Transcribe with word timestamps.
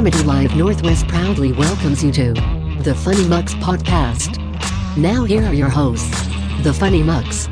Comedy 0.00 0.22
Live 0.22 0.56
Northwest 0.56 1.06
proudly 1.08 1.52
welcomes 1.52 2.02
you 2.02 2.10
to 2.12 2.32
the 2.82 2.94
Funny 3.04 3.22
Mucks 3.28 3.52
podcast. 3.56 4.38
Now, 4.96 5.24
here 5.24 5.44
are 5.44 5.52
your 5.52 5.68
hosts, 5.68 6.08
the 6.62 6.72
Funny 6.72 7.02
Mucks. 7.02 7.48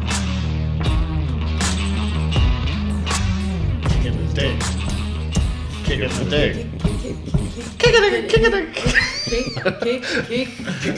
Kick 3.93 4.07
it 4.07 4.07
in 4.07 4.29
the 4.29 4.33
dick. 4.35 4.61
Kick 5.85 6.01
it 6.01 6.11
in 6.11 6.25
the 6.25 6.31
dick. 6.31 6.55
Kick 7.79 7.93
it 7.93 8.55
in, 8.55 8.98
kick 9.29 9.53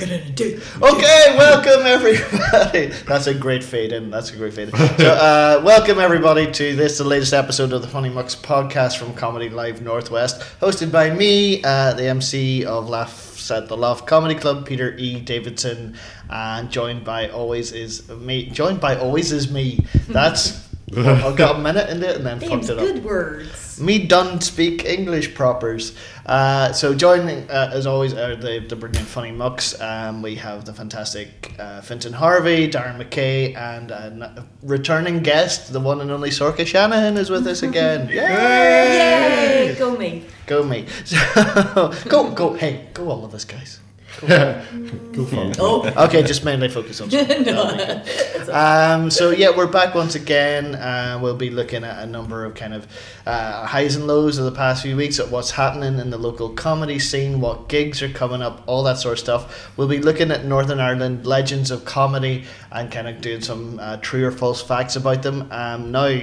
it 0.03 0.41
in. 0.41 0.61
Okay, 0.83 1.37
welcome 1.37 1.85
everybody. 1.85 2.87
That's 3.07 3.27
a 3.27 3.35
great 3.35 3.65
fade 3.65 3.93
in. 3.93 4.11
That's 4.11 4.31
a 4.31 4.37
great 4.37 4.55
fade 4.55 4.69
in. 4.69 4.77
So, 4.77 5.11
uh, 5.13 5.63
welcome 5.65 5.99
everybody 5.99 6.51
to 6.53 6.77
this, 6.77 6.99
the 6.99 7.05
latest 7.05 7.33
episode 7.33 7.73
of 7.73 7.83
the 7.83 7.89
Funny 7.89 8.09
Mucks 8.09 8.37
podcast 8.37 8.99
from 8.99 9.15
Comedy 9.15 9.49
Live 9.49 9.83
Northwest, 9.83 10.41
hosted 10.61 10.93
by 10.93 11.11
me, 11.11 11.63
uh, 11.65 11.95
the 11.95 12.05
MC 12.09 12.65
of 12.65 12.89
Laughs 12.89 13.51
at 13.51 13.67
the 13.69 13.77
Loft 13.77 14.07
Comedy 14.07 14.37
Club, 14.37 14.65
Peter 14.67 14.95
E. 14.97 15.19
Davidson, 15.19 15.97
and 16.29 16.71
joined 16.71 17.05
by 17.05 17.29
always 17.31 17.73
is 17.73 18.09
me. 18.11 18.47
Joined 18.47 18.81
by 18.81 18.97
always 18.97 19.33
is 19.33 19.51
me. 19.51 19.85
That's. 20.09 20.69
I've 20.97 21.37
got 21.37 21.55
a 21.57 21.59
minute 21.61 21.89
in 21.89 22.03
it 22.03 22.17
and 22.17 22.27
then 22.27 22.41
Names, 22.41 22.67
fucked 22.67 22.71
it 22.71 22.79
up. 22.79 22.95
good 22.95 23.05
words. 23.05 23.70
Me 23.81 23.99
don't 24.07 24.43
speak 24.43 24.85
English 24.85 25.35
propers. 25.35 25.95
Uh, 26.27 26.73
so 26.73 26.95
joining 26.95 27.51
uh, 27.51 27.71
as 27.73 27.87
always 27.87 28.13
are 28.15 28.37
the, 28.37 28.61
the 28.61 28.77
brilliant 28.77 29.09
funny 29.09 29.33
mucks. 29.33 29.81
Um, 29.81 30.23
we 30.23 30.37
have 30.37 30.65
the 30.65 30.73
fantastic 30.73 31.55
uh, 31.59 31.81
Finton 31.81 32.13
Harvey, 32.13 32.71
Darren 32.71 32.99
McKay, 33.03 33.57
and 33.57 33.91
a 33.91 34.47
returning 34.63 35.23
guest, 35.23 35.73
the 35.73 35.81
one 35.81 36.01
and 36.01 36.11
only 36.11 36.31
Sorka 36.31 36.67
Shanahan, 36.67 37.17
is 37.17 37.31
with 37.31 37.47
us 37.47 37.63
again. 37.63 38.09
Yay! 38.11 38.15
Yay! 38.15 39.75
Go 39.79 39.97
me. 39.97 40.25
Go 40.47 40.63
me. 40.63 40.87
So, 41.05 41.93
go 42.09 42.31
go. 42.31 42.53
Hey, 42.55 42.89
go 42.95 43.11
all 43.11 43.25
of 43.25 43.35
us 43.35 43.45
guys. 43.45 43.80
Go 44.21 45.25
for 45.25 45.45
it. 45.51 45.57
Oh, 45.59 45.93
Okay, 46.07 46.23
just 46.23 46.45
mainly 46.45 46.69
focus 46.69 47.01
on. 47.01 47.09
That'll 47.11 47.77
make 47.77 47.89
it. 47.89 48.49
Um, 48.51 49.11
so 49.11 49.31
yeah, 49.31 49.55
we're 49.57 49.67
back 49.67 49.95
once 49.95 50.15
again. 50.15 50.75
Uh, 50.75 51.19
we'll 51.23 51.37
be 51.37 51.51
looking 51.51 51.85
at 51.85 52.03
a 52.03 52.07
number 52.07 52.45
of 52.45 52.55
kind 52.55 52.75
of 52.75 52.87
uh, 53.27 53.67
highs 53.67 53.97
and 53.97 54.07
lows 54.07 54.39
of 54.39 54.45
the 54.45 54.53
past 54.53 54.83
few 54.83 54.97
weeks, 54.97 55.19
at 55.21 55.31
what's 55.31 55.53
happening 55.53 55.99
in 55.99 56.11
the 56.11 56.19
local 56.19 56.51
comedy 56.51 56.99
scene, 56.99 57.41
what 57.41 57.69
gigs 57.69 58.03
are 58.03 58.09
coming 58.09 58.43
up, 58.43 58.63
all 58.67 58.83
that 58.85 58.99
sort 58.99 59.13
of 59.13 59.19
stuff. 59.19 59.71
We'll 59.77 59.89
be 59.89 59.99
looking 59.99 60.31
at 60.31 60.45
Northern 60.45 60.81
Ireland 60.81 61.27
legends 61.27 61.71
of 61.71 61.85
comedy 61.85 62.45
and 62.71 62.91
kind 62.91 63.09
of 63.09 63.21
doing 63.21 63.41
some 63.41 63.79
uh, 63.81 63.99
true 63.99 64.27
or 64.27 64.33
false 64.33 64.61
facts 64.63 64.97
about 64.97 65.23
them. 65.23 65.49
Um, 65.51 65.93
now, 65.93 66.21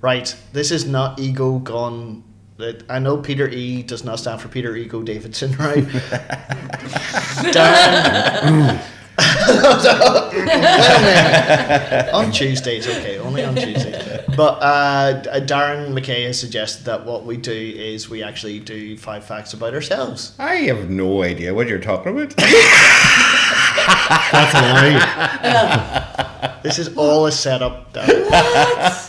right, 0.00 0.34
this 0.52 0.70
is 0.70 0.86
not 0.86 1.20
ego 1.20 1.58
gone. 1.58 2.24
That- 2.58 2.82
I 2.88 2.98
know 2.98 3.16
Peter 3.16 3.48
E 3.48 3.82
does 3.82 4.04
not 4.04 4.18
stand 4.20 4.40
for 4.40 4.48
Peter 4.48 4.76
Ego 4.76 5.02
Davidson, 5.02 5.52
right? 5.58 5.84
Darren. 7.54 8.80
on 12.14 12.30
Tuesdays, 12.30 12.86
okay, 12.86 13.18
only 13.18 13.42
on 13.42 13.56
Tuesdays. 13.56 14.20
But 14.36 14.62
uh, 14.62 15.20
Darren 15.40 15.92
McKay 15.92 16.24
has 16.26 16.38
suggested 16.38 16.84
that 16.84 17.04
what 17.04 17.24
we 17.24 17.36
do 17.36 17.50
is 17.52 18.08
we 18.08 18.22
actually 18.22 18.60
do 18.60 18.96
five 18.96 19.24
facts 19.24 19.54
about 19.54 19.74
ourselves. 19.74 20.36
I 20.38 20.54
have 20.66 20.88
no 20.88 21.24
idea 21.24 21.52
what 21.52 21.66
you're 21.66 21.80
talking 21.80 22.12
about. 22.12 22.36
That's 24.30 24.54
a 24.54 24.60
lie. 24.60 26.60
This 26.62 26.78
is 26.78 26.96
all 26.96 27.26
a 27.26 27.32
setup. 27.32 27.92
Darren. 27.92 29.07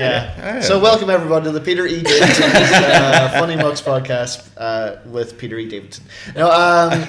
Yeah. 0.00 0.60
So 0.60 0.78
welcome 0.80 1.10
everyone 1.10 1.42
to 1.44 1.52
the 1.52 1.60
Peter 1.60 1.86
E. 1.86 2.00
Davidson 2.02 2.50
uh, 2.54 3.28
Funny 3.38 3.54
Mucks 3.54 3.82
podcast 3.82 4.48
uh, 4.56 4.96
with 5.04 5.36
Peter 5.36 5.58
E. 5.58 5.68
Davidson. 5.68 6.04
No, 6.34 6.50
um, 6.50 7.04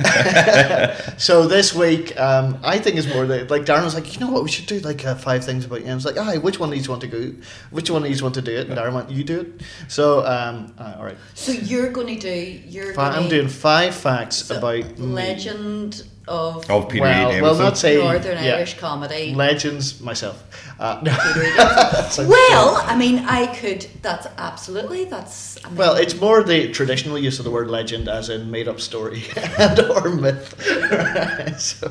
so 1.18 1.48
this 1.48 1.74
week 1.74 2.20
um, 2.20 2.60
I 2.64 2.80
think 2.80 2.98
is 2.98 3.08
more 3.08 3.26
that 3.28 3.50
like 3.50 3.62
Darren 3.62 3.86
was 3.86 3.96
like, 3.96 4.14
you 4.14 4.20
know 4.20 4.30
what, 4.30 4.44
we 4.44 4.50
should 4.50 4.66
do 4.66 4.80
like 4.80 5.06
uh, 5.06 5.16
five 5.16 5.46
things 5.46 5.64
about 5.64 5.80
you. 5.80 5.84
And 5.84 5.94
I 5.94 5.96
was 5.96 6.06
like, 6.06 6.18
ah, 6.18 6.34
which 6.42 6.60
one 6.60 6.68
of 6.68 6.74
these 6.74 6.90
want 6.90 7.00
to 7.02 7.08
go? 7.08 7.34
Which 7.70 7.90
one 7.90 8.04
of 8.04 8.10
these 8.10 8.22
want 8.22 8.36
to 8.36 8.42
do 8.42 8.52
it? 8.52 8.68
And 8.68 8.78
Darren 8.78 8.94
went, 8.94 9.10
you 9.10 9.24
do 9.24 9.40
it. 9.40 9.62
So 9.88 10.26
um, 10.26 10.74
uh, 10.78 10.96
all 10.98 11.06
right, 11.06 11.18
so 11.34 11.54
you're 11.54 11.92
going 11.92 12.08
to 12.08 12.20
do 12.20 12.60
you're 12.68 12.94
Fi- 12.94 13.12
going 13.12 13.24
I'm 13.24 13.30
doing 13.30 13.48
five 13.48 13.96
facts 13.96 14.36
so 14.48 14.58
about 14.58 14.98
me. 15.00 15.06
Legend 16.28 16.70
of 16.70 16.70
Of 16.70 16.90
Peter 16.90 17.04
Well, 17.04 17.38
E. 17.38 17.42
well, 17.42 17.56
not 17.58 17.78
say 17.78 17.98
Northern 17.98 18.44
yeah. 18.44 18.56
Irish 18.56 18.78
comedy. 18.78 19.34
legends 19.36 20.00
myself. 20.02 20.44
Uh, 20.80 21.00
Peter. 21.04 22.28
Well, 22.28 22.82
I 22.86 22.96
mean, 22.98 23.20
I 23.20 23.48
could. 23.56 23.88
That's 24.02 24.28
absolutely. 24.38 25.06
That's. 25.06 25.58
I 25.64 25.70
mean, 25.70 25.78
Well, 25.78 25.96
it's 25.96 26.20
more 26.20 26.44
the 26.44 26.72
traditional 26.72 27.18
use 27.18 27.40
of 27.40 27.46
the 27.46 27.52
word 27.52 27.70
legend 27.70 28.08
as 28.10 28.30
in 28.30 28.52
made 28.52 28.68
up 28.68 28.80
story 28.80 29.24
and 29.58 29.80
or 29.80 30.10
myth. 30.10 30.56
so 31.60 31.88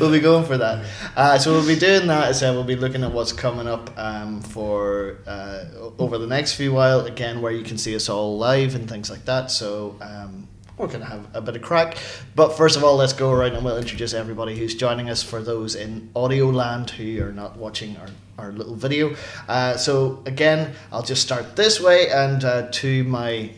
we'll 0.00 0.10
be 0.10 0.20
going 0.20 0.44
for 0.44 0.58
that. 0.58 0.84
Uh, 1.16 1.38
so 1.38 1.52
we'll 1.52 1.66
be 1.66 1.78
doing 1.78 2.06
that. 2.08 2.28
As 2.28 2.36
I 2.36 2.40
said, 2.40 2.52
we'll 2.54 2.64
be 2.64 2.76
looking 2.76 3.04
at 3.04 3.12
what's 3.12 3.32
coming 3.32 3.68
up 3.68 3.90
um, 3.98 4.40
for 4.42 5.18
uh, 5.26 5.64
over 5.98 6.18
the 6.18 6.26
next 6.26 6.54
few 6.54 6.72
while. 6.72 7.00
Again, 7.06 7.40
where 7.40 7.52
you 7.52 7.62
can 7.64 7.78
see 7.78 7.94
us 7.94 8.08
all 8.08 8.36
live 8.38 8.74
and 8.74 8.88
things 8.88 9.10
like 9.10 9.24
that. 9.26 9.50
So. 9.50 9.96
Um, 10.00 10.48
we're 10.78 10.86
going 10.86 11.00
to 11.00 11.06
have 11.06 11.26
a 11.34 11.40
bit 11.40 11.56
of 11.56 11.62
crack. 11.62 11.96
But 12.34 12.56
first 12.56 12.76
of 12.76 12.84
all, 12.84 12.96
let's 12.96 13.12
go 13.12 13.32
around 13.32 13.54
and 13.54 13.64
we'll 13.64 13.76
introduce 13.78 14.14
everybody 14.14 14.56
who's 14.56 14.74
joining 14.74 15.10
us 15.10 15.22
for 15.22 15.42
those 15.42 15.74
in 15.74 16.10
audio 16.14 16.46
land 16.46 16.90
who 16.90 17.22
are 17.22 17.32
not 17.32 17.56
watching 17.56 17.96
our, 17.96 18.08
our 18.38 18.52
little 18.52 18.74
video. 18.74 19.16
Uh, 19.48 19.76
so, 19.76 20.22
again, 20.24 20.74
I'll 20.92 21.02
just 21.02 21.22
start 21.22 21.56
this 21.56 21.80
way 21.80 22.08
and 22.10 22.44
uh, 22.44 22.68
to 22.70 23.04
my. 23.04 23.50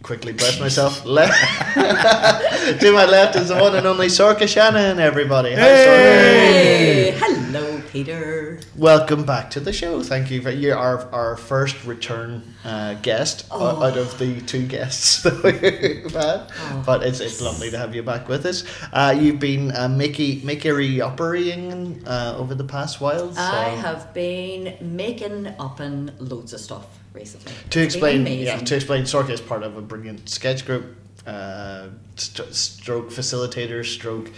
Quickly 0.00 0.32
bless 0.32 0.60
myself. 0.60 1.04
Left. 1.18 1.34
to 2.80 2.92
my 2.92 3.04
left 3.04 3.34
is 3.34 3.48
the 3.48 3.56
one 3.56 3.74
and 3.74 3.84
only 3.84 4.06
Sorka 4.06 4.46
Shannon, 4.46 5.00
everybody. 5.00 5.54
Hi, 5.54 5.60
Hey, 5.60 7.18
hello, 7.18 7.77
Peter. 7.88 8.60
Welcome 8.76 9.24
back 9.24 9.50
to 9.52 9.60
the 9.60 9.72
show. 9.72 10.02
Thank 10.02 10.30
you 10.30 10.42
for 10.42 10.50
you're 10.50 10.76
our, 10.76 11.08
our 11.12 11.36
first 11.36 11.84
return 11.84 12.42
uh, 12.64 12.94
guest 12.94 13.46
Oh. 13.50 13.82
out 13.82 13.96
of 13.96 14.18
the 14.18 14.40
two 14.42 14.66
guests 14.66 15.22
that 15.24 15.42
we've 15.42 16.12
had. 16.12 16.46
Oh. 16.70 16.82
But 16.84 17.02
it's, 17.02 17.20
it's 17.20 17.40
lovely 17.40 17.70
to 17.70 17.78
have 17.78 17.94
you 17.94 18.02
back 18.02 18.28
with 18.28 18.44
us. 18.46 18.64
Uh, 18.92 19.16
you've 19.18 19.40
been 19.40 19.74
uh, 19.74 19.88
Mickey 19.88 20.40
Mickey 20.44 21.00
operating 21.00 22.02
uh, 22.06 22.34
over 22.36 22.54
the 22.54 22.64
past 22.64 23.00
while. 23.00 23.32
So 23.34 23.40
I 23.40 23.70
have 23.70 24.12
been 24.12 24.76
making 24.80 25.46
up 25.58 25.80
and 25.80 26.12
loads 26.20 26.52
of 26.52 26.60
stuff 26.60 26.86
recently. 27.14 27.52
to 27.70 27.80
It's 27.80 27.94
explain, 27.94 28.26
yeah, 28.26 28.58
to 28.58 28.76
explain, 28.76 29.04
Sorka 29.04 29.30
is 29.30 29.40
part 29.40 29.62
of 29.62 29.76
a 29.76 29.80
brilliant 29.82 30.28
sketch 30.28 30.66
group, 30.66 30.94
uh, 31.26 31.88
st- 32.16 32.54
stroke 32.54 33.10
facilitator, 33.10 33.84
stroke 33.84 34.30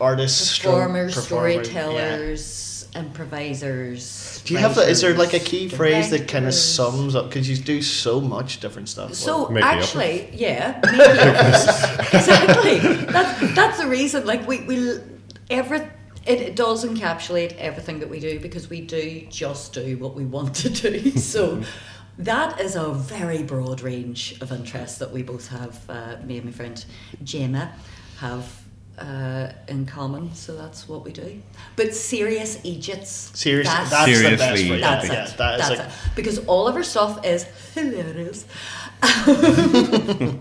artists, 0.00 0.58
performers, 0.58 1.14
performer, 1.14 1.50
yeah. 1.50 1.60
Storytellers, 2.92 3.06
improvisers. 3.06 4.42
Do 4.44 4.54
you 4.54 4.60
have? 4.60 4.78
Is 4.78 5.00
there 5.00 5.14
like 5.14 5.34
a 5.34 5.38
key 5.38 5.68
phrase 5.68 6.10
that 6.10 6.28
kind 6.28 6.46
of 6.46 6.54
sums 6.54 7.14
up? 7.14 7.28
Because 7.28 7.48
you 7.48 7.56
do 7.56 7.82
so 7.82 8.20
much 8.20 8.60
different 8.60 8.88
stuff. 8.88 9.14
So 9.14 9.48
Make 9.48 9.62
me 9.62 9.62
up. 9.62 9.76
actually, 9.76 10.28
yeah, 10.32 10.80
make 10.84 10.92
me 10.92 11.00
up. 11.04 12.14
exactly. 12.14 12.78
That's 13.06 13.54
that's 13.54 13.78
the 13.80 13.88
reason. 13.88 14.26
Like 14.26 14.46
we 14.46 14.60
we 14.64 14.98
every 15.50 15.78
it, 16.26 16.40
it 16.40 16.56
does 16.56 16.84
encapsulate 16.84 17.56
everything 17.56 18.00
that 18.00 18.10
we 18.10 18.20
do 18.20 18.38
because 18.40 18.68
we 18.68 18.80
do 18.82 19.26
just 19.30 19.72
do 19.72 19.96
what 19.98 20.14
we 20.14 20.24
want 20.24 20.54
to 20.56 20.68
do. 20.70 21.12
So. 21.18 21.62
That 22.18 22.60
is 22.60 22.76
a 22.76 22.92
very 22.92 23.42
broad 23.42 23.80
range 23.80 24.36
of 24.42 24.52
interests 24.52 24.98
that 24.98 25.10
we 25.10 25.22
both 25.22 25.48
have. 25.48 25.80
Uh, 25.88 26.16
me 26.22 26.36
and 26.36 26.44
my 26.44 26.52
friend 26.52 26.84
Gemma 27.24 27.72
have 28.18 28.59
uh, 29.00 29.52
in 29.68 29.86
common, 29.86 30.34
so 30.34 30.54
that's 30.56 30.88
what 30.88 31.04
we 31.04 31.12
do. 31.12 31.40
But 31.76 31.94
serious 31.94 32.58
Egypts. 32.64 33.30
Seriously, 33.34 33.72
that's- 33.72 33.90
that's 33.90 34.06
the 34.06 34.36
best 34.36 34.42
Seriously, 34.42 34.68
phrase. 34.68 34.80
that's 34.80 35.06
yeah, 35.08 35.12
it. 35.12 35.36
that 35.38 35.60
is 35.60 35.68
That's 35.68 35.78
like, 35.78 35.88
it. 35.88 35.94
Because 36.16 36.38
all 36.46 36.68
of 36.68 36.74
our 36.76 36.82
stuff 36.82 37.24
is 37.24 37.44
hilarious. 37.74 38.44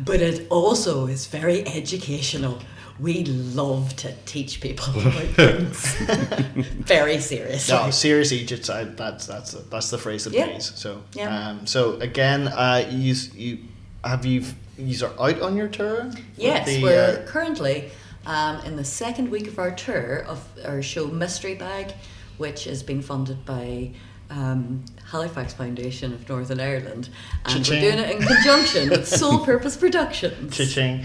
but 0.00 0.20
it 0.20 0.46
also 0.50 1.06
is 1.06 1.26
very 1.26 1.66
educational. 1.66 2.58
We 2.98 3.24
love 3.24 3.96
to 3.96 4.12
teach 4.26 4.60
people 4.60 4.90
about 5.00 5.12
things. 5.34 5.94
very 6.84 7.18
seriously. 7.18 7.74
No, 7.74 7.90
serious 7.90 8.30
Egypt. 8.32 8.68
I, 8.68 8.84
that's 8.84 9.26
that's 9.26 9.52
that's 9.52 9.88
the 9.90 9.96
phrase 9.96 10.24
that 10.24 10.34
Yeah. 10.34 10.46
pays. 10.48 10.72
So, 10.74 11.02
Yeah. 11.14 11.48
um, 11.50 11.66
so 11.66 11.94
again, 12.00 12.48
uh, 12.48 12.86
you 12.90 13.14
you 13.34 13.58
have 14.04 14.24
you 14.24 14.44
these 14.76 15.02
are 15.02 15.12
out 15.20 15.40
on 15.42 15.56
your 15.56 15.68
tour. 15.68 16.10
Yes, 16.36 16.66
the, 16.66 16.82
we're 16.82 17.22
uh, 17.22 17.26
currently 17.26 17.90
um, 18.26 18.60
in 18.64 18.76
the 18.76 18.84
second 18.84 19.30
week 19.30 19.46
of 19.46 19.58
our 19.58 19.70
tour 19.70 20.24
of 20.26 20.46
our 20.64 20.82
show 20.82 21.06
Mystery 21.06 21.54
Bag, 21.54 21.92
which 22.38 22.66
is 22.66 22.82
being 22.82 23.02
funded 23.02 23.44
by 23.44 23.90
um, 24.30 24.84
Halifax 25.10 25.52
Foundation 25.52 26.12
of 26.12 26.28
Northern 26.28 26.60
Ireland, 26.60 27.10
and 27.46 27.64
Cha-ching. 27.64 27.82
we're 27.82 27.90
doing 27.90 28.04
it 28.04 28.16
in 28.16 28.22
conjunction 28.22 28.88
with 28.88 29.08
Soul 29.08 29.38
Purpose 29.44 29.76
Productions. 29.76 30.56
Cha-ching. 30.56 31.04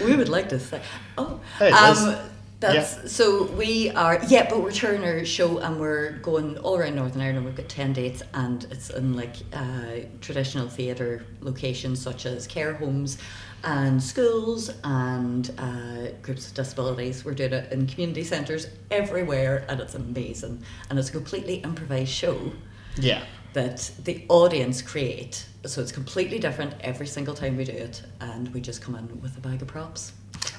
we 0.06 0.16
would 0.16 0.30
like 0.30 0.48
to 0.48 0.58
say, 0.58 0.80
oh, 1.18 1.40
Hey, 1.58 1.70
um, 1.70 2.16
that's- 2.60 2.94
That's 2.94 3.12
so 3.12 3.44
we 3.52 3.90
are 3.90 4.18
yeah, 4.28 4.48
but 4.48 4.62
we're 4.62 4.70
touring 4.72 5.04
our 5.04 5.24
show 5.24 5.58
and 5.58 5.78
we're 5.78 6.12
going 6.22 6.56
all 6.58 6.76
around 6.76 6.96
Northern 6.96 7.20
Ireland. 7.22 7.44
We've 7.44 7.54
got 7.54 7.68
ten 7.68 7.92
dates 7.92 8.22
and 8.32 8.64
it's 8.70 8.88
in 8.90 9.14
like 9.14 9.36
uh, 9.52 10.06
traditional 10.20 10.68
theatre 10.68 11.24
locations 11.40 12.00
such 12.00 12.24
as 12.26 12.46
care 12.46 12.72
homes 12.74 13.18
and 13.64 14.02
schools 14.02 14.70
and 14.84 15.50
uh, 15.58 16.12
groups 16.22 16.46
with 16.46 16.54
disabilities. 16.54 17.24
We're 17.24 17.34
doing 17.34 17.52
it 17.52 17.72
in 17.72 17.86
community 17.86 18.24
centres 18.24 18.68
everywhere 18.90 19.64
and 19.68 19.80
it's 19.80 19.94
amazing. 19.94 20.62
And 20.88 20.98
it's 20.98 21.08
a 21.08 21.12
completely 21.12 21.56
improvised 21.56 22.12
show 22.12 22.52
Yeah. 22.96 23.22
that 23.54 23.90
the 24.04 24.24
audience 24.28 24.82
create. 24.82 25.46
So 25.66 25.80
it's 25.82 25.90
completely 25.92 26.38
different 26.38 26.74
every 26.80 27.06
single 27.06 27.34
time 27.34 27.56
we 27.56 27.64
do 27.64 27.72
it 27.72 28.02
and 28.20 28.52
we 28.54 28.60
just 28.60 28.80
come 28.82 28.94
in 28.94 29.20
with 29.20 29.36
a 29.36 29.40
bag 29.40 29.62
of 29.62 29.68
props. 29.68 30.12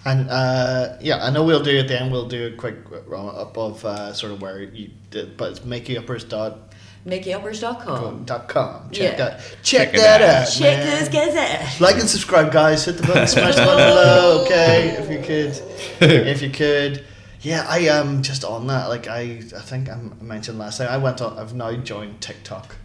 And 0.05 0.29
uh, 0.29 0.97
yeah, 1.01 1.23
I 1.25 1.29
know 1.31 1.43
we'll 1.43 1.63
do 1.63 1.77
it 1.77 1.87
then. 1.87 2.11
We'll 2.11 2.27
do 2.27 2.47
a 2.47 2.51
quick 2.51 2.77
run 3.07 3.27
up 3.35 3.57
of 3.57 3.83
uh, 3.85 4.13
sort 4.13 4.31
of 4.33 4.41
where 4.41 4.61
you 4.61 4.89
did, 5.11 5.35
but 5.37 5.51
it's 5.51 5.59
makeyuppers.com. 5.61 6.61
MickeyUppers.com. 7.05 8.25
Dot 8.25 8.47
com. 8.49 8.89
Check 8.91 9.11
Yeah. 9.13 9.17
that. 9.17 9.39
Check, 9.63 9.91
Check 9.91 9.93
that 9.93 10.21
out. 10.21 10.29
out. 10.47 10.49
Check 10.51 10.77
man. 10.79 10.99
those 10.99 11.09
guys 11.09 11.35
out. 11.35 11.81
Like 11.81 11.95
and 11.99 12.09
subscribe, 12.09 12.51
guys. 12.51 12.83
Hit 12.85 12.97
the 12.97 13.07
button, 13.07 13.27
smash 13.27 13.55
the 13.55 13.61
button 13.61 13.87
below. 13.89 14.43
Okay, 14.45 14.89
if 14.99 15.09
you 15.09 15.19
could, 15.19 15.61
if 16.27 16.41
you 16.41 16.49
could. 16.49 17.05
Yeah, 17.41 17.65
I 17.69 17.79
am 17.79 18.23
just 18.23 18.43
on 18.43 18.67
that. 18.67 18.87
Like 18.89 19.07
I, 19.07 19.21
I 19.55 19.61
think 19.61 19.89
I 19.89 19.97
mentioned 20.21 20.59
last 20.59 20.79
time. 20.79 20.89
I 20.89 20.97
went 20.97 21.21
on. 21.21 21.37
I've 21.37 21.53
now 21.53 21.71
joined 21.73 22.19
TikTok, 22.19 22.75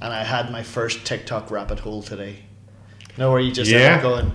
and 0.00 0.12
I 0.12 0.22
had 0.22 0.52
my 0.52 0.62
first 0.62 1.04
TikTok 1.04 1.50
rabbit 1.50 1.80
hole 1.80 2.02
today. 2.02 2.36
You 3.00 3.14
know 3.18 3.30
where 3.32 3.40
you 3.40 3.50
just 3.50 3.70
end 3.72 3.80
Yeah. 3.80 3.96
up 3.96 4.02
going. 4.02 4.32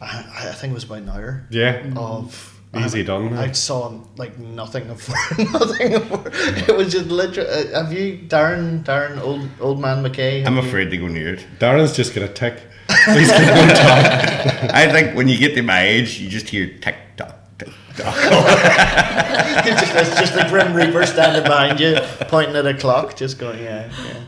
I, 0.00 0.24
I 0.50 0.52
think 0.52 0.70
it 0.70 0.74
was 0.74 0.84
about 0.84 0.98
an 0.98 1.08
hour 1.10 1.46
Yeah. 1.50 1.82
of. 1.96 2.56
Easy 2.76 3.00
I, 3.00 3.02
done. 3.02 3.34
I 3.34 3.50
saw 3.50 3.92
like 4.16 4.38
nothing 4.38 4.88
of 4.90 5.08
nothing 5.52 5.94
of 5.94 6.26
it 6.68 6.76
was 6.76 6.92
just 6.92 7.06
literally. 7.06 7.50
Uh, 7.50 7.82
have 7.82 7.92
you 7.92 8.16
Darren 8.28 8.84
Darren 8.84 9.20
old 9.20 9.48
old 9.60 9.80
man 9.80 10.04
McKay? 10.04 10.46
I'm 10.46 10.54
have 10.54 10.62
you- 10.64 10.70
afraid 10.70 10.90
to 10.92 10.96
go 10.96 11.08
near 11.08 11.34
it. 11.34 11.44
Darren's 11.58 11.96
just 11.96 12.14
gonna 12.14 12.28
tick. 12.32 12.62
He's 13.06 13.28
gonna 13.30 13.44
go 13.46 13.66
talk. 13.74 14.70
I 14.72 14.88
think 14.92 15.16
when 15.16 15.26
you 15.26 15.36
get 15.36 15.54
to 15.56 15.62
my 15.62 15.82
age, 15.82 16.20
you 16.20 16.28
just 16.28 16.48
hear 16.48 16.68
tick 16.80 16.94
tock, 17.16 17.34
tick 17.58 17.70
tock. 17.96 18.14
it's 19.66 19.80
just, 19.80 19.94
it's 19.96 20.20
just 20.20 20.34
the 20.34 20.46
Grim 20.48 20.72
Reaper 20.72 21.04
standing 21.06 21.42
behind 21.42 21.80
you, 21.80 21.96
pointing 22.28 22.54
at 22.56 22.66
a 22.66 22.74
clock, 22.74 23.16
just 23.16 23.38
going, 23.38 23.62
yeah, 23.62 23.90
yeah. 24.06 24.20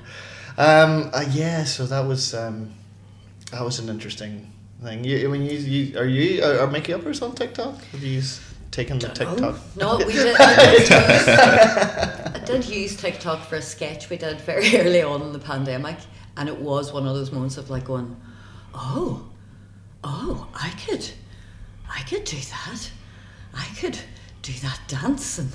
Um, 0.83 1.11
uh, 1.15 1.25
yeah, 1.31 1.63
so 1.65 1.87
that 1.87 2.07
was 2.07 2.35
um, 2.35 2.73
that 3.53 3.63
was 3.65 3.79
an 3.79 3.89
interesting 3.89 4.53
thing. 4.83 5.05
You, 5.05 5.31
when 5.31 5.43
you, 5.43 5.59
you 5.59 5.99
are 5.99 6.05
you 6.05 6.45
are, 6.45 6.61
are 6.61 6.67
Mickey 6.67 6.93
Uppers 6.93 7.23
on 7.23 7.35
TikTok? 7.35 7.83
Have 7.93 8.03
you 8.03 8.23
taken 8.71 8.99
the 8.99 9.09
TikTok? 9.09 9.57
No, 9.77 9.99
we 9.99 10.13
did. 10.13 10.37
I 10.39 10.57
did, 10.57 10.81
use, 10.81 11.29
I 11.29 12.43
did 12.45 12.69
use 12.69 12.97
TikTok 12.97 13.47
for 13.47 13.57
a 13.57 13.63
sketch 13.63 14.11
we 14.11 14.17
did 14.17 14.41
very 14.41 14.77
early 14.81 15.03
on 15.03 15.23
in 15.23 15.33
the 15.33 15.39
pandemic, 15.39 15.97
and 16.37 16.49
it 16.49 16.59
was 16.59 16.93
one 16.93 17.07
of 17.07 17.15
those 17.15 17.33
moments 17.33 17.57
of 17.57 17.71
like 17.71 17.85
going, 17.85 18.17
"Oh, 18.75 19.29
oh, 20.05 20.49
I 20.55 20.71
could, 20.87 21.09
I 21.89 22.03
could 22.03 22.25
do 22.25 22.39
that. 22.39 22.91
I 23.55 23.67
could 23.79 23.99
do 24.43 24.53
that 24.55 24.81
dance." 24.89 25.39
And 25.39 25.53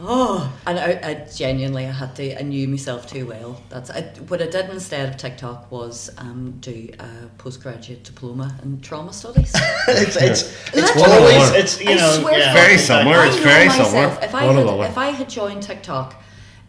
oh, 0.00 0.52
and 0.66 0.78
I, 0.78 1.00
I 1.02 1.14
genuinely 1.34 1.86
I 1.86 1.90
had 1.90 2.14
to. 2.16 2.38
I 2.38 2.42
knew 2.42 2.68
myself 2.68 3.06
too 3.06 3.26
well. 3.26 3.60
That's 3.68 3.90
I, 3.90 4.02
what 4.28 4.42
I 4.42 4.46
did 4.46 4.70
instead 4.70 5.08
of 5.08 5.16
TikTok 5.16 5.70
was 5.70 6.10
um, 6.18 6.56
do 6.60 6.90
a 6.98 7.28
postgraduate 7.38 8.04
diploma 8.04 8.56
in 8.62 8.80
trauma 8.80 9.12
studies. 9.12 9.52
it's 9.88 10.16
it's 10.16 10.42
it's 10.68 10.96
Literally. 10.96 11.34
always 11.34 11.50
it's 11.52 11.80
you 11.80 11.94
know 11.94 12.28
yeah, 12.30 12.52
Very 12.52 12.78
similar, 12.78 13.24
it's 13.24 13.36
very 13.36 13.68
similar. 13.70 14.18
If 14.22 14.34
I 14.34 14.46
One 14.46 14.56
had, 14.56 14.90
if 14.90 14.98
I 14.98 15.10
had 15.10 15.28
joined 15.28 15.62
TikTok 15.62 16.22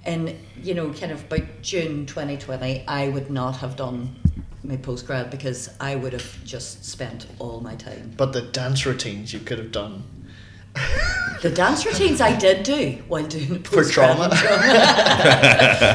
in 0.05 0.37
you 0.61 0.73
know 0.73 0.91
kind 0.93 1.11
of 1.11 1.23
about 1.25 1.61
June 1.61 2.05
2020, 2.05 2.85
I 2.87 3.09
would 3.09 3.29
not 3.29 3.57
have 3.57 3.75
done 3.75 4.15
my 4.63 4.77
postgrad 4.77 5.31
because 5.31 5.69
I 5.79 5.95
would 5.95 6.13
have 6.13 6.43
just 6.43 6.85
spent 6.85 7.25
all 7.39 7.59
my 7.61 7.75
time. 7.75 8.13
But 8.17 8.33
the 8.33 8.41
dance 8.41 8.85
routines 8.85 9.33
you 9.33 9.39
could 9.39 9.57
have 9.57 9.71
done 9.71 10.03
The 11.41 11.49
dance 11.49 11.85
routines 11.85 12.19
I 12.19 12.35
did 12.35 12.63
do 12.63 12.97
while 13.07 13.25
doing 13.25 13.63
for 13.63 13.77
postgrad 13.77 13.93
trauma. 13.93 14.29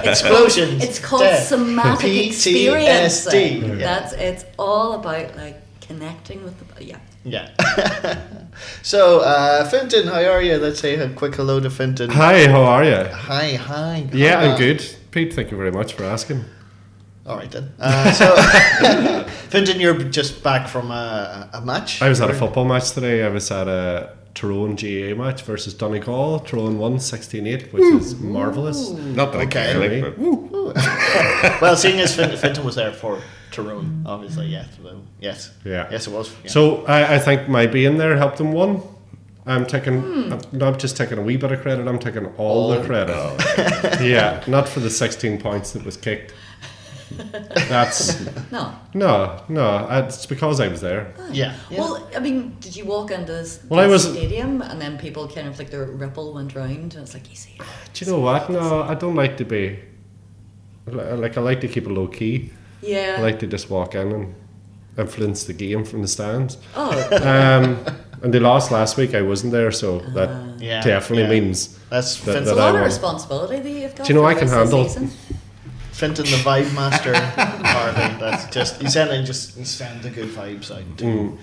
It's 0.07 0.23
Explosions, 0.23 0.71
Called, 0.71 0.83
it's 0.83 0.99
called 0.99 1.23
death, 1.23 1.45
somatic 1.45 2.11
PTSD. 2.11 2.27
experiencing. 2.29 3.63
Yeah. 3.69 3.75
That's 3.77 4.13
it's 4.15 4.45
all 4.59 4.95
about 4.95 5.37
like 5.37 5.61
connecting 5.83 6.43
with 6.45 6.57
the 6.59 6.85
yeah. 6.85 6.99
Yeah. 7.25 7.51
so, 8.83 9.21
uh, 9.21 9.69
Finton, 9.71 10.05
how 10.07 10.31
are 10.31 10.43
you? 10.43 10.57
Let's 10.57 10.81
say 10.81 10.95
a 10.97 11.09
quick 11.11 11.35
hello 11.35 11.61
to 11.61 11.69
Finton. 11.69 12.11
Hi, 12.11 12.47
how 12.49 12.63
are 12.63 12.85
you? 12.85 12.97
Hi, 12.97 13.55
hi. 13.55 14.09
Yeah, 14.13 14.37
Hi, 14.37 14.47
I'm 14.47 14.59
good. 14.59 14.85
Pete, 15.11 15.33
thank 15.33 15.51
you 15.51 15.57
very 15.57 15.73
much 15.73 15.95
for 15.95 16.05
asking. 16.05 16.45
All 17.27 17.37
right 17.37 17.51
then. 17.51 17.73
Uh, 17.79 18.13
so, 18.13 18.35
Finton, 19.51 19.81
you're 19.81 19.99
just 20.05 20.43
back 20.43 20.69
from 20.69 20.91
a, 20.91 21.49
a 21.55 21.61
match. 21.63 22.03
I 22.03 22.09
was 22.11 22.21
at 22.21 22.29
a 22.31 22.35
football 22.35 22.67
match 22.67 22.93
today. 22.93 23.25
I 23.25 23.29
was 23.29 23.51
at 23.51 23.69
a 23.69 24.11
Tyrone 24.35 24.75
GAA 24.75 25.15
match 25.15 25.43
versus 25.43 25.75
Donegal. 25.75 26.41
Tyrone 26.41 26.79
won 26.79 26.97
16-8, 26.97 27.73
which 27.73 27.83
is 27.85 28.19
marvellous. 28.19 28.91
Not 28.91 29.33
that 29.33 29.43
Okay. 29.43 29.71
I 29.71 29.73
care, 29.73 30.01
like, 30.01 30.17
but 30.17 31.61
Well, 31.63 31.77
seeing 31.77 32.01
as 32.01 32.15
Fin- 32.17 32.31
Finton 32.31 32.65
was 32.65 32.75
there 32.75 32.93
for 32.93 33.21
Tyrone, 33.53 34.03
obviously, 34.07 34.47
yes, 34.47 34.67
well, 34.83 35.03
yes, 35.21 35.53
Yeah. 35.65 35.87
yes, 35.91 36.09
it 36.09 36.13
was. 36.13 36.35
yeah. 36.43 36.51
So 36.51 36.85
I, 36.87 37.15
I 37.15 37.19
think 37.21 37.49
my 37.49 37.67
being 37.67 37.99
there 37.99 38.17
helped 38.17 38.39
them 38.39 38.53
win. 38.53 38.83
I'm 39.47 39.67
taking, 39.67 40.01
hmm. 40.01 40.33
I'm 40.33 40.41
not 40.53 40.79
just 40.79 40.97
taking 40.97 41.19
a 41.19 41.23
wee 41.23 41.37
bit 41.37 41.53
of 41.53 41.61
credit, 41.61 41.87
I'm 41.87 41.99
taking 41.99 42.27
all 42.39 42.71
the 42.71 42.83
credit. 42.83 43.15
yeah, 44.03 44.43
not 44.49 44.69
for 44.69 44.81
the 44.81 44.91
16 44.91 45.39
points 45.41 45.73
that 45.73 45.85
was 45.85 45.97
kicked. 45.99 46.33
That's, 47.69 48.25
No. 48.51 48.75
no, 48.95 49.43
no, 49.49 49.87
it's 50.07 50.27
because 50.27 50.61
I 50.61 50.69
was 50.69 50.81
there. 50.81 51.13
yeah, 51.33 51.55
yeah. 51.71 51.79
Well, 51.81 52.09
I 52.17 52.19
mean, 52.19 52.57
did 52.61 52.75
you 52.77 52.85
walk 52.85 53.11
into 53.11 53.33
this, 53.33 53.61
Well, 53.69 53.81
I 53.81 53.87
this 53.87 54.07
was- 54.07 54.17
stadium 54.17 54.63
and 54.63 54.81
then 54.81 54.99
people 54.99 55.29
kind 55.29 55.47
of 55.49 55.59
like 55.59 55.71
the 55.71 55.85
ripple 55.87 56.33
went 56.35 56.55
round 56.55 56.95
and 56.95 57.03
it's 57.03 57.15
like 57.15 57.29
you 57.31 57.37
see. 57.37 57.59
Do 57.93 58.05
you 58.05 58.11
know 58.13 58.21
what? 58.21 58.51
No, 58.51 58.83
I 58.83 58.95
don't 58.95 59.15
like 59.17 59.37
to 59.39 59.45
be, 59.45 59.79
like, 60.87 61.37
I 61.37 61.41
like 61.41 61.61
to 61.61 61.69
keep 61.69 61.87
it 61.87 61.91
low 61.91 62.07
key. 62.09 62.51
Yeah. 62.83 63.17
I 63.19 63.23
like 63.23 63.39
to 63.41 63.47
just 63.47 63.71
walk 63.71 63.95
in 63.95 64.13
and 64.13 64.35
influence 64.99 65.45
the 65.45 65.53
game 65.55 65.85
from 65.85 66.03
the 66.03 66.09
stands. 66.09 66.59
oh, 66.77 66.91
Um, 67.23 67.85
and 68.23 68.33
they 68.33 68.39
lost 68.39 68.71
last 68.71 68.97
week. 68.97 69.15
I 69.15 69.23
wasn't 69.23 69.53
there, 69.53 69.71
so 69.71 69.99
that 70.15 70.31
Yeah, 70.61 70.83
definitely 70.83 71.25
yeah. 71.25 71.41
means 71.41 71.79
That's 71.91 72.21
that- 72.25 72.37
it's 72.43 72.51
a 72.51 72.55
that 72.55 72.61
I 72.61 72.65
lot 72.67 72.69
of 72.75 72.81
won. 72.81 72.85
responsibility 72.85 73.61
that 73.61 73.71
you've 73.71 73.95
got. 73.95 74.07
Do 74.07 74.13
you 74.13 74.19
know 74.19 74.23
for 74.25 74.31
I 74.31 74.35
the 74.35 74.41
can 74.41 74.49
rest 74.51 74.61
of 74.63 74.71
the 74.71 74.77
handle? 74.77 74.89
season. 74.93 75.11
Finton, 75.95 76.25
the 76.25 76.37
vibe 76.49 76.75
master. 76.75 77.15
Harley, 77.15 78.19
that's 78.19 78.53
just 78.53 78.81
he's 78.83 78.93
sending 78.95 79.25
just 79.25 79.57
he's 79.57 79.71
sending 79.71 80.03
the 80.03 80.11
good 80.11 80.29
vibes 80.31 80.71
out. 80.71 80.97
Mm. 80.97 81.39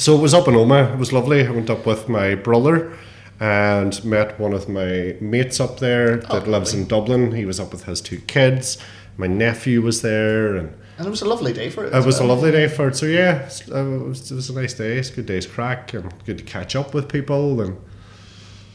So 0.00 0.16
it 0.16 0.20
was 0.20 0.34
up 0.34 0.48
in 0.48 0.54
Omagh. 0.54 0.94
It 0.94 0.98
was 0.98 1.12
lovely. 1.12 1.46
I 1.46 1.50
went 1.50 1.70
up 1.70 1.86
with 1.86 2.08
my 2.08 2.34
brother 2.34 2.96
and 3.40 4.04
met 4.04 4.38
one 4.38 4.52
of 4.52 4.68
my 4.68 5.16
mates 5.20 5.58
up 5.60 5.78
there 5.80 6.16
that 6.18 6.46
Oh, 6.46 6.50
lives 6.50 6.74
in 6.74 6.86
Dublin. 6.86 7.32
He 7.32 7.44
was 7.44 7.58
up 7.60 7.72
with 7.72 7.84
his 7.84 8.00
two 8.00 8.18
kids. 8.22 8.78
My 9.16 9.26
nephew 9.26 9.80
was 9.82 10.02
there, 10.02 10.56
and 10.56 10.74
And 10.98 11.06
it 11.06 11.10
was 11.10 11.22
a 11.22 11.28
lovely 11.28 11.52
day 11.52 11.70
for 11.70 11.84
it. 11.84 11.88
it 11.88 11.94
as 11.94 12.04
was 12.06 12.18
a 12.18 12.24
lovely 12.24 12.50
day 12.50 12.66
for 12.68 12.88
it. 12.88 12.96
So 12.96 13.06
yeah, 13.06 13.46
it 13.46 13.68
was, 14.08 14.30
it 14.30 14.34
was 14.34 14.50
a 14.50 14.54
nice 14.54 14.74
day. 14.74 14.98
It's 14.98 15.10
a 15.10 15.14
good 15.14 15.26
day's 15.26 15.46
crack 15.46 15.94
and 15.94 16.12
good 16.24 16.38
to 16.38 16.44
catch 16.44 16.74
up 16.76 16.94
with 16.94 17.08
people 17.08 17.60
and 17.60 17.76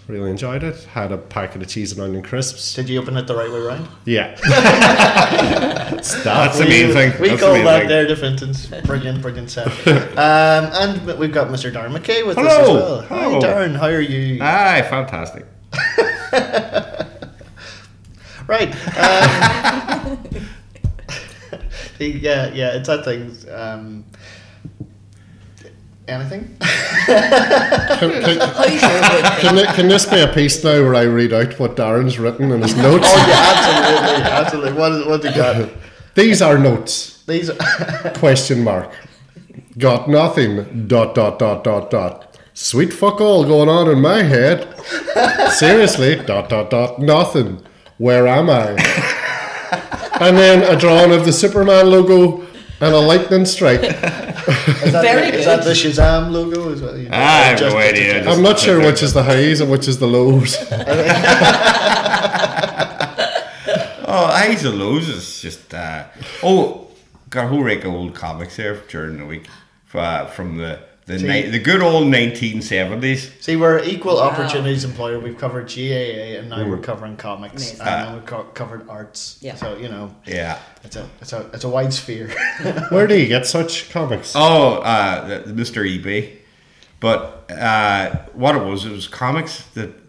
really 0.08 0.30
enjoyed 0.32 0.64
it. 0.64 0.76
Had 0.86 1.12
a 1.12 1.18
packet 1.18 1.62
of 1.62 1.68
cheese 1.68 1.92
and 1.92 2.02
onion 2.02 2.24
crisps. 2.24 2.74
Did 2.74 2.90
you 2.90 3.02
open 3.02 3.18
it 3.18 3.28
the 3.28 3.36
right 3.36 3.52
way 3.52 3.60
around? 3.60 3.88
Yeah. 4.06 4.36
that's 4.46 6.14
the 6.58 6.66
main 6.68 6.94
thing. 6.94 7.14
We 7.22 7.30
That's 7.30 7.42
call 7.42 7.54
the 7.54 7.64
that 7.64 7.80
thing. 7.82 7.88
there 7.90 8.08
the 8.08 8.16
Fintons. 8.16 8.86
Brilliant, 8.86 9.22
brilliant 9.22 9.50
set. 9.52 9.68
um, 10.18 10.72
and 10.74 11.20
we've 11.20 11.34
got 11.34 11.48
Mr. 11.50 11.72
Darren 11.72 11.96
McKay 11.98 12.26
with 12.26 12.38
us 12.38 12.46
as 12.46 12.68
well. 12.68 13.02
Hello. 13.02 13.20
Hi, 13.20 13.24
Hello. 13.24 13.40
Darren. 13.42 13.76
How 13.76 13.88
are 13.88 14.00
you? 14.02 14.40
Aye, 14.42 14.84
fantastic. 14.90 15.46
Right. 18.48 18.70
Um, 18.98 20.24
yeah, 22.00 22.48
yeah, 22.54 22.78
it's 22.78 22.88
that 22.88 23.04
thing. 23.04 23.36
Um, 23.52 24.06
anything? 26.08 26.58
Can, 27.08 28.12
can, 28.12 28.40
How's 28.40 28.82
your 28.82 28.92
would 29.14 29.40
can, 29.40 29.76
can 29.76 29.88
this 29.88 30.06
be 30.06 30.20
a 30.20 30.28
piece 30.28 30.62
now 30.62 30.82
where 30.82 30.94
I 30.96 31.04
read 31.04 31.32
out 31.32 31.58
what 31.58 31.78
Darren's 31.78 32.20
written 32.20 32.52
in 32.52 32.62
his 32.62 32.76
notes? 32.76 33.08
Oh, 33.14 33.28
yeah, 33.28 33.54
absolutely, 33.56 34.32
absolutely. 34.32 34.74
What, 34.74 34.92
is, 34.92 35.06
what 35.08 35.22
do 35.22 35.30
you 35.30 35.36
got? 35.36 35.70
These 36.16 36.42
are 36.42 36.58
notes. 36.58 37.24
These. 37.24 37.50
Are 37.50 38.14
question 38.18 38.64
mark. 38.64 38.92
Got 39.78 40.10
nothing. 40.10 40.88
Dot 40.88 41.16
dot 41.16 41.40
dot 41.40 41.64
dot 41.64 41.90
dot. 41.90 42.38
Sweet 42.54 42.92
fuck 42.92 43.22
all 43.22 43.46
going 43.46 43.70
on 43.70 43.90
in 43.90 44.02
my 44.02 44.24
head. 44.24 44.68
Seriously. 45.52 46.16
Dot 46.18 46.50
dot 46.50 46.70
dot. 46.70 47.00
Nothing. 47.00 47.64
Where 47.98 48.28
am 48.28 48.50
I? 48.50 48.70
and 50.20 50.38
then 50.38 50.64
a 50.64 50.78
drawing 50.78 51.12
of 51.12 51.26
the 51.26 51.34
Superman 51.34 51.90
logo 51.90 52.47
and 52.80 52.94
a 52.94 53.00
lightning 53.00 53.46
strike. 53.46 53.82
Is 53.84 54.92
that, 54.94 55.02
Very 55.04 55.32
the, 55.32 55.40
is 55.40 55.46
that 55.46 55.64
the 55.64 55.72
Shazam 55.72 56.32
logo? 56.32 56.70
Is 56.70 56.82
that, 56.82 56.98
you 56.98 57.10
know, 57.10 57.18
I 57.18 57.20
have 57.50 57.60
just- 57.60 57.76
no 57.76 57.82
idea. 57.82 58.30
I'm 58.30 58.42
not 58.42 58.60
sure 58.60 58.80
which 58.80 59.02
is 59.04 59.14
the 59.14 59.24
highs 59.24 59.60
and 59.60 59.70
which 59.70 59.88
is 59.88 59.98
the 60.00 60.08
lows. 60.08 60.56
Oh, 64.10 64.28
highs 64.28 64.64
and 64.64 64.80
lows 64.80 65.10
is 65.10 65.42
just. 65.42 65.74
Uh, 65.74 66.06
oh, 66.42 66.88
got 67.30 67.46
a 67.46 67.48
whole 67.50 67.62
rake 67.62 67.84
of 67.84 67.94
old 67.94 68.16
comics 68.16 68.56
there 68.56 68.76
during 68.88 69.18
the 69.18 69.26
week 69.26 69.48
uh, 69.94 70.26
from 70.28 70.58
the 70.58 70.80
the, 71.08 71.18
See- 71.20 71.26
ni- 71.28 71.50
the 71.50 71.60
good 71.60 71.82
old 71.82 72.04
1970s. 72.08 73.42
See, 73.42 73.56
we're 73.56 73.82
equal 73.84 74.16
Wow. 74.18 74.30
opportunities 74.30 74.84
employer. 74.84 75.20
We've 75.20 75.38
covered 75.38 75.68
GAA, 75.68 76.38
and 76.38 76.50
now 76.50 76.58
Mm. 76.58 76.70
we're 76.70 76.78
covering 76.78 77.16
comics, 77.18 77.54
Amazing. 77.72 77.80
and 77.82 77.90
now 78.08 78.14
we've 78.16 78.26
co- 78.26 78.44
covered 78.54 78.88
arts. 78.90 79.38
Yeah. 79.42 79.56
So 79.56 79.78
you 79.78 79.90
know, 79.90 80.14
Yeah. 80.26 80.60
it's 80.84 80.96
a 80.96 81.10
it's 81.22 81.34
a 81.34 81.46
it's 81.54 81.64
a 81.64 81.70
wide 81.70 81.94
sphere. 81.94 82.30
Where 82.90 83.08
do 83.08 83.18
you 83.18 83.28
get 83.28 83.48
such 83.48 83.90
comics? 83.90 84.34
Oh, 84.36 84.76
uh, 84.76 85.28
the- 85.28 85.52
the 85.54 85.62
Mr. 85.62 85.84
eBay. 85.86 86.34
But 87.00 87.50
uh, 87.52 88.16
what 88.34 88.56
it 88.56 88.64
was, 88.64 88.86
it 88.86 88.92
was 88.92 89.08
comics 89.08 89.62
that 89.76 90.07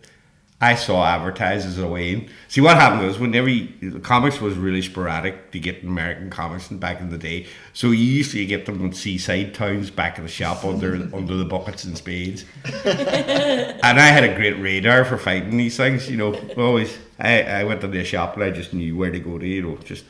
I 0.60 0.74
saw 0.74 1.04
advertised 1.04 1.68
as 1.68 1.78
a 1.78 1.86
way 1.86 2.12
in. 2.12 2.28
See, 2.48 2.60
what 2.60 2.76
happened 2.76 3.06
was 3.06 3.18
whenever 3.20 3.48
you, 3.48 4.00
comics 4.00 4.40
was 4.40 4.56
really 4.56 4.82
sporadic 4.82 5.52
to 5.52 5.60
get 5.60 5.84
American 5.84 6.30
comics 6.30 6.66
back 6.66 7.00
in 7.00 7.10
the 7.10 7.18
day. 7.18 7.46
So 7.72 7.92
you 7.92 8.02
used 8.04 8.32
to 8.32 8.44
get 8.44 8.66
them 8.66 8.84
in 8.84 8.92
seaside 8.92 9.54
towns 9.54 9.90
back 9.90 10.18
in 10.18 10.24
the 10.24 10.30
shop 10.30 10.64
under 10.64 10.94
under 11.14 11.36
the 11.36 11.44
buckets 11.44 11.84
and 11.84 11.96
spades. 11.96 12.44
and 12.84 14.00
I 14.00 14.06
had 14.06 14.24
a 14.24 14.34
great 14.34 14.60
radar 14.60 15.04
for 15.04 15.16
fighting 15.16 15.56
these 15.56 15.76
things. 15.76 16.10
You 16.10 16.16
know, 16.16 16.34
always 16.56 16.98
I, 17.20 17.42
I 17.42 17.64
went 17.64 17.80
to 17.82 17.88
the 17.88 18.04
shop 18.04 18.34
and 18.34 18.42
I 18.42 18.50
just 18.50 18.74
knew 18.74 18.96
where 18.96 19.12
to 19.12 19.20
go 19.20 19.38
to. 19.38 19.46
You 19.46 19.62
know, 19.62 19.76
just. 19.78 20.04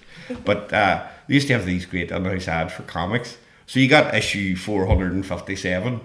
But 0.45 0.73
uh, 0.73 1.07
they 1.27 1.35
used 1.35 1.49
to 1.49 1.55
have 1.55 1.67
these 1.67 1.85
great 1.85 2.11
in-house 2.11 2.49
ads 2.49 2.73
for 2.73 2.83
comics. 2.85 3.37
So 3.67 3.81
you 3.81 3.89
got 3.89 4.15
issue 4.15 4.57
four 4.57 4.87
hundred 4.87 5.13
and 5.13 5.27
fifty-seven, 5.27 6.01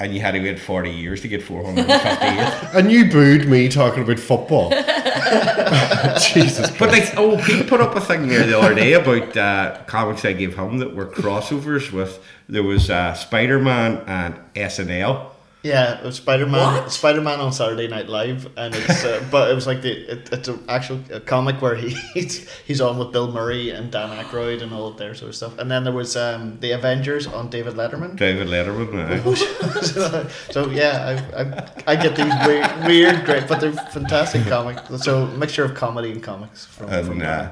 and 0.00 0.14
you 0.14 0.20
had 0.20 0.32
to 0.32 0.40
wait 0.40 0.58
forty 0.58 0.90
years 0.90 1.20
to 1.22 1.28
get 1.28 1.42
four 1.42 1.64
hundred 1.64 1.88
and 1.90 2.02
fifty-eight. 2.02 2.74
And 2.80 2.90
you 2.90 3.10
booed 3.10 3.46
me 3.48 3.68
talking 3.68 4.02
about 4.02 4.18
football. 4.18 4.70
Jesus 6.20 6.70
But 6.70 6.88
Christ. 6.90 7.14
like, 7.14 7.18
oh, 7.18 7.36
Pete 7.44 7.66
put 7.68 7.80
up 7.80 7.94
a 7.94 8.00
thing 8.00 8.28
here 8.28 8.44
the 8.44 8.58
other 8.58 8.74
day 8.74 8.94
about 8.94 9.36
uh, 9.36 9.82
comics 9.86 10.24
I 10.24 10.32
gave 10.32 10.56
him 10.56 10.78
that 10.78 10.94
were 10.94 11.06
crossovers 11.06 11.92
with. 11.92 12.22
There 12.48 12.62
was 12.62 12.90
uh, 12.90 13.14
Spider 13.14 13.58
Man 13.58 13.98
and 14.06 14.34
SNL. 14.54 15.30
Yeah, 15.62 16.08
Spider 16.10 16.46
Man. 16.46 16.88
Spider 16.88 17.20
Man 17.20 17.38
on 17.38 17.52
Saturday 17.52 17.86
Night 17.86 18.08
Live, 18.08 18.50
and 18.56 18.74
it's 18.74 19.04
uh, 19.04 19.22
but 19.30 19.50
it 19.50 19.54
was 19.54 19.66
like 19.66 19.82
the 19.82 20.12
it, 20.12 20.32
it's 20.32 20.48
an 20.48 20.64
actual 20.68 21.00
a 21.10 21.20
comic 21.20 21.60
where 21.60 21.76
he, 21.76 21.90
he's 22.14 22.48
he's 22.60 22.80
on 22.80 22.98
with 22.98 23.12
Bill 23.12 23.30
Murray 23.30 23.70
and 23.70 23.90
Dan 23.90 24.08
Aykroyd 24.08 24.62
and 24.62 24.72
all 24.72 24.88
of 24.88 24.96
their 24.96 25.14
sort 25.14 25.28
of 25.28 25.36
stuff. 25.36 25.58
And 25.58 25.70
then 25.70 25.84
there 25.84 25.92
was 25.92 26.16
um, 26.16 26.58
the 26.60 26.70
Avengers 26.72 27.26
on 27.26 27.50
David 27.50 27.74
Letterman. 27.74 28.16
David 28.16 28.48
Letterman. 28.48 29.36
so, 29.84 30.28
so 30.50 30.70
yeah, 30.70 31.22
I, 31.36 31.42
I, 31.42 31.94
I 31.94 31.96
get 31.96 32.16
these 32.16 32.32
weird, 32.46 32.86
weird, 32.86 33.24
great, 33.26 33.46
but 33.46 33.60
they're 33.60 33.72
fantastic 33.72 34.46
comics. 34.46 35.04
So 35.04 35.26
mixture 35.26 35.64
of 35.64 35.74
comedy 35.74 36.12
and 36.12 36.22
comics 36.22 36.64
from. 36.66 36.88
from 36.88 37.10
and 37.10 37.22
uh, 37.22 37.50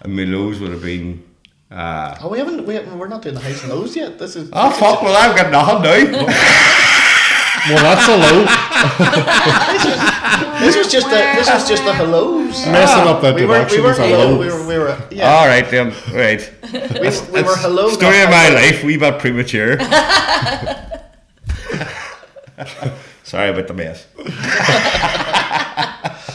and 0.00 0.16
Milo's 0.16 0.60
would 0.60 0.70
have 0.70 0.82
been. 0.82 1.26
Uh, 1.70 2.16
oh, 2.22 2.28
we 2.28 2.38
haven't, 2.38 2.66
we 2.66 2.74
haven't, 2.74 2.98
we're 2.98 3.06
not 3.06 3.22
doing 3.22 3.34
the 3.34 3.40
highs 3.40 3.62
and 3.62 3.70
lows 3.70 3.94
yet. 3.94 4.18
This 4.18 4.34
is. 4.34 4.48
oh 4.52 4.70
fuck! 4.70 5.02
Well, 5.02 5.14
I've 5.14 5.36
got 5.36 5.52
nothing 5.52 6.12
now. 6.12 6.96
Well, 7.68 7.82
that's 7.82 8.08
a 8.08 8.16
low. 8.16 8.46
This 10.60 10.76
was 10.76 10.92
just 10.92 11.06
a, 11.06 11.34
this 11.36 11.48
was 11.48 11.66
just 11.66 11.84
a 11.84 11.94
hellos. 11.94 12.66
Messing 12.66 12.74
ah, 12.76 13.14
up 13.14 13.22
that 13.22 13.34
We 13.34 13.46
were, 13.46 13.66
we 13.70 13.80
were, 13.80 13.92
is 13.92 13.98
a 13.98 14.06
hello, 14.06 14.38
we 14.38 14.46
were, 14.46 14.66
we 14.66 14.78
were, 14.78 14.94
yeah. 15.10 15.32
All 15.32 15.46
right 15.46 15.66
then. 15.70 15.94
Right. 16.12 16.52
we, 16.70 17.08
we 17.32 17.42
were 17.42 17.56
hello. 17.56 17.88
Story 17.88 18.20
of 18.20 18.28
my 18.28 18.44
hello. 18.44 18.60
life. 18.60 18.84
We 18.84 18.98
bit 18.98 19.18
premature. 19.18 19.78
Sorry 23.24 23.48
about 23.48 23.68
the 23.68 23.74
mess. 23.74 24.06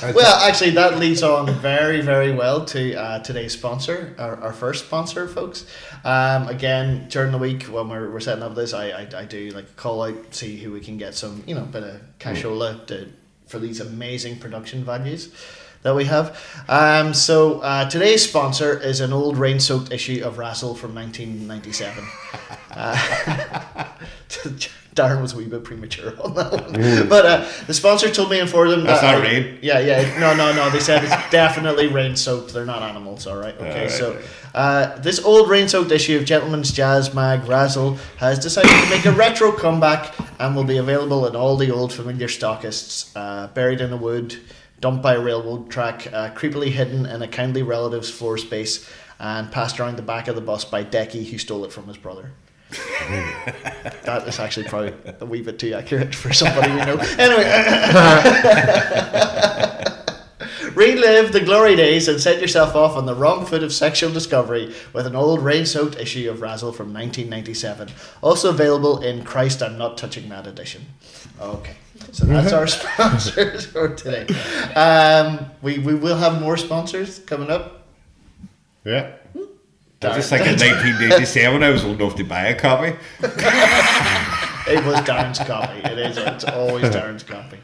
Well, 0.02 0.36
actually, 0.48 0.72
that 0.72 0.98
leads 0.98 1.24
on 1.24 1.50
very, 1.56 2.02
very 2.02 2.34
well 2.34 2.66
to 2.66 2.96
uh, 2.96 3.20
today's 3.20 3.54
sponsor, 3.54 4.16
our, 4.18 4.36
our 4.38 4.54
first 4.54 4.86
sponsor, 4.86 5.28
folks. 5.28 5.66
Um, 6.04 6.48
again, 6.48 7.08
during 7.10 7.32
the 7.32 7.38
week 7.38 7.64
when 7.64 7.90
we're, 7.90 8.12
we're 8.12 8.20
setting 8.20 8.44
up 8.44 8.56
this, 8.56 8.74
I, 8.74 8.90
I, 8.90 9.08
I 9.18 9.26
do 9.26 9.50
like 9.52 9.76
call 9.76 10.04
out, 10.04 10.34
see 10.34 10.58
who 10.58 10.72
we 10.72 10.80
can 10.80 10.98
get 10.98 11.16
some, 11.16 11.44
you 11.46 11.56
know, 11.56 11.64
bit 11.64 11.84
of 11.84 12.02
cashola 12.20 12.86
to, 12.88 13.10
for 13.48 13.60
these 13.60 13.80
amazing 13.80 14.40
production 14.40 14.84
values 14.84 15.34
that 15.84 15.96
we 15.96 16.06
have. 16.06 16.40
Um, 16.68 17.14
so 17.14 17.60
uh, 17.60 17.90
today's 17.90 18.28
sponsor 18.28 18.80
is 18.80 19.02
an 19.02 19.14
old 19.14 19.38
rain-soaked 19.38 19.92
issue 19.92 20.24
of 20.24 20.38
Razzle 20.38 20.76
from 20.76 20.96
1997. 20.96 22.04
Uh, 22.72 23.88
Darren 24.96 25.22
was 25.22 25.34
a 25.34 25.38
wee 25.38 25.46
bit 25.46 25.64
premature 25.66 26.14
on 26.22 26.34
that 26.36 26.52
one, 26.52 26.72
but 27.10 27.26
uh, 27.26 27.52
the 27.68 27.74
sponsor 27.74 28.10
told 28.10 28.30
me 28.32 28.40
and 28.40 28.50
for 28.50 28.70
them 28.70 28.86
That's 28.86 29.02
not 29.02 29.16
I- 29.16 29.22
rain. 29.22 29.60
Yeah, 29.62 29.80
yeah, 29.80 30.20
no, 30.20 30.34
no, 30.34 30.54
no. 30.56 30.70
They 30.70 30.80
said 30.80 31.04
it's 31.04 31.12
definitely 31.32 31.88
rain-soaked. 31.88 32.54
They're 32.54 32.66
not 32.66 32.82
animals, 32.82 33.28
all 33.28 33.36
right. 33.38 33.54
Okay, 33.56 33.70
Alright, 33.72 33.92
so 33.92 34.14
right. 34.16 34.26
uh, 34.54 34.98
this 35.00 35.20
old 35.24 35.50
rain-soaked 35.50 35.92
issue 35.92 36.18
of 36.18 36.24
Gentleman's 36.24 36.72
Jazz 36.72 37.14
mag 37.14 37.46
Razzle 37.46 37.98
has 38.18 38.40
decided 38.40 38.72
to 38.72 38.90
make 38.90 39.06
a 39.06 39.12
retro 39.12 39.52
comeback 39.52 40.14
and 40.40 40.56
will 40.56 40.64
be 40.64 40.78
available 40.78 41.28
in 41.28 41.36
all 41.36 41.58
the 41.58 41.72
old 41.72 41.92
familiar 41.92 42.28
stockists. 42.28 43.12
Uh, 43.16 43.48
buried 43.48 43.82
in 43.82 43.92
a 43.92 43.98
wood, 43.98 44.38
dumped 44.80 45.04
by 45.04 45.16
a 45.16 45.20
railroad 45.20 45.70
track, 45.70 46.08
uh, 46.14 46.30
creepily 46.32 46.70
hidden 46.70 47.06
in 47.06 47.22
a 47.22 47.28
kindly 47.28 47.64
relative's 47.64 48.10
floor 48.10 48.38
space, 48.38 48.90
and 49.20 49.52
passed 49.52 49.78
around 49.78 49.98
the 49.98 50.02
back 50.02 50.30
of 50.30 50.36
the 50.36 50.42
bus 50.42 50.64
by 50.64 50.86
Decky, 50.86 51.26
who 51.30 51.38
stole 51.38 51.66
it 51.66 51.74
from 51.74 51.88
his 51.88 51.98
brother. 51.98 52.32
that 54.04 54.24
is 54.28 54.40
actually 54.40 54.68
probably 54.68 54.94
a 55.20 55.26
wee 55.26 55.42
bit 55.42 55.60
too 55.60 55.74
accurate 55.74 56.16
for 56.16 56.34
somebody 56.34 56.72
we 56.72 56.78
know. 56.78 56.98
Anyway. 57.18 57.46
Relive 60.76 61.32
the 61.32 61.40
glory 61.40 61.78
days 61.78 62.10
and 62.10 62.20
set 62.20 62.42
yourself 62.42 62.76
off 62.76 62.98
on 62.98 63.06
the 63.06 63.16
wrong 63.16 63.46
foot 63.46 63.64
of 63.64 63.72
sexual 63.72 64.12
discovery 64.12 64.76
with 64.92 65.08
an 65.08 65.16
old 65.16 65.42
rain 65.42 65.66
soaked 65.66 65.98
issue 65.98 66.30
of 66.30 66.42
Razzle 66.42 66.74
from 66.74 66.88
1997. 66.88 67.90
Also 68.22 68.50
available 68.50 69.02
in 69.02 69.24
Christ, 69.24 69.64
I'm 69.64 69.78
Not 69.78 69.98
Touching 69.98 70.28
That 70.28 70.48
edition. 70.48 70.86
Okay, 71.40 71.76
so 72.12 72.26
that's 72.26 72.52
our 72.52 72.68
sponsors 72.68 73.66
for 73.68 73.96
today. 73.96 74.28
Um, 74.74 75.46
we, 75.62 75.80
we 75.80 75.96
will 75.96 76.18
have 76.18 76.42
more 76.42 76.58
sponsors 76.58 77.20
coming 77.20 77.50
up. 77.50 77.86
Yeah. 78.84 79.14
I 80.12 80.16
just 80.16 80.32
like 80.32 80.42
in 80.42 80.54
1987, 80.54 81.64
I 81.64 81.70
was 81.70 81.84
old 81.84 82.02
enough 82.02 82.16
to 82.16 82.24
buy 82.24 82.48
a 82.48 82.60
copy. 82.60 82.96
It 84.68 84.84
was 84.84 84.96
Darren's 85.02 85.38
copy. 85.38 85.78
It 85.78 86.00
is. 86.00 86.18
It's 86.18 86.44
always 86.44 86.86
Darren's 86.86 87.22
copy. 87.22 87.60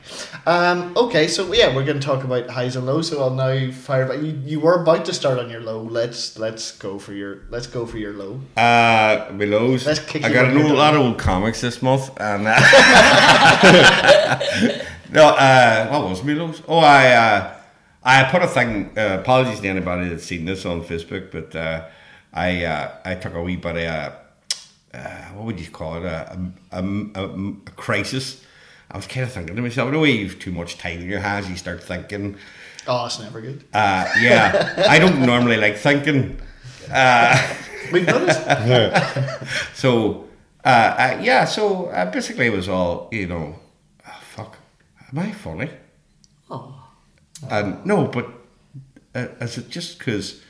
Um, 0.45 0.95
okay, 0.95 1.27
so 1.27 1.51
yeah, 1.51 1.75
we're 1.75 1.83
going 1.83 1.99
to 1.99 2.05
talk 2.05 2.23
about 2.23 2.47
highs 2.47 2.75
and 2.75 2.85
lows. 2.85 3.09
So 3.09 3.23
I'll 3.23 3.31
now 3.31 3.71
fire 3.71 4.07
back. 4.07 4.21
You, 4.21 4.39
you 4.45 4.59
were 4.59 4.83
about 4.83 5.05
to 5.05 5.13
start 5.13 5.39
on 5.39 5.49
your 5.49 5.61
low. 5.61 5.81
Let's 5.81 6.37
let's 6.37 6.77
go 6.77 6.99
for 6.99 7.13
your 7.13 7.39
let's 7.49 7.65
go 7.65 7.87
for 7.87 7.97
your 7.97 8.13
low. 8.13 8.39
Uh, 8.55 9.31
Milo's. 9.33 9.87
Let's 9.87 9.99
kick 9.99 10.23
I 10.23 10.31
got 10.31 10.55
a 10.55 10.73
lot 10.73 10.93
of 10.93 11.01
old 11.01 11.17
comics 11.17 11.59
this 11.59 11.81
month, 11.81 12.11
and 12.19 12.47
uh, 12.47 12.51
no, 15.11 15.29
uh, 15.29 15.87
what 15.87 16.07
was 16.07 16.21
Milo's? 16.21 16.61
Oh, 16.67 16.77
I 16.77 17.13
uh, 17.13 17.55
I 18.03 18.25
put 18.25 18.43
a 18.43 18.47
thing. 18.47 18.91
Uh, 18.95 19.17
apologies 19.19 19.59
to 19.61 19.67
anybody 19.67 20.07
that's 20.07 20.25
seen 20.25 20.45
this 20.45 20.67
on 20.67 20.83
Facebook, 20.83 21.31
but 21.31 21.55
uh, 21.55 21.85
I 22.33 22.63
uh, 22.65 22.91
I 23.05 23.15
took 23.15 23.33
a 23.33 23.41
wee 23.41 23.55
bit 23.57 23.77
of 23.77 23.83
uh, 23.83 24.11
uh, 24.97 25.25
what 25.33 25.45
would 25.45 25.59
you 25.59 25.69
call 25.69 25.95
it 25.97 26.05
a, 26.05 26.37
a, 26.71 26.83
a, 27.15 27.25
a 27.25 27.71
crisis. 27.75 28.43
I 28.89 28.97
was 28.97 29.07
kind 29.07 29.23
of 29.25 29.31
thinking 29.31 29.55
to 29.55 29.61
myself, 29.61 29.89
no 29.91 29.99
way 30.01 30.11
you've 30.11 30.37
too 30.39 30.51
much 30.51 30.77
time 30.77 30.99
in 30.99 31.09
your 31.09 31.21
hands, 31.21 31.49
you 31.49 31.55
start 31.55 31.81
thinking. 31.81 32.35
Oh, 32.87 33.05
it's 33.05 33.19
never 33.19 33.39
good. 33.39 33.63
Uh, 33.73 34.05
yeah, 34.19 34.83
I 34.89 34.99
don't 34.99 35.21
normally 35.25 35.57
like 35.57 35.77
thinking. 35.77 36.39
Uh, 36.91 37.55
We've 37.91 38.05
noticed. 38.07 38.41
So, 39.73 40.27
uh, 40.63 40.67
uh, 40.67 41.19
yeah, 41.21 41.45
so 41.45 41.87
uh, 41.87 42.09
basically 42.11 42.47
it 42.47 42.53
was 42.53 42.69
all, 42.69 43.07
you 43.11 43.27
know, 43.27 43.55
ah, 44.05 44.19
fuck, 44.21 44.57
am 45.11 45.19
I 45.19 45.31
funny? 45.31 45.69
Oh, 46.49 46.75
And 47.49 47.85
no, 47.85 48.07
but 48.07 48.27
uh, 49.15 49.27
is 49.41 49.57
it 49.57 49.69
just 49.69 49.99
because 49.99 50.41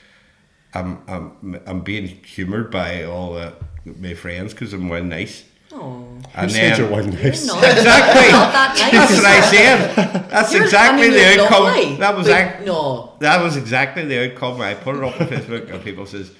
I'm, 0.73 1.01
I'm, 1.07 1.61
I'm 1.65 1.81
being 1.81 2.07
humoured 2.07 2.71
by 2.71 3.03
all 3.03 3.37
uh, 3.37 3.51
my 3.85 4.13
friends 4.13 4.53
because 4.53 4.73
I'm 4.73 4.87
well 4.89 5.03
nice? 5.03 5.43
oh. 5.73 6.07
Who 6.35 6.49
said 6.49 6.77
you're 6.77 6.89
one 6.89 7.11
You're 7.11 7.23
nice? 7.23 7.45
not, 7.45 7.63
Exactly. 7.63 8.21
you're 8.23 8.31
not 8.31 8.53
that 8.53 8.77
nice. 8.79 8.91
That's 8.91 9.15
what 9.15 9.25
I 9.25 9.41
said. 9.41 10.29
That's 10.29 10.53
You're- 10.53 10.65
exactly 10.65 11.05
I 11.05 11.09
mean, 11.09 11.11
the 11.17 11.33
you're 11.33 11.43
outcome. 11.43 11.63
lovely, 11.63 11.95
That 11.97 12.15
was 12.15 12.27
ac- 12.29 12.65
no. 12.65 13.17
that 13.19 13.41
was 13.43 13.57
exactly 13.57 14.05
the 14.05 14.31
outcome. 14.31 14.61
I 14.61 14.73
put 14.75 14.95
it 14.95 15.03
up 15.03 15.19
on 15.19 15.27
Facebook 15.27 15.69
and 15.73 15.83
people 15.83 16.05
says, 16.05 16.31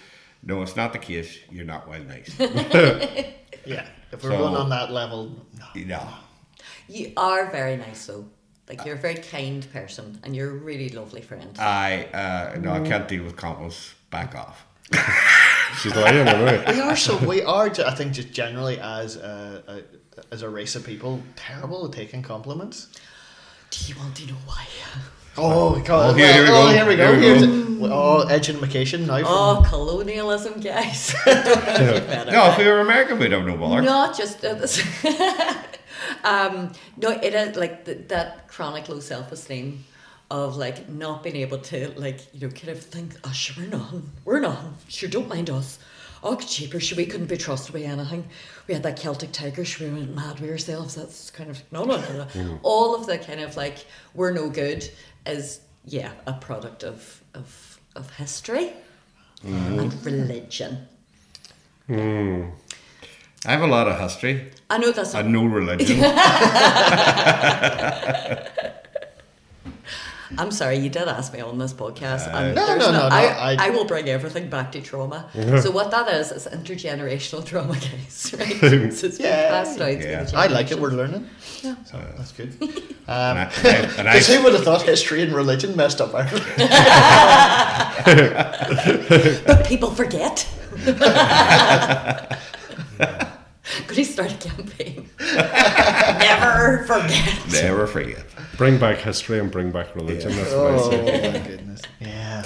no, 0.44 0.62
it's 0.62 0.76
not 0.78 0.94
the 0.94 1.00
case. 1.00 1.38
You're 1.52 1.66
not 1.66 1.88
well 1.90 2.02
nice. 2.04 2.34
Yeah, 3.66 3.86
if 4.12 4.24
we're 4.24 4.32
So- 4.32 4.38
going 4.38 4.56
on 4.56 4.70
that 4.70 4.92
level, 4.92 5.46
no. 5.60 5.66
you. 5.76 5.98
You 6.88 7.14
are 7.18 7.52
very 7.52 7.78
nice 7.78 8.06
though. 8.08 8.26
Like 8.70 8.86
you're 8.86 8.96
a 8.96 9.00
very 9.00 9.16
kind 9.16 9.66
person 9.74 10.20
and 10.24 10.36
you're 10.36 10.50
a 10.52 10.54
really 10.54 10.90
lovely 10.90 11.22
friend. 11.22 11.58
I 11.60 12.06
uh, 12.14 12.58
no, 12.60 12.72
I 12.74 12.80
can't 12.88 13.08
deal 13.08 13.24
with 13.24 13.36
compliments. 13.36 13.94
Back 14.12 14.36
off. 14.36 14.66
She's 15.82 15.96
lying 15.96 16.28
anyway. 16.28 16.64
We 16.68 16.82
are 16.82 16.96
so 16.98 17.18
we 17.26 17.42
are. 17.44 17.70
ju- 17.70 17.84
I 17.86 17.96
think 17.96 18.12
just 18.14 18.32
generally 18.34 18.78
as 18.80 19.16
a, 19.16 19.64
a 19.68 20.24
as 20.34 20.42
a 20.42 20.50
race 20.50 20.76
of 20.76 20.86
people, 20.86 21.22
terrible 21.38 21.86
at 21.86 21.94
taking 21.94 22.22
compliments. 22.22 22.88
Do 23.72 23.86
you 23.88 23.98
want 23.98 24.16
to 24.18 24.28
know 24.28 24.38
why? 24.46 24.66
Oh, 25.38 25.80
God. 25.80 26.10
Oh, 26.12 26.14
here- 26.14 26.34
here 26.34 26.44
we 26.44 26.50
oh, 26.50 26.68
go. 26.68 26.74
here 26.74 26.86
we 26.86 26.96
go. 26.98 27.06
Here 27.08 27.16
we 27.16 27.26
Here's 27.26 27.46
go. 27.46 27.86
it. 27.86 27.92
Oh, 27.94 28.28
education 28.28 29.08
now. 29.08 29.18
From, 29.20 29.26
Oh, 29.28 29.64
colonialism, 29.66 30.60
guys. 30.60 31.14
You've 31.26 31.36
met 31.36 32.28
it. 32.28 32.32
No, 32.34 32.52
if 32.52 32.58
we 32.58 32.66
were 32.68 32.82
American, 32.82 33.18
we'd 33.18 33.32
have 33.32 33.46
no 33.46 33.56
bother. 33.56 33.82
Not 33.82 34.16
just 34.18 34.44
uh, 34.44 34.56
this. 34.56 34.84
um, 36.26 36.74
no, 36.98 37.10
it 37.12 37.34
is 37.34 37.56
like 37.56 37.86
th- 37.86 38.10
that 38.10 38.50
chronic 38.50 38.90
low 38.90 39.00
self 39.00 39.32
esteem 39.32 39.86
of 40.32 40.56
like 40.56 40.88
not 40.88 41.24
being 41.24 41.36
able 41.36 41.58
to 41.58 41.92
like 41.98 42.22
you 42.34 42.48
know 42.48 42.54
kind 42.54 42.70
of 42.70 42.82
think, 42.82 43.16
oh 43.26 43.32
sure 43.32 43.64
we're 43.64 43.70
nothing, 43.70 44.10
we're 44.24 44.40
nothing, 44.40 44.74
sure 44.88 45.10
don't 45.10 45.28
mind 45.28 45.50
us. 45.50 45.78
Oh, 46.24 46.36
cheaper, 46.36 46.80
sure 46.80 46.98
we 46.98 47.08
couldn't 47.08 47.28
be 47.28 47.36
trusted 47.36 47.74
by 47.74 47.82
anything. 47.82 48.28
We 48.68 48.76
had 48.76 48.84
that 48.84 48.96
Celtic 48.96 49.32
tiger, 49.32 49.66
sure 49.66 49.90
we 49.90 49.96
went 49.96 50.16
mad 50.16 50.40
with 50.40 50.52
ourselves. 50.52 50.96
That's 50.96 51.32
kind 51.32 51.50
of 51.50 51.62
no, 51.72 51.84
no, 51.84 51.98
no, 51.98 52.28
no. 52.36 52.60
All 52.64 52.96
of 52.96 53.08
the 53.08 53.18
kind 53.18 53.42
of 53.42 53.58
like 53.58 53.86
we're 54.14 54.32
no 54.32 54.50
good 54.50 54.90
is 55.26 55.60
yeah 55.86 56.12
a 56.26 56.34
product 56.34 56.84
of 56.84 57.24
of 57.34 57.80
of 57.96 58.16
history 58.16 58.72
and 59.44 60.06
religion. 60.06 60.88
Mm. 61.90 62.52
I 63.46 63.52
have 63.52 63.64
a 63.64 63.68
lot 63.68 63.88
of 63.88 64.00
history 64.00 64.52
I 64.70 64.78
know 64.78 64.92
that's 64.92 65.14
I 65.14 65.24
know 65.24 65.44
religion. 65.44 65.98
I'm 70.38 70.52
sorry, 70.52 70.78
you 70.78 70.90
did 70.90 71.08
ask 71.08 71.34
me 71.34 71.42
on 71.42 71.58
this 71.58 71.74
podcast. 71.74 72.28
and 72.34 72.56
No, 72.56 72.68
no, 72.68 72.78
no, 72.78 72.92
no, 72.92 73.08
I, 73.12 73.26
I- 73.54 73.68
I, 73.68 73.70
will 73.72 73.86
bring 73.86 74.08
everything 74.10 74.50
back 74.50 74.72
to 74.74 74.82
trauma. 74.82 75.30
so 75.62 75.72
what 75.72 75.92
that 75.92 76.08
is 76.10 76.32
is 76.32 76.48
intergenerational 76.48 77.44
trauma, 77.46 77.74
guys. 77.74 78.34
Right? 78.40 78.94
so 78.94 79.08
it's 79.08 79.20
Yeah. 79.20 79.50
passed 79.50 79.80
out. 79.82 80.00
Yeah. 80.00 80.28
I 80.34 80.48
like 80.48 80.72
it. 80.72 80.80
We're 80.80 80.90
generations. 80.92 81.30
learning. 81.62 81.86
So 81.86 81.98
that's 82.18 82.32
good. 82.32 82.54
Um, 83.08 83.36
I, 83.38 83.52
and 83.66 83.68
I, 83.68 83.70
and 84.00 84.08
I- 84.08 84.20
who 84.20 84.42
would 84.44 84.54
have 84.54 84.64
thought 84.64 84.84
history 84.84 85.22
and 85.24 85.34
religion 85.34 85.76
messed 85.76 86.00
up 86.00 86.14
Ireland? 86.16 86.46
But 89.46 89.66
people 89.68 89.92
forget. 89.92 90.48
Could 93.88 93.98
he 93.98 94.04
start 94.04 94.32
a 94.34 94.38
campaign? 94.50 95.10
Never 95.20 96.84
forget. 96.86 97.52
never 97.52 97.88
forget. 97.88 98.26
Bring 98.58 98.78
back 98.80 98.98
history 98.98 99.40
and 99.40 99.52
bring 99.52 99.72
back 99.72 99.96
religion. 99.96 100.32
That's 100.32 100.52
what 100.54 100.66
I 100.66 100.76
Oh 100.76 100.90
say. 100.90 101.32
my 101.32 101.48
goodness! 101.48 101.82
Yeah. 102.00 102.44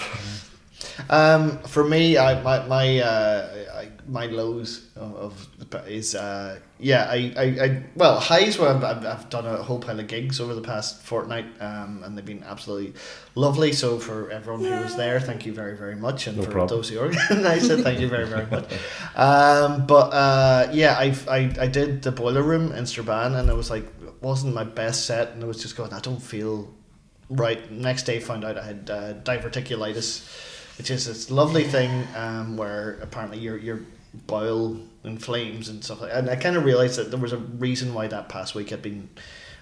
Um, 1.09 1.57
for 1.59 1.83
me, 1.83 2.17
I 2.17 2.41
my 2.41 2.65
my 2.67 2.99
uh, 2.99 3.65
I, 3.75 3.89
my 4.07 4.27
lows 4.27 4.87
of, 4.95 5.15
of 5.15 5.87
is 5.87 6.15
uh, 6.15 6.59
yeah 6.79 7.07
I, 7.09 7.33
I, 7.35 7.43
I 7.43 7.83
well 7.95 8.19
highs 8.19 8.57
where 8.57 8.69
I've, 8.69 8.83
I've, 8.83 9.29
done 9.29 9.45
a 9.45 9.63
whole 9.63 9.79
pile 9.79 9.99
of 9.99 10.07
gigs 10.07 10.39
over 10.39 10.53
the 10.53 10.61
past 10.61 11.01
fortnight 11.01 11.45
um, 11.59 12.01
and 12.03 12.17
they've 12.17 12.25
been 12.25 12.43
absolutely 12.43 12.93
lovely. 13.33 13.71
So 13.71 13.97
for 13.99 14.29
everyone 14.29 14.63
who 14.63 14.71
was 14.71 14.95
there, 14.95 15.19
thank 15.19 15.45
you 15.45 15.53
very 15.53 15.75
very 15.75 15.95
much, 15.95 16.27
and 16.27 16.37
No 16.37 16.43
for 16.43 16.51
problem. 16.51 16.77
those 16.77 16.89
who 16.89 16.99
organised 16.99 17.31
it, 17.71 17.83
thank 17.83 17.99
you 17.99 18.07
very 18.07 18.27
very 18.27 18.45
much. 18.47 18.65
Um, 19.15 19.85
but 19.85 20.11
uh, 20.11 20.69
yeah, 20.73 20.95
I, 20.97 21.15
I 21.29 21.55
I 21.61 21.67
did 21.67 22.01
the 22.01 22.11
boiler 22.11 22.43
room 22.43 22.73
in 22.73 22.85
Strabane 22.85 23.33
and 23.35 23.49
it 23.49 23.55
was 23.55 23.69
like 23.69 23.85
wasn't 24.21 24.53
my 24.53 24.63
best 24.63 25.05
set 25.05 25.31
and 25.31 25.41
it 25.41 25.45
was 25.45 25.61
just 25.61 25.77
going 25.77 25.93
I 25.93 25.99
don't 25.99 26.21
feel 26.21 26.73
right 27.29 27.71
next 27.71 28.03
day 28.03 28.19
found 28.19 28.43
out 28.43 28.57
I 28.57 28.65
had 28.65 28.89
uh, 28.89 29.13
diverticulitis 29.13 30.53
which 30.77 30.91
is 30.91 31.05
this 31.05 31.31
lovely 31.31 31.63
thing 31.63 32.07
um, 32.15 32.57
where 32.57 32.99
apparently 33.01 33.39
your 33.39 33.57
your 33.57 33.81
bowel 34.27 34.79
inflames 35.03 35.69
and 35.69 35.83
stuff 35.83 36.01
like 36.01 36.11
and 36.13 36.29
I 36.29 36.35
kind 36.35 36.55
of 36.55 36.65
realized 36.65 36.97
that 36.97 37.11
there 37.11 37.19
was 37.19 37.33
a 37.33 37.37
reason 37.37 37.93
why 37.93 38.07
that 38.07 38.29
past 38.29 38.55
week 38.55 38.69
had 38.69 38.81
been 38.81 39.09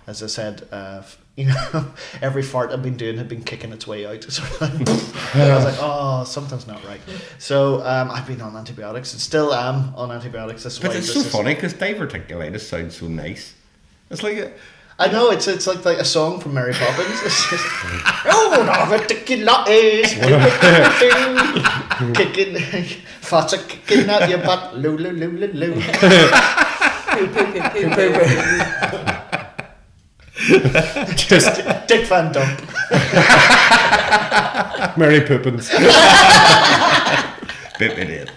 as 0.08 0.22
I 0.24 0.28
said 0.28 0.68
uh, 0.72 1.02
you 1.36 1.46
know 1.46 1.94
every 2.22 2.44
fart 2.44 2.72
I've 2.72 2.84
been 2.84 2.98
doing 2.98 3.18
had 3.18 3.28
been 3.28 3.44
kicking 3.44 3.72
its 3.72 3.88
way 3.88 4.06
out. 4.06 4.24
Sort 4.24 4.52
of 4.52 4.62
like, 4.62 5.36
and 5.36 5.52
I 5.52 5.56
was 5.56 5.66
like 5.66 5.78
oh 5.80 6.24
something's 6.26 6.68
not 6.68 6.86
right. 6.86 7.02
So 7.40 7.82
um, 7.86 8.12
I've 8.12 8.28
been 8.28 8.42
on 8.42 8.56
antibiotics 8.56 9.14
and 9.14 9.22
still 9.22 9.54
am 9.54 9.96
on 9.96 10.12
antibiotics. 10.12 10.64
This 10.64 10.78
But 10.78 10.92
why 10.92 10.98
it's 10.98 11.14
this 11.14 11.24
so 11.24 11.38
funny 11.38 11.56
because 11.56 11.74
diverticulitis 11.74 12.62
sounds 12.62 12.98
so 12.98 13.08
nice. 13.08 13.56
It's 14.12 14.22
like 14.22 14.38
a, 14.38 14.52
I 15.00 15.08
know 15.12 15.32
it's 15.32 15.48
it's 15.48 15.66
like, 15.66 15.84
like 15.86 15.98
a 15.98 16.06
song 16.06 16.40
from 16.40 16.54
Mary 16.54 16.74
Poppins. 16.74 17.20
It's 17.24 17.50
just, 17.50 17.66
oh, 18.26 18.64
diverticulitis, 18.68 20.14
kicking, 22.16 22.56
farts 23.22 23.54
are 23.54 23.64
kicking 23.68 24.08
out 24.10 24.30
your 24.30 24.38
butt, 24.40 24.78
loo 24.78 24.98
loo 24.98 25.12
loo 25.12 25.32
loo 25.32 25.52
loo. 25.54 25.74
Just 31.16 31.62
Dick 31.88 32.06
Van 32.08 32.32
Dump. 32.32 32.62
Mary 34.98 35.22
Poppins. 35.22 35.70
bit 37.80 37.98
in. 37.98 38.28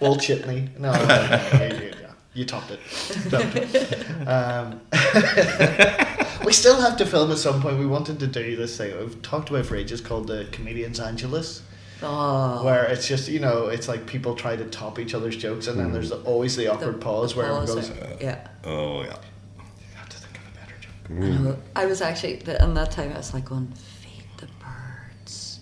Walt 0.00 0.20
Chitney. 0.20 0.68
No, 0.78 0.92
no, 0.92 1.06
no, 1.06 1.14
you, 1.60 1.74
you, 1.74 1.80
yeah, 1.82 1.89
you 2.34 2.44
topped 2.44 2.70
it. 2.70 2.80
Topped 3.30 3.56
it. 3.56 4.28
Um, 4.28 4.80
we 6.44 6.52
still 6.52 6.80
have 6.80 6.96
to 6.98 7.06
film 7.06 7.32
at 7.32 7.38
some 7.38 7.60
point. 7.60 7.78
We 7.78 7.86
wanted 7.86 8.20
to 8.20 8.26
do 8.26 8.56
this 8.56 8.76
thing 8.76 8.96
we've 8.98 9.20
talked 9.22 9.50
about 9.50 9.66
for 9.66 9.76
ages 9.76 10.00
called 10.00 10.28
the 10.28 10.46
Comedians 10.52 11.00
Angelus. 11.00 11.62
Oh, 12.02 12.64
where 12.64 12.84
it's 12.84 13.06
just 13.06 13.28
you 13.28 13.40
know 13.40 13.66
it's 13.66 13.86
like 13.86 14.06
people 14.06 14.34
try 14.34 14.56
to 14.56 14.64
top 14.64 14.98
each 14.98 15.12
other's 15.12 15.36
jokes 15.36 15.66
and 15.66 15.78
then 15.78 15.92
there's 15.92 16.08
the, 16.08 16.16
always 16.22 16.56
the 16.56 16.66
awkward 16.68 16.94
the- 16.94 16.98
pause 16.98 17.34
the 17.34 17.38
where 17.38 17.48
everyone 17.48 17.66
pause, 17.66 17.90
goes 17.90 18.22
yeah. 18.22 18.48
Oh, 18.64 19.02
yeah. 19.02 19.16
you 19.58 19.96
have 19.96 20.08
to 20.08 20.16
think 20.16 20.38
of 20.38 20.44
a 20.48 20.50
better 20.58 20.76
joke 20.80 20.92
I 21.10 21.42
know. 21.42 21.58
I 21.76 21.84
was 21.84 22.00
actually 22.00 22.36
the, 22.36 22.62
in 22.62 22.72
that 22.74 22.90
time. 22.90 23.12
I 23.12 23.18
was 23.18 23.34
like 23.34 23.44
going, 23.44 23.66
feed 23.66 24.24
the 24.38 24.46
birds. 24.62 25.60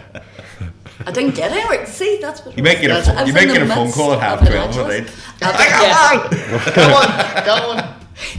I 1.06 1.12
didn't 1.12 1.34
get 1.36 1.52
it. 1.52 1.64
Right, 1.64 1.86
See, 1.86 2.18
that's 2.20 2.44
what 2.44 2.56
You 2.56 2.62
might 2.64 2.80
get 2.80 2.90
a, 2.90 2.94
That's- 2.94 3.28
you 3.28 3.32
was 3.32 3.44
might 3.46 3.52
get 3.52 3.62
a 3.62 3.66
phone 3.66 3.92
call 3.92 4.12
at 4.14 4.20
half 4.20 4.42
of 4.42 4.48
an 4.48 4.52
12 4.52 4.70
at 4.70 4.90
Angelus. 4.90 5.00
night. 5.00 5.10
I 5.42 5.52
think- 5.56 5.70
yeah, 6.66 6.74
go 6.74 6.82
on 6.96 7.44
go 7.46 7.70
on 7.70 7.94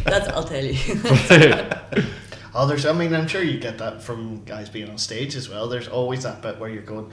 that's 0.05 0.27
I'll 0.29 0.43
tell 0.43 0.63
you. 0.65 0.75
oh 2.55 2.65
there's 2.67 2.85
I 2.85 2.91
mean 2.93 3.13
I'm 3.13 3.27
sure 3.27 3.41
you 3.43 3.59
get 3.59 3.77
that 3.77 4.01
from 4.01 4.43
guys 4.43 4.69
being 4.69 4.89
on 4.89 4.97
stage 4.97 5.35
as 5.35 5.47
well 5.49 5.67
there's 5.67 5.87
always 5.87 6.23
that 6.23 6.41
bit 6.41 6.57
where 6.59 6.69
you're 6.69 6.81
going 6.81 7.11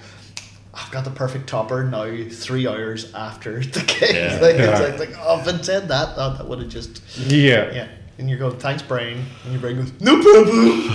I've 0.73 0.91
got 0.91 1.05
the 1.05 1.11
perfect 1.11 1.47
topper 1.47 1.85
now 1.85 2.11
three 2.31 2.67
hours 2.67 3.13
after 3.15 3.61
the 3.61 3.81
gig 3.81 4.15
Yeah. 4.17 4.39
like, 4.41 4.57
Yeah. 4.57 4.81
it's 4.81 4.99
like, 4.99 5.11
like 5.11 5.19
oh 5.21 5.41
if 5.41 5.47
I'd 5.49 5.65
said 5.65 5.89
that 5.89 6.17
that, 6.17 6.39
that 6.39 6.49
would 6.49 6.61
have 6.61 6.69
just 6.71 7.03
Yeah. 7.19 7.71
yeah 7.73 7.89
and 8.19 8.31
you're 8.31 8.39
going 8.39 8.59
thanks 8.59 8.83
brain 8.83 9.25
and 9.45 9.53
your 9.53 9.61
brain 9.61 9.77
goes 9.77 9.93
no 10.01 10.21
problem 10.23 10.89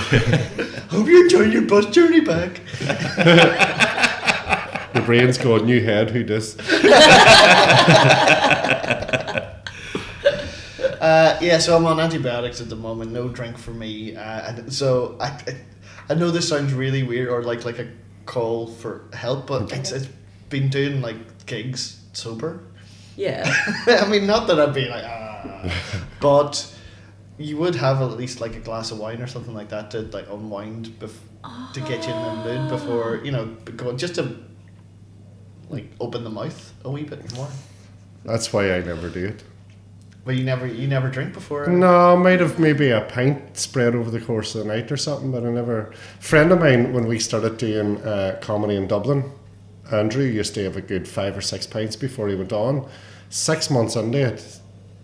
hope 0.89 1.07
you're 1.07 1.23
enjoying 1.25 1.51
your 1.51 1.61
bus 1.63 1.85
journey 1.87 2.21
back 2.21 2.61
Your 4.93 5.03
brain's 5.03 5.37
got 5.37 5.65
new 5.65 5.83
head. 5.83 6.11
Who 6.11 6.23
does? 6.23 6.57
Uh, 10.99 11.37
yeah, 11.41 11.57
so 11.57 11.77
I'm 11.77 11.85
on 11.85 11.97
antibiotics 11.99 12.59
at 12.59 12.67
the 12.67 12.75
moment. 12.75 13.11
No 13.11 13.29
drink 13.29 13.57
for 13.57 13.71
me. 13.71 14.15
Uh, 14.17 14.21
and 14.21 14.73
so 14.73 15.15
I, 15.19 15.27
I, 15.27 15.55
I 16.09 16.13
know 16.13 16.29
this 16.29 16.49
sounds 16.49 16.73
really 16.73 17.03
weird 17.03 17.29
or 17.29 17.41
like 17.41 17.63
like 17.63 17.79
a 17.79 17.87
call 18.25 18.67
for 18.67 19.05
help, 19.13 19.47
but 19.47 19.71
it's, 19.71 19.93
it's 19.93 20.09
been 20.49 20.67
doing 20.69 21.01
like 21.01 21.45
gigs 21.45 22.01
sober. 22.11 22.63
yeah, 23.15 23.49
I 23.87 24.07
mean, 24.09 24.27
not 24.27 24.47
that 24.47 24.59
I'd 24.59 24.73
be 24.73 24.89
like 24.89 25.05
ah, 25.05 25.73
but 26.19 26.75
you 27.37 27.55
would 27.57 27.75
have 27.75 28.01
at 28.01 28.17
least 28.17 28.41
like 28.41 28.55
a 28.57 28.59
glass 28.59 28.91
of 28.91 28.99
wine 28.99 29.21
or 29.21 29.27
something 29.27 29.53
like 29.53 29.69
that 29.69 29.91
to 29.91 30.01
like 30.01 30.29
unwind 30.29 30.87
bef- 30.99 31.73
to 31.73 31.79
get 31.79 32.05
you 32.05 32.13
in 32.13 32.21
the 32.23 32.43
mood 32.43 32.69
before 32.69 33.21
you 33.23 33.31
know 33.31 33.45
go 33.77 33.95
just 33.95 34.15
to 34.15 34.35
like 35.69 35.89
open 35.99 36.23
the 36.23 36.29
mouth 36.29 36.73
a 36.83 36.89
wee 36.89 37.03
bit 37.03 37.33
more. 37.35 37.47
That's 38.25 38.51
why 38.51 38.73
I 38.73 38.81
never 38.81 39.09
do 39.09 39.25
it. 39.25 39.43
But 40.25 40.35
you 40.35 40.43
never 40.43 40.67
you 40.67 40.87
never 40.87 41.09
drink 41.09 41.33
before. 41.33 41.67
No, 41.67 42.13
I 42.13 42.15
might 42.15 42.39
have 42.39 42.59
maybe 42.59 42.89
a 42.89 43.01
pint 43.01 43.57
spread 43.57 43.95
over 43.95 44.11
the 44.11 44.19
course 44.19 44.53
of 44.53 44.63
the 44.63 44.67
night 44.67 44.91
or 44.91 44.97
something, 44.97 45.31
but 45.31 45.45
I 45.45 45.49
never. 45.49 45.93
friend 46.19 46.51
of 46.51 46.59
mine, 46.59 46.93
when 46.93 47.07
we 47.07 47.19
started 47.19 47.57
doing 47.57 47.97
uh, 48.01 48.37
comedy 48.41 48.75
in 48.75 48.87
Dublin, 48.87 49.31
Andrew 49.91 50.23
used 50.23 50.53
to 50.55 50.63
have 50.65 50.75
a 50.75 50.81
good 50.81 51.07
five 51.07 51.37
or 51.37 51.41
six 51.41 51.65
pints 51.65 51.95
before 51.95 52.27
he 52.27 52.35
went 52.35 52.53
on. 52.53 52.87
Six 53.29 53.69
months 53.69 53.95
into 53.95 54.19
it, 54.19 54.59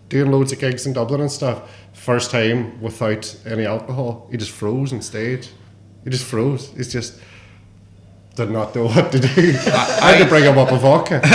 doing 0.08 0.30
loads 0.30 0.52
of 0.52 0.58
gigs 0.58 0.86
in 0.86 0.92
Dublin 0.92 1.20
and 1.20 1.30
stuff. 1.30 1.70
First 1.92 2.30
time 2.30 2.80
without 2.80 3.34
any 3.46 3.64
alcohol, 3.64 4.28
he 4.30 4.36
just 4.36 4.50
froze 4.50 4.92
on 4.92 5.00
stage. 5.00 5.48
He 6.04 6.10
just 6.10 6.24
froze. 6.24 6.72
It's 6.76 6.92
just 6.92 7.18
did 8.36 8.50
not 8.50 8.74
know 8.76 8.84
what 8.86 9.10
to 9.12 9.18
do. 9.18 9.28
I 9.66 10.12
had 10.12 10.22
to 10.22 10.28
bring 10.28 10.44
him 10.44 10.58
up 10.58 10.70
a 10.70 10.76
vodka. 10.76 11.20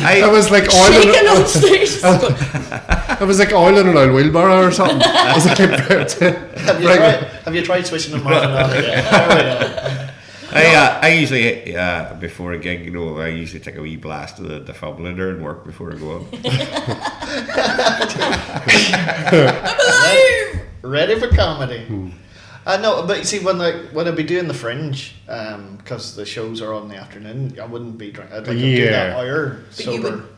I, 0.00 0.22
I 0.24 0.28
was 0.28 0.50
like 0.50 0.64
oil. 0.74 0.92
in- 0.92 1.02
shaking 1.02 1.28
on 1.28 1.46
stage. 1.46 2.00
It 3.20 3.26
was 3.26 3.38
like 3.38 3.52
oil 3.52 3.78
in 3.78 3.86
an 3.86 3.96
oil 3.96 4.12
wheelbarrow 4.12 4.66
or 4.66 4.72
something. 4.72 5.00
I 5.00 5.34
was 5.34 5.46
like, 5.46 5.56
Have 5.58 5.70
you, 6.80 6.86
tried, 6.88 7.24
have 7.44 7.54
you 7.54 7.62
tried 7.62 7.86
switching 7.86 8.12
them 8.12 8.26
off 8.26 8.42
and 8.42 8.52
on 8.52 8.70
again? 8.70 9.04
There 9.04 9.28
we 9.28 9.42
go. 9.44 10.10
I, 10.52 10.74
uh, 10.74 10.98
I 11.00 11.08
usually 11.08 11.76
uh, 11.76 12.14
before 12.14 12.52
a 12.52 12.58
gig, 12.58 12.84
you 12.84 12.90
know, 12.90 13.18
I 13.18 13.28
usually 13.28 13.60
take 13.60 13.76
a 13.76 13.82
wee 13.82 13.96
blast 13.96 14.40
of 14.40 14.48
the 14.48 14.60
defibrillator 14.60 15.30
and 15.30 15.44
work 15.44 15.64
before 15.64 15.92
I 15.92 15.96
go 15.96 16.10
on. 16.12 16.26
ready 20.82 21.18
for 21.20 21.28
comedy. 21.28 22.12
Uh, 22.66 22.78
no, 22.78 23.06
but 23.06 23.18
you 23.18 23.24
see, 23.24 23.40
when 23.40 23.60
I 23.60 23.72
when 23.92 24.08
I'd 24.08 24.16
be 24.16 24.22
doing 24.22 24.48
the 24.48 24.54
fringe, 24.54 25.14
because 25.26 26.16
the 26.16 26.24
shows 26.24 26.62
are 26.62 26.72
on 26.72 26.84
in 26.84 26.88
the 26.88 26.96
afternoon, 26.96 27.58
I 27.60 27.66
wouldn't 27.66 27.98
be 27.98 28.10
drunk. 28.10 28.30
I'd 28.32 28.46
like 28.46 28.56
to 28.56 28.58
do 28.58 28.84
that 28.90 29.08
Yeah. 29.10 29.16
hour 29.18 29.58
But 29.76 29.86
you 29.86 30.02
would- 30.02 30.28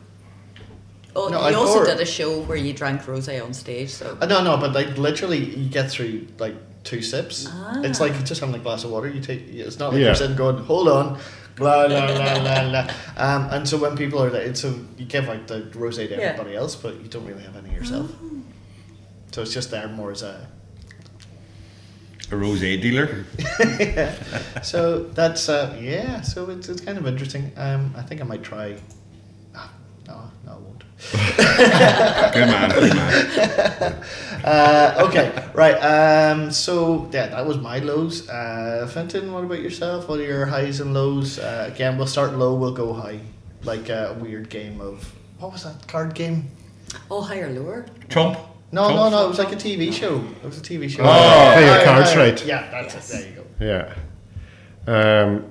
Oh, 1.15 1.29
No, 1.29 1.39
you 1.39 1.45
I'd 1.47 1.55
also 1.55 1.75
pour- 1.75 1.85
did 1.85 1.99
a 1.99 2.05
show 2.05 2.41
where 2.41 2.57
you 2.57 2.73
drank 2.73 3.01
rosé 3.05 3.43
on 3.43 3.51
stage, 3.53 3.89
so 3.89 4.17
Uh, 4.21 4.25
no, 4.27 4.43
no, 4.43 4.57
but 4.57 4.73
like 4.73 4.97
literally, 4.99 5.39
you 5.39 5.67
get 5.69 5.89
through 5.89 6.27
like 6.37 6.53
two 6.83 7.01
sips. 7.01 7.47
Ah. 7.49 7.81
It's 7.81 7.99
like 7.99 8.13
just 8.23 8.39
having 8.41 8.53
a 8.55 8.59
glass 8.59 8.83
of 8.83 8.91
water. 8.91 9.07
You 9.09 9.19
take. 9.21 9.47
It's 9.49 9.79
not 9.79 9.93
like 9.93 9.99
Yeah. 9.99 10.07
you're 10.07 10.15
sitting 10.15 10.35
going, 10.35 10.57
"Hold 10.65 10.89
on." 10.89 11.17
Blah, 11.55 11.87
blah, 11.87 12.05
blah, 12.05 12.39
blah, 12.39 12.69
blah. 12.69 12.87
Um, 13.17 13.47
and 13.51 13.67
so 13.67 13.77
when 13.77 13.97
people 13.97 14.21
are 14.21 14.29
there, 14.29 14.53
so 14.53 14.75
you 14.95 15.05
give 15.05 15.27
out 15.27 15.47
the 15.47 15.61
rosé 15.73 16.07
to 16.07 16.13
Yeah. 16.15 16.19
everybody 16.33 16.55
else, 16.55 16.75
but 16.75 17.01
you 17.01 17.07
don't 17.09 17.25
really 17.25 17.41
have 17.41 17.55
any 17.55 17.73
yourself. 17.73 18.11
So 19.31 19.41
it's 19.41 19.53
just 19.53 19.71
there 19.71 19.87
more 19.87 20.11
as 20.11 20.21
a. 20.21 20.45
A 22.29 22.35
rosé 22.35 22.81
dealer. 22.81 23.25
So 24.63 25.03
that's 25.13 25.47
uh, 25.49 25.77
yeah. 25.79 26.21
So 26.21 26.49
it's, 26.49 26.67
it's 26.67 26.81
kind 26.81 26.97
of 26.97 27.07
interesting. 27.07 27.51
Um, 27.55 27.93
I 27.95 28.01
think 28.01 28.19
I 28.21 28.25
might 28.25 28.43
try. 28.43 28.75
Ah, 29.55 29.71
no, 30.07 30.29
no, 30.45 30.51
I 30.51 30.55
won't. 30.57 30.83
Good 32.33 32.47
man, 32.47 32.69
good 32.71 32.95
man. 32.95 34.03
Uh, 34.43 35.07
okay, 35.09 35.33
right. 35.53 35.75
Um, 35.75 36.51
so 36.51 37.09
yeah, 37.11 37.27
that 37.27 37.45
was 37.45 37.57
my 37.57 37.79
lows. 37.79 38.29
Uh, 38.29 38.89
Fenton, 38.93 39.33
what 39.33 39.43
about 39.43 39.59
yourself? 39.61 40.07
What 40.07 40.19
are 40.19 40.23
your 40.25 40.45
highs 40.45 40.79
and 40.79 40.93
lows? 40.93 41.37
Uh, 41.39 41.69
again, 41.71 41.97
we'll 41.97 42.07
start 42.07 42.33
low. 42.33 42.55
We'll 42.55 42.73
go 42.73 42.93
high. 42.93 43.19
Like 43.63 43.89
a 43.89 44.15
weird 44.19 44.49
game 44.49 44.79
of 44.79 45.11
what 45.39 45.51
was 45.51 45.63
that 45.63 45.87
card 45.87 46.13
game? 46.13 46.49
oh, 47.11 47.21
higher, 47.21 47.49
lower. 47.51 47.85
Trump. 48.09 48.37
No, 48.71 48.83
Trump. 48.83 48.95
no, 48.95 49.09
no. 49.09 49.25
It 49.25 49.29
was 49.29 49.39
like 49.39 49.51
a 49.53 49.55
TV 49.55 49.91
show. 49.93 50.23
It 50.43 50.45
was 50.45 50.57
a 50.57 50.61
TV 50.61 50.89
show. 50.89 51.03
Oh, 51.03 51.51
play 51.53 51.65
your 51.65 51.83
cards 51.85 52.15
right. 52.15 52.45
Yeah, 52.45 52.69
that's 52.69 52.93
Yes. 52.95 53.09
it. 53.13 53.13
There 53.13 53.29
you 53.29 53.35
go. 53.35 53.93
Yeah. 54.87 55.23
Um, 55.23 55.45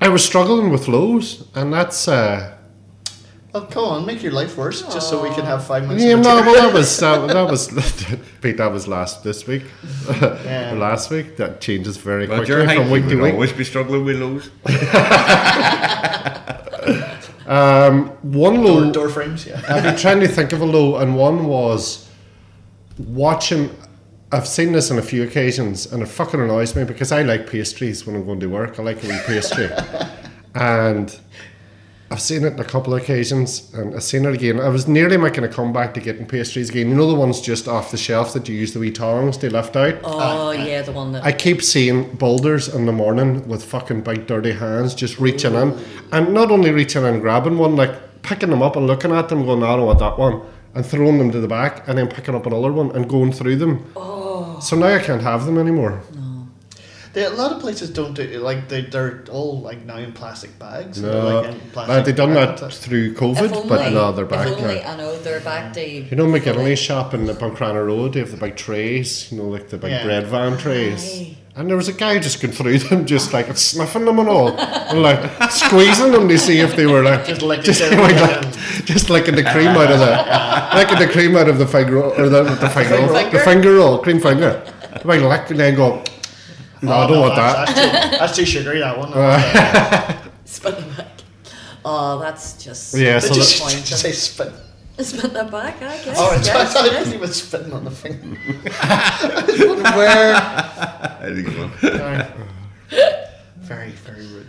I 0.00 0.08
was 0.08 0.24
struggling 0.24 0.70
with 0.70 0.86
lows, 0.88 1.44
and 1.54 1.72
that's. 1.72 2.06
Uh, 2.08 2.52
Well, 3.52 3.66
come 3.66 3.84
on, 3.84 4.06
make 4.06 4.22
your 4.22 4.32
life 4.32 4.56
worse, 4.56 4.82
just 4.94 5.08
so 5.10 5.20
we 5.20 5.30
can 5.34 5.44
have 5.44 5.66
five 5.66 5.82
minutes. 5.82 6.04
yeah, 6.04 6.14
no, 6.14 6.36
well, 6.42 6.54
that 6.54 6.72
was 6.72 6.96
that, 7.04 7.26
that 7.28 7.46
was 7.50 7.68
Pete. 8.40 8.56
That 8.58 8.70
was 8.72 8.86
last 8.86 9.24
this 9.24 9.46
week. 9.48 9.64
Yeah. 10.08 10.72
last 10.86 11.10
week 11.10 11.36
that 11.38 11.60
changes 11.60 11.96
very 11.96 12.26
But 12.28 12.44
quickly 12.46 12.76
from 12.76 12.90
week 12.90 13.08
to 13.08 13.16
week. 13.20 13.34
always 13.34 13.52
be 13.52 13.64
struggling 13.64 14.04
with 14.04 14.16
lows. 14.20 14.50
Um, 17.46 18.10
one 18.22 18.54
door, 18.62 18.80
low. 18.80 18.92
door 18.92 19.08
frames. 19.08 19.44
Yeah. 19.46 19.60
I've 19.68 19.82
been 19.82 19.96
trying 19.96 20.20
to 20.20 20.28
think 20.28 20.52
of 20.52 20.60
a 20.60 20.64
low, 20.64 20.96
and 20.98 21.16
one 21.16 21.46
was 21.46 22.08
watching. 23.08 23.70
I've 24.32 24.46
seen 24.46 24.72
this 24.72 24.90
on 24.90 24.98
a 24.98 25.02
few 25.02 25.24
occasions, 25.24 25.92
and 25.92 26.02
it 26.02 26.06
fucking 26.06 26.40
annoys 26.40 26.76
me 26.76 26.84
because 26.84 27.10
I 27.10 27.22
like 27.22 27.48
pastries 27.48 28.06
when 28.06 28.14
I'm 28.14 28.24
going 28.24 28.40
to 28.40 28.46
work. 28.46 28.78
I 28.78 28.82
like 28.82 29.02
a 29.02 29.08
wee 29.08 29.18
pastry, 29.26 29.68
and 30.54 31.18
I've 32.12 32.20
seen 32.20 32.44
it 32.44 32.54
on 32.54 32.58
a 32.58 32.64
couple 32.64 32.92
of 32.92 33.02
occasions, 33.02 33.72
and 33.72 33.94
I've 33.94 34.02
seen 34.02 34.24
it 34.24 34.34
again. 34.34 34.58
I 34.58 34.68
was 34.68 34.88
nearly 34.88 35.16
making 35.16 35.44
a 35.44 35.48
comeback 35.48 35.94
to 35.94 36.00
getting 36.00 36.26
pastries 36.26 36.68
again. 36.68 36.88
You 36.88 36.96
know 36.96 37.08
the 37.08 37.14
ones 37.14 37.40
just 37.40 37.68
off 37.68 37.92
the 37.92 37.96
shelf 37.96 38.32
that 38.32 38.48
you 38.48 38.56
use 38.56 38.72
the 38.72 38.80
wee 38.80 38.90
tongs 38.90 39.38
they 39.38 39.48
left 39.48 39.76
out. 39.76 39.94
Oh, 40.02 40.50
yeah, 40.50 40.82
the 40.82 40.90
one 40.90 41.12
that. 41.12 41.24
I 41.24 41.30
keep 41.30 41.62
seeing 41.62 42.16
boulders 42.16 42.66
in 42.68 42.86
the 42.86 42.92
morning 42.92 43.46
with 43.46 43.64
fucking 43.64 44.00
big 44.00 44.26
dirty 44.26 44.50
hands 44.50 44.94
just 44.94 45.20
reaching 45.20 45.54
in, 45.54 45.78
and 46.10 46.34
not 46.34 46.50
only 46.50 46.72
reaching 46.72 47.04
in, 47.04 47.20
grabbing 47.20 47.58
one, 47.58 47.76
like 47.76 48.22
picking 48.22 48.50
them 48.50 48.60
up 48.60 48.74
and 48.74 48.88
looking 48.88 49.12
at 49.12 49.28
them, 49.28 49.46
going, 49.46 49.62
"I 49.62 49.76
don't 49.76 49.86
want 49.86 50.00
that 50.00 50.18
one," 50.18 50.42
and 50.74 50.84
throwing 50.86 51.18
them 51.18 51.30
to 51.32 51.40
the 51.40 51.48
back, 51.48 51.86
and 51.88 51.98
then 51.98 52.08
picking 52.08 52.34
up 52.34 52.46
another 52.46 52.72
one 52.72 52.90
and 52.92 53.08
going 53.08 53.32
through 53.32 53.56
them. 53.56 53.92
Oh. 53.96 54.58
So 54.60 54.76
now 54.76 54.94
I 54.94 54.98
can't 55.00 55.22
have 55.22 55.46
them 55.46 55.58
anymore. 55.58 56.02
They, 57.12 57.24
a 57.24 57.30
lot 57.30 57.50
of 57.50 57.60
places 57.60 57.90
don't 57.90 58.14
do 58.14 58.22
it, 58.22 58.40
like 58.40 58.68
they 58.68 58.82
they're 58.82 59.24
all 59.32 59.60
like 59.60 59.84
now 59.84 59.96
in 59.96 60.12
plastic 60.12 60.56
bags. 60.60 61.02
No, 61.02 61.40
like, 61.40 61.50
in 61.50 61.60
uh, 61.60 61.64
plastic 61.72 62.04
they 62.04 62.12
done 62.12 62.34
that 62.34 62.60
bags. 62.60 62.78
through 62.78 63.14
COVID, 63.14 63.50
only, 63.52 63.68
but 63.68 63.90
no, 63.90 64.12
they're 64.12 64.24
back 64.24 64.46
If 64.46 64.58
only, 64.58 64.76
now. 64.76 64.92
I 64.92 64.96
know, 64.96 65.18
they're 65.18 65.40
back 65.40 65.72
to. 65.72 65.84
You 65.84 66.14
know 66.14 66.26
McGinley's 66.26 66.78
shop 66.78 67.12
in 67.12 67.26
the 67.26 67.32
Buncrana 67.32 67.84
Road, 67.84 68.12
they 68.12 68.20
have 68.20 68.30
the 68.30 68.36
big 68.36 68.54
trays, 68.54 69.32
you 69.32 69.38
know, 69.38 69.48
like 69.48 69.70
the 69.70 69.76
big 69.78 69.90
Yeah. 69.90 70.04
bread 70.04 70.26
van 70.28 70.56
trays. 70.56 71.02
Aye. 71.20 71.36
And 71.60 71.68
there 71.68 71.76
was 71.76 71.88
a 71.88 71.92
guy 71.92 72.18
just 72.18 72.40
going 72.40 72.54
through 72.54 72.78
them, 72.88 73.04
just 73.04 73.34
like 73.34 73.54
sniffing 73.54 74.06
them 74.06 74.18
and 74.18 74.28
all, 74.30 74.48
and 74.58 75.02
like 75.02 75.50
squeezing 75.50 76.10
them 76.10 76.26
to 76.26 76.38
see 76.38 76.58
if 76.60 76.74
they 76.74 76.86
were 76.86 77.02
like 77.02 77.26
Just 77.26 77.42
licking 77.42 77.64
just, 77.66 77.80
like, 77.92 78.16
like, 78.18 78.52
just 78.86 79.10
licking 79.10 79.34
the 79.36 79.42
cream 79.44 79.68
out 79.68 79.92
of 79.92 79.98
the, 79.98 80.74
licking 80.74 80.98
the 80.98 81.12
cream 81.12 81.36
out 81.36 81.48
of 81.50 81.58
the 81.58 81.66
finger 81.66 81.96
roll, 81.96 82.12
or 82.18 82.30
the, 82.30 82.44
the 82.44 82.70
finger 82.70 82.96
roll, 82.96 83.08
Finger? 83.08 83.30
the 83.38 83.44
finger 83.44 83.74
roll, 83.74 83.98
cream 83.98 84.20
finger. 84.20 84.64
Like 85.04 85.20
lick 85.20 85.50
and 85.50 85.60
then 85.60 85.74
go. 85.76 86.02
No, 86.80 86.92
I 86.92 87.04
Oh, 87.04 87.08
don't 87.08 87.16
no, 87.16 87.20
want 87.20 87.36
that's, 87.36 87.74
that. 87.74 87.76
That's 87.76 88.10
too, 88.10 88.16
that's 88.18 88.36
too 88.36 88.44
sugary. 88.46 88.78
That 88.80 88.96
one. 88.96 89.12
Uh, 89.14 90.30
Spin 90.46 90.72
them 90.76 90.96
back. 90.96 91.08
Oh, 91.84 92.18
that's 92.20 92.54
just. 92.64 92.94
Yeah, 92.96 93.18
so 93.18 93.34
you, 93.34 93.40
that- 93.42 93.70
did 93.80 93.90
you 93.90 93.96
say 93.96 94.12
spit? 94.12 94.50
Spin 95.04 95.32
them 95.32 95.50
back, 95.50 95.76
I 95.76 96.02
guess. 96.04 96.16
Oh, 96.18 96.36
it's, 96.36 96.48
I 96.48 96.54
yes, 96.54 96.72
thought 96.72 96.84
yes. 96.86 97.10
he 97.10 97.18
was 97.18 97.42
spitting 97.42 97.72
on 97.72 97.84
the 97.84 97.90
finger. 97.90 98.38
I 98.82 99.44
was 99.46 99.58
wondering 99.58 99.96
where. 99.96 100.34
I 100.36 101.32
think 101.34 101.48
it's 101.48 101.56
one. 101.56 102.46
Very, 103.58 103.90
very 103.90 104.26
rude. 104.26 104.46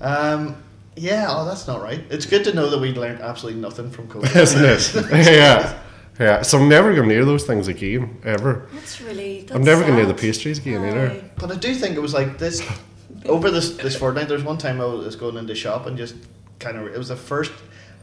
Um, 0.00 0.62
yeah, 0.96 1.26
oh, 1.28 1.44
that's 1.44 1.66
not 1.66 1.82
right. 1.82 2.02
It's 2.10 2.26
good 2.26 2.44
to 2.44 2.54
know 2.54 2.70
that 2.70 2.78
we 2.78 2.92
learned 2.92 3.20
absolutely 3.20 3.60
nothing 3.60 3.90
from 3.90 4.08
COVID. 4.08 4.34
Isn't 4.34 4.64
it? 4.64 5.26
yeah. 5.26 5.78
Yeah. 6.18 6.42
So 6.42 6.58
I'm 6.58 6.68
never 6.68 6.94
going 6.94 7.08
near 7.08 7.24
those 7.24 7.44
things 7.44 7.68
again, 7.68 8.18
ever. 8.24 8.68
That's 8.72 9.00
really. 9.00 9.42
That's 9.42 9.52
I'm 9.52 9.62
never 9.62 9.82
going 9.82 9.96
near 9.96 10.06
the 10.06 10.14
pastries 10.14 10.58
again 10.58 10.84
either. 10.84 11.22
But 11.36 11.52
I 11.52 11.56
do 11.56 11.74
think 11.74 11.96
it 11.96 12.00
was 12.00 12.14
like 12.14 12.38
this 12.38 12.66
over 13.26 13.50
this 13.50 13.76
this 13.76 13.96
fortnight. 13.96 14.28
There's 14.28 14.42
one 14.42 14.58
time 14.58 14.80
I 14.80 14.86
was 14.86 15.16
going 15.16 15.36
into 15.36 15.54
shop 15.54 15.86
and 15.86 15.96
just 15.96 16.16
kind 16.58 16.76
of 16.76 16.86
it 16.86 16.98
was 16.98 17.08
the 17.08 17.16
first. 17.16 17.52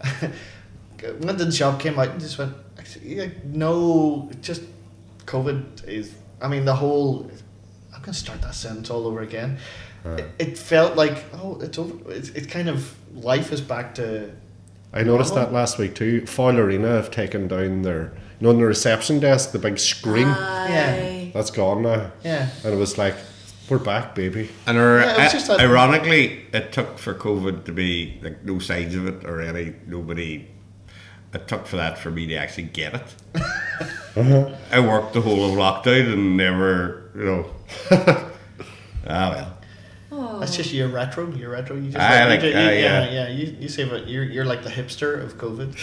went 1.11 1.31
into 1.31 1.45
the 1.45 1.51
shop, 1.51 1.79
came 1.79 1.97
out, 1.99 2.09
and 2.09 2.19
just 2.19 2.37
went. 2.37 2.53
actually, 2.77 3.15
yeah, 3.15 3.27
No, 3.45 4.29
just 4.41 4.61
COVID 5.25 5.87
is. 5.87 6.13
I 6.41 6.47
mean, 6.47 6.65
the 6.65 6.75
whole. 6.75 7.29
I'm 7.95 8.01
gonna 8.01 8.13
start 8.13 8.41
that 8.41 8.55
sentence 8.55 8.89
all 8.89 9.07
over 9.07 9.21
again. 9.21 9.57
It, 10.05 10.25
it 10.37 10.57
felt 10.57 10.97
like 10.97 11.23
oh, 11.33 11.59
it's 11.61 11.77
over. 11.77 12.11
It's, 12.11 12.29
it's 12.29 12.47
kind 12.47 12.67
of 12.67 12.93
life 13.15 13.53
is 13.53 13.61
back 13.61 13.95
to. 13.95 14.31
I 14.91 15.01
noticed 15.03 15.31
normal. 15.33 15.47
that 15.49 15.53
last 15.53 15.77
week 15.77 15.95
too. 15.95 16.25
Foyle 16.25 16.59
Arena 16.59 16.89
have 16.89 17.09
taken 17.09 17.47
down 17.47 17.81
their, 17.81 18.13
you 18.39 18.41
know, 18.41 18.49
on 18.49 18.57
the 18.57 18.65
reception 18.65 19.19
desk, 19.19 19.51
the 19.51 19.59
big 19.59 19.79
screen. 19.79 20.27
Aye. 20.27 21.31
That's 21.33 21.49
gone 21.51 21.81
now. 21.83 22.11
Yeah. 22.23 22.49
And 22.63 22.73
it 22.73 22.77
was 22.77 22.97
like, 22.97 23.15
we're 23.69 23.79
back, 23.79 24.13
baby. 24.13 24.49
And 24.67 24.77
ir- 24.77 24.99
Yeah, 24.99 25.27
it 25.29 25.33
was 25.33 25.49
uh, 25.49 25.55
ironically, 25.59 26.45
it 26.53 26.71
took 26.73 26.99
for 26.99 27.15
COVID 27.15 27.65
to 27.65 27.71
be 27.71 28.19
like 28.21 28.43
no 28.43 28.59
signs 28.59 28.93
of 28.93 29.07
it 29.07 29.25
or 29.25 29.41
any 29.41 29.73
nobody. 29.87 30.47
It 31.33 31.47
took 31.47 31.65
for 31.65 31.77
that 31.77 31.97
for 31.97 32.11
me 32.11 32.27
to 32.27 32.35
actually 32.35 32.63
get 32.63 32.93
it. 32.95 33.15
Uh-huh. 34.15 34.55
I 34.71 34.79
worked 34.79 35.13
the 35.13 35.21
whole 35.21 35.43
of 35.43 35.57
lockdown 35.57 36.13
and 36.13 36.37
never, 36.37 37.09
you 37.15 37.23
know. 37.25 37.45
ah 39.07 39.49
well. 40.11 40.39
That's 40.39 40.55
just 40.55 40.71
your 40.71 40.87
retro. 40.87 41.31
Your 41.33 41.49
retro. 41.49 41.75
You 41.75 41.89
just 41.89 41.97
I 41.97 42.23
you 42.23 42.29
like- 42.29 42.41
you- 42.43 42.49
uh, 42.49 42.51
yeah, 42.53 42.71
yeah. 42.71 43.09
yeah. 43.11 43.27
You 43.29 43.57
you 43.61 43.67
say, 43.67 43.85
but 43.89 44.07
you're 44.07 44.23
you're 44.23 44.45
like 44.45 44.61
the 44.63 44.69
hipster 44.69 45.19
of 45.23 45.39
COVID. 45.39 45.73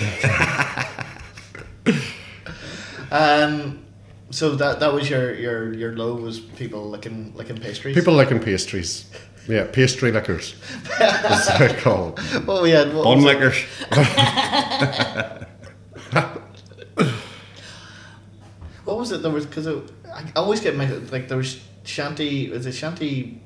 um, 3.10 3.80
so 4.30 4.54
that 4.54 4.78
that 4.78 4.92
was 4.92 5.10
your 5.10 5.34
your 5.34 5.74
your 5.74 5.96
low 5.96 6.14
was 6.14 6.38
people 6.38 6.88
licking 6.88 7.32
licking 7.34 7.56
pastries. 7.58 7.96
People 7.96 8.14
licking 8.14 8.38
pastries. 8.40 9.10
Yeah, 9.50 9.66
pastry 9.72 10.12
lickers. 10.12 10.54
That's 10.98 11.48
what 11.50 11.58
they're 11.58 11.80
called. 11.80 12.20
Well, 12.46 12.62
we 12.62 12.70
had 12.70 12.94
what 12.94 13.04
Bun 13.04 13.22
was 13.22 13.24
it? 13.24 13.38
lickers. 13.38 13.64
What 18.84 18.98
was 18.98 19.12
it? 19.12 19.22
There 19.22 19.30
was 19.30 19.46
because 19.46 19.66
I 19.68 20.32
always 20.36 20.60
get 20.60 20.76
my 20.76 20.86
Like 20.86 21.28
there 21.28 21.36
was 21.36 21.60
shanty. 21.84 22.50
Was 22.50 22.66
it 22.66 22.72
shanty? 22.72 23.40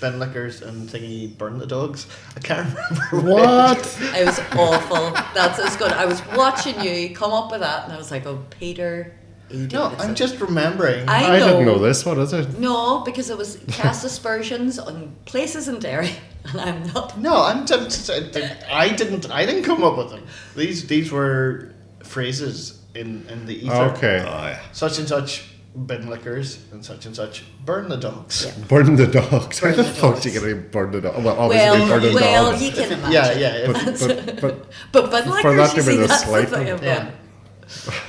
Ben 0.00 0.18
lickers 0.18 0.62
and 0.62 0.88
thingy 0.88 1.36
burn 1.38 1.58
the 1.58 1.66
dogs. 1.66 2.08
I 2.36 2.40
can't 2.40 2.74
remember. 3.12 3.30
What? 3.32 3.98
It 4.16 4.26
was 4.26 4.40
awful. 4.56 5.12
That's 5.34 5.60
as 5.60 5.76
good. 5.76 5.92
I 5.92 6.06
was 6.06 6.20
watching 6.34 6.80
you 6.80 7.14
come 7.14 7.30
up 7.32 7.52
with 7.52 7.60
that, 7.60 7.84
and 7.84 7.92
I 7.92 7.96
was 7.96 8.10
like, 8.10 8.26
"Oh, 8.26 8.40
Peter." 8.50 9.16
No, 9.52 9.66
Davison. 9.68 10.00
I'm 10.08 10.14
just 10.14 10.40
remembering. 10.40 11.08
I 11.08 11.36
I 11.36 11.38
know. 11.38 11.46
didn't 11.48 11.66
know 11.66 11.78
this. 11.78 12.04
What 12.04 12.18
is 12.18 12.32
it? 12.32 12.58
No, 12.58 13.00
because 13.04 13.30
it 13.30 13.36
was 13.38 13.58
cast 13.68 14.04
aspersions 14.04 14.78
on 14.78 15.14
places 15.24 15.68
in 15.68 15.78
Derry, 15.78 16.10
and 16.44 16.60
I'm 16.60 16.82
not. 16.92 17.18
No, 17.18 17.42
I'm. 17.42 17.64
t- 17.66 17.76
t- 17.88 18.30
t- 18.30 18.42
I 18.70 18.88
didn't. 18.88 19.30
I 19.30 19.44
didn't 19.46 19.64
come 19.64 19.82
up 19.84 19.96
with 19.98 20.10
them. 20.10 20.24
These 20.56 20.86
these 20.86 21.12
were 21.12 21.72
phrases 22.02 22.80
in 22.94 23.26
in 23.28 23.46
the 23.46 23.64
ether. 23.66 23.74
Okay. 23.96 24.18
Oh 24.26 24.46
yeah. 24.46 24.60
Such 24.72 24.98
and 24.98 25.08
such 25.08 25.48
bin 25.86 26.10
lickers 26.10 26.58
and 26.72 26.84
such 26.84 27.06
and 27.06 27.16
such. 27.16 27.44
Burn 27.64 27.88
the 27.88 27.96
dogs. 27.96 28.44
Yeah. 28.44 28.64
Burn 28.68 28.96
the 28.96 29.06
dogs. 29.06 29.60
Burn 29.60 29.76
the 29.76 29.82
the 29.82 29.88
fuck 29.88 30.14
dogs. 30.14 30.22
do 30.22 30.28
you 30.30 30.40
get 30.40 30.46
to 30.46 30.54
burn 30.70 30.90
the 30.92 31.00
dog? 31.00 31.24
Well, 31.24 31.38
obviously 31.38 31.78
Well, 31.80 31.88
burn 31.88 32.02
the 32.02 32.08
dogs. 32.10 32.20
well, 32.20 32.52
dog. 32.52 32.60
you 32.60 32.70
can 32.72 32.92
imagine. 32.92 33.12
Yeah, 33.12 33.56
yeah. 33.56 33.72
But, 33.72 33.98
but, 33.98 34.40
but 34.40 34.66
But 34.92 35.10
but 35.10 35.26
like 35.28 35.42
For 35.42 35.54
that 35.56 35.70
to 35.70 35.82
be 35.82 35.96
the 35.96 36.06
that's 36.06 36.24
the 36.24 36.28
slight 36.28 36.52
of 36.52 36.82
Yeah. 36.82 36.94
them. 37.04 37.12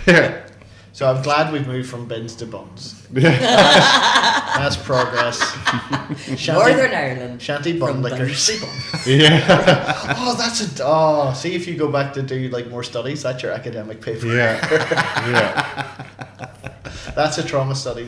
yeah, 0.07 0.41
so 0.93 1.09
I'm 1.09 1.23
glad 1.23 1.51
we've 1.51 1.65
moved 1.67 1.89
from 1.89 2.07
bins 2.07 2.35
to 2.35 2.45
buns. 2.45 3.05
yeah. 3.11 3.31
That's 4.57 4.77
progress. 4.77 5.39
Shanty, 6.39 6.51
Northern 6.51 6.93
Ireland. 6.93 7.41
shanty 7.41 7.79
bun 7.79 7.93
from 7.93 8.01
lickers. 8.03 8.61
Buns. 8.61 9.03
yeah. 9.07 10.15
Oh, 10.19 10.35
that's 10.37 10.79
a. 10.79 10.83
Oh, 10.85 11.33
see 11.33 11.55
if 11.55 11.67
you 11.67 11.75
go 11.75 11.91
back 11.91 12.13
to 12.13 12.21
do 12.21 12.49
like 12.49 12.67
more 12.69 12.83
studies, 12.83 13.23
that's 13.23 13.41
your 13.41 13.51
academic 13.51 13.99
paper. 14.01 14.27
Yeah, 14.27 14.59
yeah. 15.31 16.05
That's 17.15 17.39
a 17.39 17.43
trauma 17.43 17.73
study. 17.73 18.07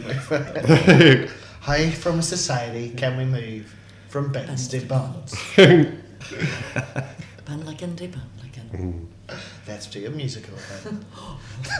How 1.62 1.90
from 1.90 2.20
a 2.20 2.24
society 2.24 2.92
can 2.92 3.18
we 3.18 3.26
move 3.26 3.74
from 4.10 4.32
bins 4.32 4.68
to 4.70 4.82
buns? 4.82 5.34
Bun 5.58 7.66
licking 7.66 7.96
to 7.96 8.08
bun 8.08 8.30
licking. 8.44 9.10
Let's 9.68 9.88
do 9.88 10.06
a 10.06 10.10
musical. 10.10 10.56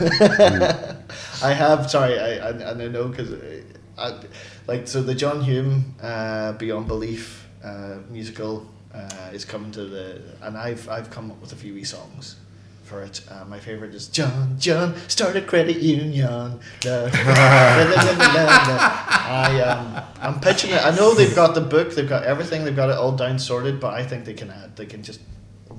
I 1.42 1.52
have. 1.52 1.90
Sorry, 1.90 2.18
I 2.18 2.38
I, 2.38 2.50
and 2.50 2.82
I 2.82 2.88
know 2.88 3.08
because, 3.08 3.32
I, 3.96 4.14
like, 4.66 4.88
so 4.88 5.02
the 5.02 5.14
John 5.14 5.42
Hume 5.42 5.94
uh, 6.02 6.52
Beyond 6.52 6.88
Belief 6.88 7.46
uh, 7.62 7.98
musical 8.10 8.66
uh, 8.92 9.30
is 9.32 9.44
coming 9.44 9.70
to 9.72 9.84
the, 9.84 10.20
and 10.42 10.56
I've 10.58 10.88
I've 10.88 11.10
come 11.10 11.30
up 11.30 11.40
with 11.40 11.52
a 11.52 11.56
few 11.56 11.74
wee 11.74 11.84
songs 11.84 12.36
for 12.82 13.02
it. 13.02 13.20
Uh, 13.30 13.44
my 13.44 13.60
favorite 13.60 13.94
is 13.94 14.08
John 14.08 14.56
John 14.58 14.94
start 15.08 15.36
a 15.36 15.40
credit 15.42 15.78
union. 15.78 16.60
La, 16.84 16.92
la, 16.92 17.02
la. 18.34 19.06
I 19.28 19.60
um 19.60 20.04
I'm 20.20 20.40
pitching 20.40 20.70
it. 20.70 20.84
I 20.84 20.94
know 20.94 21.14
they've 21.14 21.34
got 21.34 21.54
the 21.54 21.60
book, 21.60 21.94
they've 21.94 22.08
got 22.08 22.24
everything, 22.24 22.64
they've 22.64 22.76
got 22.76 22.90
it 22.90 22.96
all 22.96 23.12
down 23.12 23.38
sorted, 23.38 23.80
but 23.80 23.94
I 23.94 24.04
think 24.04 24.24
they 24.24 24.34
can 24.34 24.50
add, 24.50 24.76
they 24.76 24.86
can 24.86 25.02
just 25.02 25.20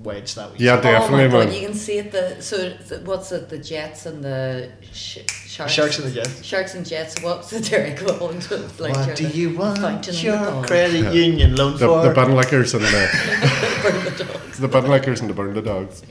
wedge 0.03 0.36
that. 0.36 0.51
wee 0.51 0.57
Yeah. 0.60 0.79
Definitely, 0.79 1.25
oh 1.25 1.27
my 1.27 1.31
god, 1.33 1.45
man. 1.47 1.53
you 1.62 1.67
can 1.67 1.75
see 1.75 1.97
it. 1.97 2.12
The 2.12 2.41
so 2.41 2.69
the, 2.69 2.99
what's 3.05 3.31
it? 3.31 3.49
The 3.49 3.57
Jets 3.57 4.05
and 4.05 4.23
the 4.23 4.69
sh- 4.93 5.19
sharks. 5.27 5.71
Sharks 5.73 5.99
in 5.99 6.05
the 6.05 6.12
Jets. 6.12 6.43
Sharks 6.43 6.75
and 6.75 6.86
Jets. 6.86 7.21
What's 7.21 7.49
the 7.49 7.60
Derry 7.60 7.91
equivalent 7.91 8.43
to 8.43 8.57
like? 8.79 8.95
what 8.95 9.15
do 9.15 9.27
you 9.27 9.55
want 9.57 9.79
fountain 9.79 10.13
in 10.13 10.19
the 10.19 10.25
your 10.25 10.38
pond. 10.38 10.67
credit 10.67 11.13
union 11.13 11.55
loan 11.55 11.73
The, 11.73 11.88
for? 11.88 12.01
the 12.07 12.13
bun 12.15 12.33
lickers 12.36 12.73
and 12.73 12.83
the 12.83 13.10
Burn 13.83 14.03
the 14.05 14.23
dogs. 14.23 14.60
the 14.60 14.67
bun 14.67 14.88
lickers 14.88 15.19
and 15.21 15.29
the 15.29 15.33
burn 15.33 15.53
the 15.53 15.62
dogs. 15.62 16.01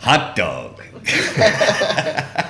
Hot 0.00 0.34
dog. 0.36 0.80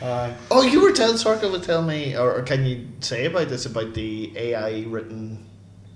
Uh, 0.00 0.32
oh, 0.50 0.62
you 0.62 0.80
were 0.82 0.92
telling 0.92 1.16
Sorka 1.16 1.50
would 1.50 1.62
tell 1.62 1.82
me, 1.82 2.16
or, 2.16 2.34
or 2.38 2.42
can 2.42 2.66
you 2.66 2.86
say 3.00 3.24
about 3.26 3.48
this 3.48 3.64
about 3.66 3.94
the 3.94 4.36
AI 4.36 4.84
written 4.88 5.46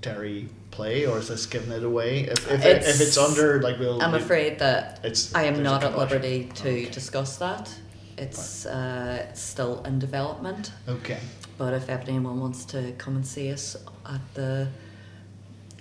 Derry 0.00 0.48
play, 0.70 1.04
or 1.06 1.18
is 1.18 1.28
this 1.28 1.44
giving 1.46 1.70
it 1.70 1.84
away? 1.84 2.20
If 2.20 2.50
if, 2.50 2.64
it, 2.64 2.76
if 2.78 2.82
It's- 2.88 3.00
it's 3.00 3.18
under 3.18 3.60
like 3.60 3.78
we'll. 3.78 4.00
I'm 4.02 4.14
afraid 4.14 4.58
that 4.60 5.00
It's 5.04 5.34
I 5.34 5.42
am 5.44 5.62
not 5.62 5.84
at 5.84 5.98
liberty 5.98 6.50
to 6.56 6.68
Okay. 6.68 6.84
discuss 6.90 7.36
that. 7.38 7.74
It's 8.16 8.64
uh, 8.66 9.26
it's 9.28 9.40
still 9.42 9.82
in 9.84 9.98
development. 9.98 10.72
Okay. 10.88 11.18
But 11.58 11.74
if 11.74 11.88
anyone 11.90 12.40
wants 12.40 12.64
to 12.66 12.92
come 12.96 13.16
and 13.16 13.26
see 13.26 13.52
us 13.52 13.76
at 14.06 14.20
the 14.34 14.68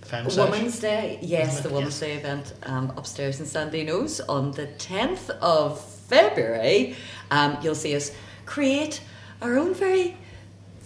Fem 0.03 0.29
sesh. 0.29 0.49
Women's 0.49 0.79
Day, 0.79 1.19
yes, 1.21 1.61
the 1.61 1.69
Women's 1.69 1.93
Yes. 1.93 1.99
Day 2.01 2.13
event 2.17 2.53
um, 2.63 2.91
upstairs 2.97 3.39
in 3.39 3.45
Sandino's 3.45 4.19
on 4.21 4.51
the 4.51 4.67
10th 4.67 5.29
of 5.41 5.79
February, 6.09 6.95
um, 7.31 7.57
you'll 7.61 7.75
see 7.75 7.95
us 7.95 8.11
create 8.45 9.01
our 9.41 9.57
own 9.57 9.73
very, 9.73 10.17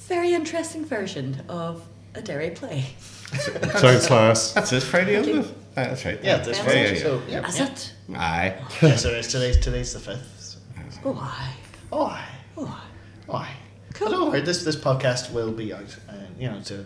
very 0.07 0.33
interesting 0.33 0.86
version 0.86 1.41
of 1.49 1.83
a 2.13 2.21
Derry 2.21 2.51
play. 2.51 2.86
Sounds 3.79 4.05
class. 4.05 4.53
That's 4.53 4.69
this 4.69 4.86
Friday, 4.88 5.15
isn't 5.15 5.45
it? 5.45 5.45
Ah, 5.75 5.83
That's 5.86 6.05
right. 6.05 6.19
Yeah, 6.23 6.38
this 6.38 6.57
Yeah, 6.57 6.63
Friday. 6.63 6.83
yeah, 6.83 6.91
yeah. 6.93 7.01
So 7.01 7.21
yeah. 7.27 7.47
Is 7.47 7.59
yeah. 7.59 7.71
it? 7.71 7.93
Aye. 8.15 8.55
yes, 8.81 9.05
it 9.05 9.13
is. 9.13 9.27
Today's 9.27 9.59
today's 9.59 9.93
the 9.93 9.99
fifth. 9.99 10.57
Oh, 11.05 11.17
aye. 11.19 11.53
Oh, 11.91 12.05
aye. 12.05 12.27
Oh, 12.57 12.65
aye. 12.65 12.88
Oh, 13.27 13.36
aye. 13.36 13.55
Cool. 13.93 14.09
But 14.09 14.15
don't 14.15 14.29
worry, 14.29 14.41
this 14.41 14.63
this 14.63 14.75
podcast 14.75 15.33
will 15.33 15.51
be 15.51 15.73
out, 15.73 15.97
uh, 16.09 16.13
you 16.39 16.49
know, 16.49 16.59
to 16.62 16.75
will 16.75 16.83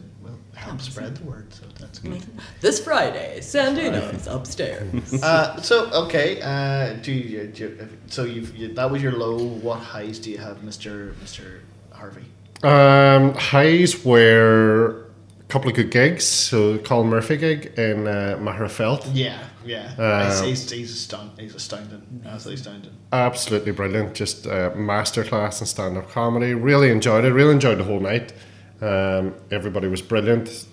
help 0.58 0.82
spread 0.82 1.16
the 1.16 1.24
word. 1.24 1.54
So 1.54 1.66
that's 1.80 2.00
good. 2.00 2.24
This 2.62 2.84
Friday, 2.84 3.38
Sandino's 3.40 4.28
upstairs. 4.28 5.14
uh, 5.24 5.62
so 5.62 5.90
okay, 6.06 6.42
uh, 6.42 6.94
do 7.02 7.12
you, 7.12 7.48
do 7.48 7.64
you 7.64 7.90
so 8.08 8.24
you've 8.24 8.56
you, 8.56 8.74
that 8.74 8.90
was 8.90 9.02
your 9.02 9.14
low. 9.14 9.38
What 9.38 9.80
highs 9.80 10.20
do 10.20 10.32
you 10.32 10.38
have, 10.40 10.64
Mister 10.64 11.16
Mister 11.22 11.62
Harvey? 11.92 12.26
Um, 12.64 13.34
highs 13.36 14.04
were 14.04 15.06
a 15.40 15.44
couple 15.44 15.70
of 15.70 15.76
good 15.76 15.92
gigs. 15.92 16.26
So 16.26 16.78
Colin 16.80 17.08
Murphy 17.08 17.38
gig 17.38 17.74
in 17.78 18.08
uh, 18.08 18.38
Magherafelt. 18.40 19.10
Yeah, 19.14 19.44
yeah. 19.66 19.94
Uh, 19.98 20.30
he's, 20.30 20.42
he's, 20.42 20.72
he's, 20.72 20.92
astound, 20.92 21.40
he's 21.40 21.56
astounding. 21.56 22.24
Absolutely 22.26 22.60
astounding. 22.62 22.92
Absolutely 23.14 23.72
brilliant. 23.72 24.14
Just 24.16 24.46
a 24.46 24.74
masterclass 24.76 25.62
in 25.62 25.68
stand 25.68 25.98
up 25.98 26.10
comedy. 26.10 26.54
Really 26.54 26.90
enjoyed 26.90 27.26
it. 27.26 27.32
Really 27.32 27.54
enjoyed 27.54 27.78
the 27.78 27.84
whole 27.84 28.00
night. 28.00 28.34
Um, 28.82 29.36
everybody 29.52 29.88
was 29.88 30.02
brilliant. 30.02 30.66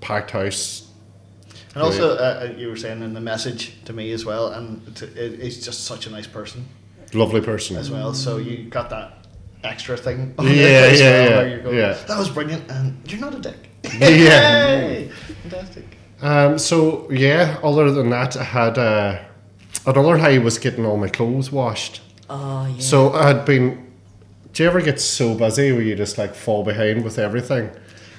Packed 0.00 0.32
house. 0.32 0.88
And 1.74 1.82
also, 1.82 2.16
uh, 2.16 2.48
uh, 2.48 2.52
you 2.56 2.68
were 2.68 2.76
saying 2.76 3.02
in 3.02 3.12
the 3.12 3.20
message 3.20 3.84
to 3.84 3.92
me 3.92 4.12
as 4.12 4.24
well, 4.24 4.48
and 4.48 4.96
to, 4.96 5.04
it, 5.06 5.40
he's 5.40 5.62
just 5.62 5.84
such 5.84 6.06
a 6.06 6.10
nice 6.10 6.26
person 6.26 6.66
Lovely 7.12 7.40
person. 7.42 7.76
as 7.76 7.90
well. 7.90 8.14
So 8.14 8.38
you 8.38 8.64
got 8.64 8.88
that 8.90 9.26
extra 9.62 9.96
thing. 9.96 10.34
Yeah, 10.38 10.46
yeah, 10.46 10.52
well, 10.52 10.94
yeah, 10.98 11.36
where 11.36 11.48
you're 11.48 11.62
going, 11.62 11.76
yeah. 11.76 11.92
That 12.08 12.18
was 12.18 12.30
brilliant, 12.30 12.70
and 12.70 12.96
you're 13.10 13.20
not 13.20 13.34
a 13.34 13.40
dick. 13.40 13.68
Yeah. 13.98 14.78
Yay! 14.78 15.08
Fantastic. 15.42 15.84
Um, 16.22 16.58
so 16.58 17.10
yeah, 17.10 17.58
other 17.62 17.90
than 17.90 18.10
that, 18.10 18.36
I 18.36 18.44
had 18.44 18.78
uh, 18.78 19.22
another 19.86 20.16
high 20.18 20.38
was 20.38 20.58
getting 20.58 20.86
all 20.86 20.96
my 20.96 21.08
clothes 21.08 21.52
washed. 21.52 22.00
Oh, 22.28 22.66
yeah. 22.66 22.80
So 22.80 23.12
I 23.12 23.28
had 23.28 23.44
been. 23.44 23.85
Do 24.56 24.62
you 24.62 24.68
ever 24.70 24.80
get 24.80 24.98
so 24.98 25.34
busy 25.34 25.70
where 25.70 25.82
you 25.82 25.94
just 25.94 26.16
like 26.16 26.34
fall 26.34 26.64
behind 26.64 27.04
with 27.04 27.18
everything, 27.18 27.68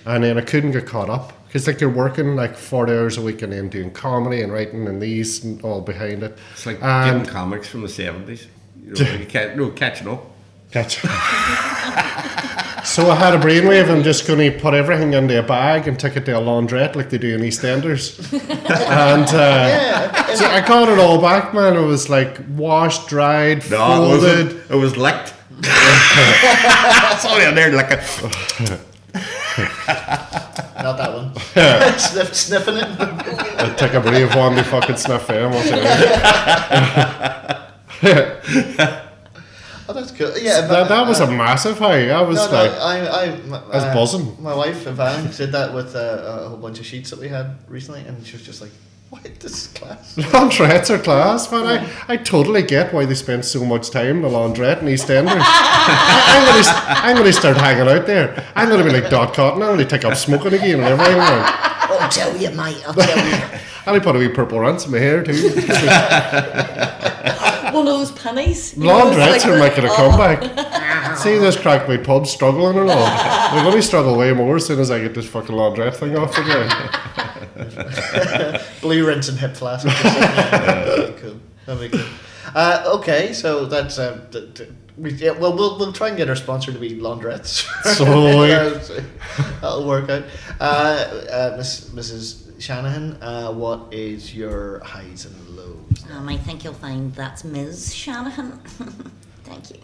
and 0.06 0.24
then 0.24 0.38
I 0.38 0.42
couldn't 0.42 0.72
get 0.72 0.86
caught 0.86 1.10
up 1.10 1.34
because 1.48 1.66
like 1.66 1.82
you're 1.82 1.90
working 1.90 2.36
like 2.36 2.56
forty 2.56 2.94
hours 2.94 3.18
a 3.18 3.24
week 3.24 3.42
and 3.42 3.52
then 3.52 3.70
doing 3.70 3.90
comedy 3.90 4.44
and 4.44 4.54
writing 4.54 4.88
and 4.88 5.02
these 5.02 5.44
and 5.44 5.60
all 5.64 5.82
behind 5.82 6.22
it. 6.22 6.38
It's 6.54 6.68
like 6.68 6.78
And- 6.84 7.22
getting 7.22 7.34
comics 7.34 7.68
from 7.68 7.82
the 7.82 7.88
70s. 7.88 8.46
You 8.86 8.94
know, 9.04 9.14
you 9.20 9.26
can't, 9.26 9.58
no, 9.58 9.72
catching 9.72 10.08
up. 10.08 10.28
Catch. 10.72 10.98
so 12.86 13.10
I 13.10 13.16
had 13.16 13.34
a 13.34 13.40
brainwave. 13.40 13.90
I'm 13.90 14.04
just 14.04 14.28
going 14.28 14.40
to 14.52 14.60
put 14.60 14.74
everything 14.76 15.14
into 15.14 15.40
a 15.40 15.44
bag 15.44 15.88
and 15.88 16.00
take 16.00 16.16
it 16.18 16.26
to 16.28 16.38
a 16.38 16.42
laundrette 16.42 16.96
like 16.96 17.10
they 17.10 17.18
do 17.18 17.34
in 17.36 17.42
EastEnders. 17.42 18.20
and 18.32 19.24
uh, 19.28 20.36
so 20.36 20.46
I 20.46 20.62
got 20.66 20.88
it 20.88 21.00
all 21.00 21.20
back, 21.20 21.54
man. 21.54 21.76
It 21.76 21.82
was 21.82 22.10
like 22.10 22.38
washed, 22.50 23.08
dried, 23.10 23.70
No, 23.72 23.76
it 23.76 23.80
folded. 23.80 24.46
wasn't. 24.46 24.72
It 24.72 24.76
was 24.76 24.96
licked. 24.96 25.34
It's 25.60 27.26
only 27.26 27.46
in 27.46 27.56
there 27.56 27.72
like 27.74 27.92
a. 27.92 27.98
Not 30.84 30.98
that 30.98 31.14
one. 31.14 31.36
Sniff, 32.00 32.34
sniffing 32.36 32.78
it. 32.78 32.86
I 33.60 33.74
took 33.76 33.94
a 33.94 34.00
brave 34.00 34.36
one 34.36 34.56
to 34.56 34.64
fucking 34.64 34.98
sniff 34.98 35.28
them. 35.28 35.52
I'll 35.54 35.64
tell 35.64 35.80
you. 38.04 39.04
Oh, 39.90 39.94
that's 39.94 40.12
cool. 40.12 40.38
Yeah, 40.38 40.68
but, 40.68 40.82
that, 40.84 40.90
that 40.90 41.08
was 41.08 41.22
uh, 41.22 41.28
a 41.28 41.32
massive 41.32 41.80
high. 41.80 42.10
I 42.10 42.22
was 42.22 42.36
No, 42.38 42.46
no, 42.48 42.52
like, 42.52 42.72
I, 42.72 43.08
I, 43.08 43.26
m- 43.28 43.54
I 43.54 43.68
was 43.68 43.84
uh, 43.84 43.94
buzzing. 43.94 44.44
My 44.44 44.54
wife, 44.54 44.86
Yvonne, 44.86 45.32
did 45.32 45.54
that 45.54 45.74
with 45.74 45.96
uh, 45.96 46.24
a 46.46 46.50
whole 46.50 46.58
bunch 46.58 46.80
of 46.80 46.86
sheets 46.86 47.10
that 47.12 47.20
we 47.20 47.30
had 47.30 47.56
recently, 47.70 48.02
and 48.02 48.26
she 48.28 48.34
was 48.34 48.46
just 48.46 48.60
like, 48.62 48.72
"What? 49.10 49.40
This 49.40 49.68
class." 49.68 50.16
laundrettes 50.18 50.90
are 50.90 51.00
class, 51.00 51.52
man. 51.52 51.66
I, 51.66 52.14
I 52.14 52.18
totally 52.18 52.64
get 52.64 52.94
why 52.94 53.06
they 53.06 53.16
spend 53.16 53.46
so 53.46 53.64
much 53.66 53.90
time 53.90 54.18
in 54.18 54.22
the 54.22 54.30
laundrette 54.30 54.82
in 54.82 54.88
EastEnders. 54.88 55.28
I, 55.40 56.34
I'm 56.36 56.46
gonna 56.46 56.64
st- 56.64 57.04
I'm 57.06 57.18
gonna 57.18 57.34
start 57.34 57.58
hanging 57.58 57.88
out 57.88 58.06
there. 58.06 58.46
I'm 58.56 58.70
gonna 58.70 58.84
be 58.84 58.92
like 58.92 59.10
Dot 59.10 59.34
Cotton. 59.34 59.62
I'm 59.62 59.70
gonna 59.70 59.86
take 59.86 60.06
up 60.06 60.16
smoking 60.16 60.54
again 60.54 60.80
and 60.80 61.00
everything. 61.00 61.20
I'll 61.20 62.10
tell 62.10 62.36
you, 62.38 62.50
mate. 62.52 62.84
I'll 62.88 62.94
tell 62.94 63.28
you. 63.28 63.60
I'll 63.86 64.00
put 64.02 64.16
a 64.16 64.20
wee 64.20 64.28
purple 64.28 64.60
rinse 64.60 64.86
in 64.86 64.92
my 64.92 65.00
hair 65.00 65.24
too. 65.24 65.34
One 67.74 67.88
of 67.88 67.94
those 67.94 68.12
pennies. 68.12 68.74
Laundrettes 68.76 69.46
are 69.46 69.60
making 69.60 69.86
a 69.86 69.92
oh, 69.92 69.96
comeback. 69.96 71.18
See 71.18 71.38
this 71.38 71.56
crackbait 71.56 72.04
pub 72.04 72.28
struggling 72.28 72.78
and 72.78 72.90
all. 72.90 73.52
They're 73.54 73.64
going 73.64 73.76
to 73.76 73.82
struggle 73.82 74.18
way 74.18 74.34
more 74.34 74.56
as 74.56 74.66
soon 74.66 74.80
as 74.80 74.92
I 74.92 75.00
get 75.00 75.14
this 75.14 75.28
fucking 75.28 75.56
laundrette 75.56 75.96
thing 75.96 76.18
off 76.18 76.36
the 76.36 76.44
ground. 76.44 77.27
Blue 78.82 79.06
rinse 79.06 79.30
and 79.30 79.38
hip 79.38 79.56
flask. 79.56 79.86
That'd 79.86 81.16
be 81.16 81.22
cool. 81.22 81.40
That'd 81.66 81.92
be 81.92 81.98
cool. 81.98 82.08
Uh, 82.56 82.84
okay, 82.96 83.34
so 83.34 83.66
that's 83.66 84.00
uh, 84.00 84.26
th- 84.32 84.54
th- 84.54 84.70
we, 84.98 85.12
yeah, 85.14 85.32
well, 85.32 85.54
we'll 85.56 85.78
we'll 85.78 85.94
try 85.94 86.08
and 86.08 86.18
get 86.18 86.30
our 86.30 86.36
sponsor 86.36 86.72
to 86.72 86.80
be 86.80 87.00
laundrettes. 87.00 87.66
So, 87.96 88.06
Uh, 88.44 88.80
so 88.80 89.04
that'll 89.62 89.86
work 89.88 90.10
out. 90.10 90.24
Uh, 90.60 90.64
uh, 90.64 91.54
Miss, 91.58 91.90
Mrs. 91.90 92.60
Shanahan, 92.62 93.22
uh, 93.22 93.52
what 93.52 93.94
is 93.94 94.34
your 94.34 94.80
highs 94.84 95.26
and 95.26 95.50
lows? 95.50 96.06
Um, 96.12 96.28
I 96.30 96.38
think 96.38 96.64
you'll 96.64 96.74
find 96.74 97.14
that's 97.14 97.44
Ms. 97.44 97.94
Shanahan. 97.94 98.60
Thank 99.44 99.72
you. 99.72 99.78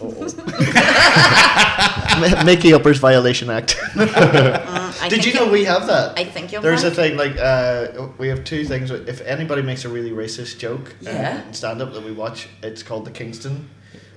Ma- 2.20 2.42
Mickey 2.44 2.72
Uppers 2.72 2.98
Violation 2.98 3.50
Act. 3.50 3.76
Uh, 4.98 5.08
Did 5.10 5.26
you 5.26 5.34
know 5.34 5.46
we 5.46 5.62
have 5.64 5.86
that? 5.88 6.18
I 6.18 6.24
think 6.24 6.50
you'll 6.52 6.62
There's 6.62 6.82
a 6.82 6.86
find- 6.90 6.96
thing 6.96 7.16
like 7.18 7.36
uh, 7.38 8.08
we 8.16 8.28
have 8.28 8.44
two 8.44 8.64
things. 8.64 8.90
If 8.90 9.20
anybody 9.20 9.60
makes 9.60 9.84
a 9.84 9.90
really 9.90 10.10
racist 10.10 10.56
joke 10.58 10.94
Yeah. 11.02 11.46
in 11.46 11.52
stand 11.52 11.82
up 11.82 11.92
that 11.92 12.02
we 12.02 12.12
watch, 12.12 12.48
it's 12.62 12.82
called 12.82 13.04
the 13.04 13.10
Kingston 13.10 13.68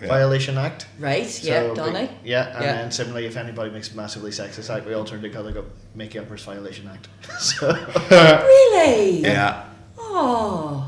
Yeah. 0.02 0.08
Violation 0.08 0.58
Act. 0.58 0.86
Right? 0.98 1.28
yeah, 1.44 1.68
So, 1.68 1.76
Donny. 1.76 2.10
Yeah, 2.24 2.56
and 2.56 2.63
Yeah. 2.63 2.72
then 2.74 2.92
similarly, 2.94 3.26
if 3.28 3.36
anybody 3.36 3.72
makes 3.72 3.92
a 3.92 3.96
massively 3.98 4.32
sexist 4.32 4.74
act, 4.74 4.86
we 4.86 4.94
all 4.94 5.04
turn 5.04 5.22
together 5.22 5.50
and 5.50 5.56
go, 5.58 5.65
Mickey 5.96 6.18
Uppers 6.20 6.46
Violation 6.46 6.88
Act. 6.88 7.10
so, 7.42 7.68
Really? 8.10 9.20
Yeah. 9.22 9.65
Oh. 9.98 10.86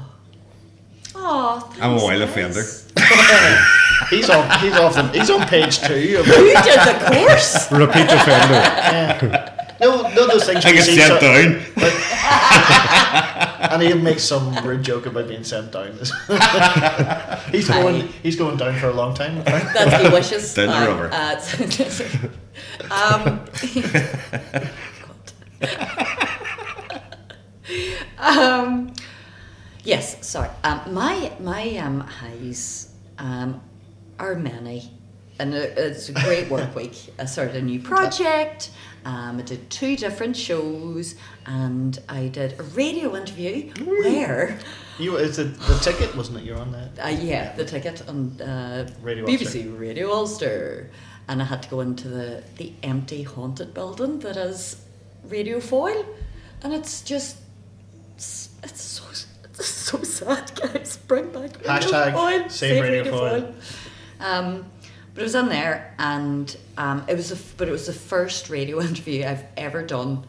Oh, 1.14 1.60
thanks, 1.60 1.82
I'm 1.82 1.98
a 1.98 2.02
wild 2.04 2.22
guys. 2.22 2.30
offender. 2.30 2.64
He's 4.10 4.30
on. 4.30 4.60
He's 4.60 4.74
off. 4.74 4.96
The, 4.96 5.08
he's 5.10 5.30
on 5.30 5.48
page 5.48 5.80
two. 5.80 6.18
Of, 6.20 6.26
Who 6.32 6.46
did 6.46 6.56
the 6.64 6.96
course? 7.14 7.72
Repeat 7.72 8.06
offender. 8.12 8.54
yeah. 8.54 9.58
No, 9.82 10.04
no, 10.14 10.28
those 10.28 10.46
things. 10.46 10.64
I 10.64 10.70
we 10.72 10.76
get 10.78 10.86
sent 10.86 10.98
so- 11.08 11.20
down. 11.20 11.62
and 13.72 13.82
he'll 13.82 13.98
make 13.98 14.20
some 14.20 14.54
rude 14.64 14.84
joke 14.84 15.08
about 15.08 15.28
being 15.28 15.44
sent 15.44 15.72
down. 15.72 15.98
he's 17.52 17.68
going. 17.68 18.08
He's 18.22 18.36
going 18.36 18.58
down 18.58 18.78
for 18.80 18.90
a 18.90 18.94
long 18.94 19.16
time. 19.16 19.40
apparently. 19.40 19.72
That's 19.74 20.04
he 20.04 20.10
wishes. 20.14 20.54
Down 20.54 20.68
the 20.68 20.76
Um, 20.76 20.88
river. 20.88 21.10
uh, 21.12 21.42
um, 22.92 23.40
um, 28.20 28.94
yes, 29.84 30.26
sorry. 30.28 30.50
Um, 30.64 30.82
my 30.94 31.32
my 31.40 31.78
um, 31.78 32.02
highs 32.02 32.92
um, 33.18 33.62
are 34.22 34.36
many, 34.36 34.92
and 35.40 35.54
it- 35.54 35.78
it's 35.78 36.10
a 36.10 36.14
great 36.14 36.50
work 36.50 36.76
week. 36.82 36.96
I 37.20 37.26
started 37.26 37.56
a 37.56 37.62
new 37.62 37.80
project. 37.80 38.70
Um, 39.04 39.40
I 39.40 39.42
did 39.42 39.70
two 39.72 39.96
different 39.98 40.38
shows, 40.38 41.16
and 41.48 41.98
I 42.08 42.28
did 42.28 42.60
a 42.60 42.64
radio 42.64 43.16
interview 43.16 43.72
where. 43.84 44.60
You, 45.00 45.16
it's 45.16 45.40
a, 45.40 45.46
the 45.46 45.80
ticket, 45.82 46.16
wasn't 46.16 46.38
it? 46.40 46.44
You're 46.44 46.60
on 46.60 46.72
that. 46.74 46.90
Uh, 47.04 47.08
yeah, 47.10 47.54
the 47.56 47.66
ticket 47.66 48.08
on 48.08 48.40
uh, 48.40 48.88
Radio 49.02 49.26
BBC 49.26 49.80
Radio 49.80 50.12
Ulster, 50.14 50.92
and 51.28 51.42
I 51.42 51.46
had 51.46 51.64
to 51.64 51.70
go 51.70 51.80
into 51.82 52.08
the 52.08 52.44
the 52.58 52.74
empty 52.84 53.24
haunted 53.24 53.74
building 53.74 54.20
that 54.20 54.38
is 54.38 54.76
Radio 55.24 55.60
Foyle, 55.60 56.06
and 56.62 56.72
it's 56.74 57.02
just 57.02 57.38
it's, 58.16 58.50
it's 58.64 58.82
so 58.84 59.04
it's 59.46 59.66
so 59.66 59.98
sad, 60.04 60.52
guys. 60.62 60.98
Bring 61.08 61.32
back 61.32 61.58
Radio 61.58 61.72
Hashtag 61.72 62.14
Foyle, 62.14 62.50
save 62.50 62.84
Radio 62.84 63.04
Foyle. 63.12 63.56
Um, 64.22 64.66
but 65.14 65.22
it 65.22 65.24
was 65.24 65.36
in 65.36 65.50
there, 65.50 65.94
and 66.00 66.56
um, 66.78 67.04
it 67.08 67.16
was 67.16 67.30
the 67.30 67.40
but 67.58 67.68
it 67.68 67.72
was 67.72 67.88
the 67.88 67.94
first 67.94 68.50
radio 68.50 68.80
interview 68.90 69.26
I've 69.26 69.44
ever 69.58 69.84
done 69.84 70.26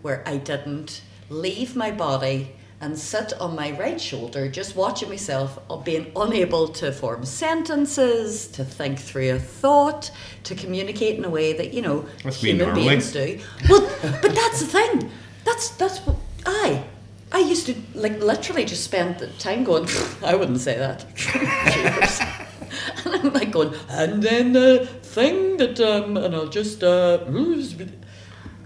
where 0.00 0.22
I 0.26 0.38
didn't 0.38 1.02
leave 1.28 1.76
my 1.76 1.90
body 1.90 2.52
and 2.80 2.98
sit 2.98 3.32
on 3.34 3.54
my 3.54 3.70
right 3.78 4.00
shoulder, 4.00 4.50
just 4.50 4.74
watching 4.74 5.08
myself, 5.08 5.56
being 5.84 6.10
unable 6.16 6.66
to 6.66 6.90
form 6.90 7.24
sentences, 7.24 8.48
to 8.48 8.64
think 8.64 8.98
through 8.98 9.30
a 9.30 9.38
thought, 9.38 10.10
to 10.42 10.56
communicate 10.56 11.16
in 11.16 11.24
a 11.24 11.30
way 11.30 11.52
that 11.52 11.72
you 11.72 11.80
know 11.80 12.04
be 12.24 12.30
human 12.30 12.74
beings 12.74 13.12
do. 13.12 13.38
Well, 13.68 13.88
but 14.20 14.34
that's 14.34 14.60
the 14.60 14.66
thing. 14.66 15.10
That's 15.44 15.70
that's 15.70 15.98
what 16.00 16.16
I. 16.44 16.84
I 17.30 17.38
used 17.38 17.66
to 17.66 17.74
like 17.94 18.20
literally 18.20 18.64
just 18.64 18.84
spend 18.84 19.18
the 19.18 19.28
time 19.28 19.62
going. 19.62 19.88
I 20.24 20.34
wouldn't 20.34 20.60
say 20.60 20.76
that. 20.76 21.06
Cheers. 22.86 23.04
and 23.06 23.14
I'm 23.14 23.32
like 23.32 23.50
going, 23.50 23.74
and 23.88 24.22
then 24.22 24.52
the 24.52 24.86
thing 25.02 25.56
that 25.58 25.80
um, 25.80 26.16
and 26.16 26.34
I'll 26.34 26.48
just 26.48 26.82
uh, 26.82 27.18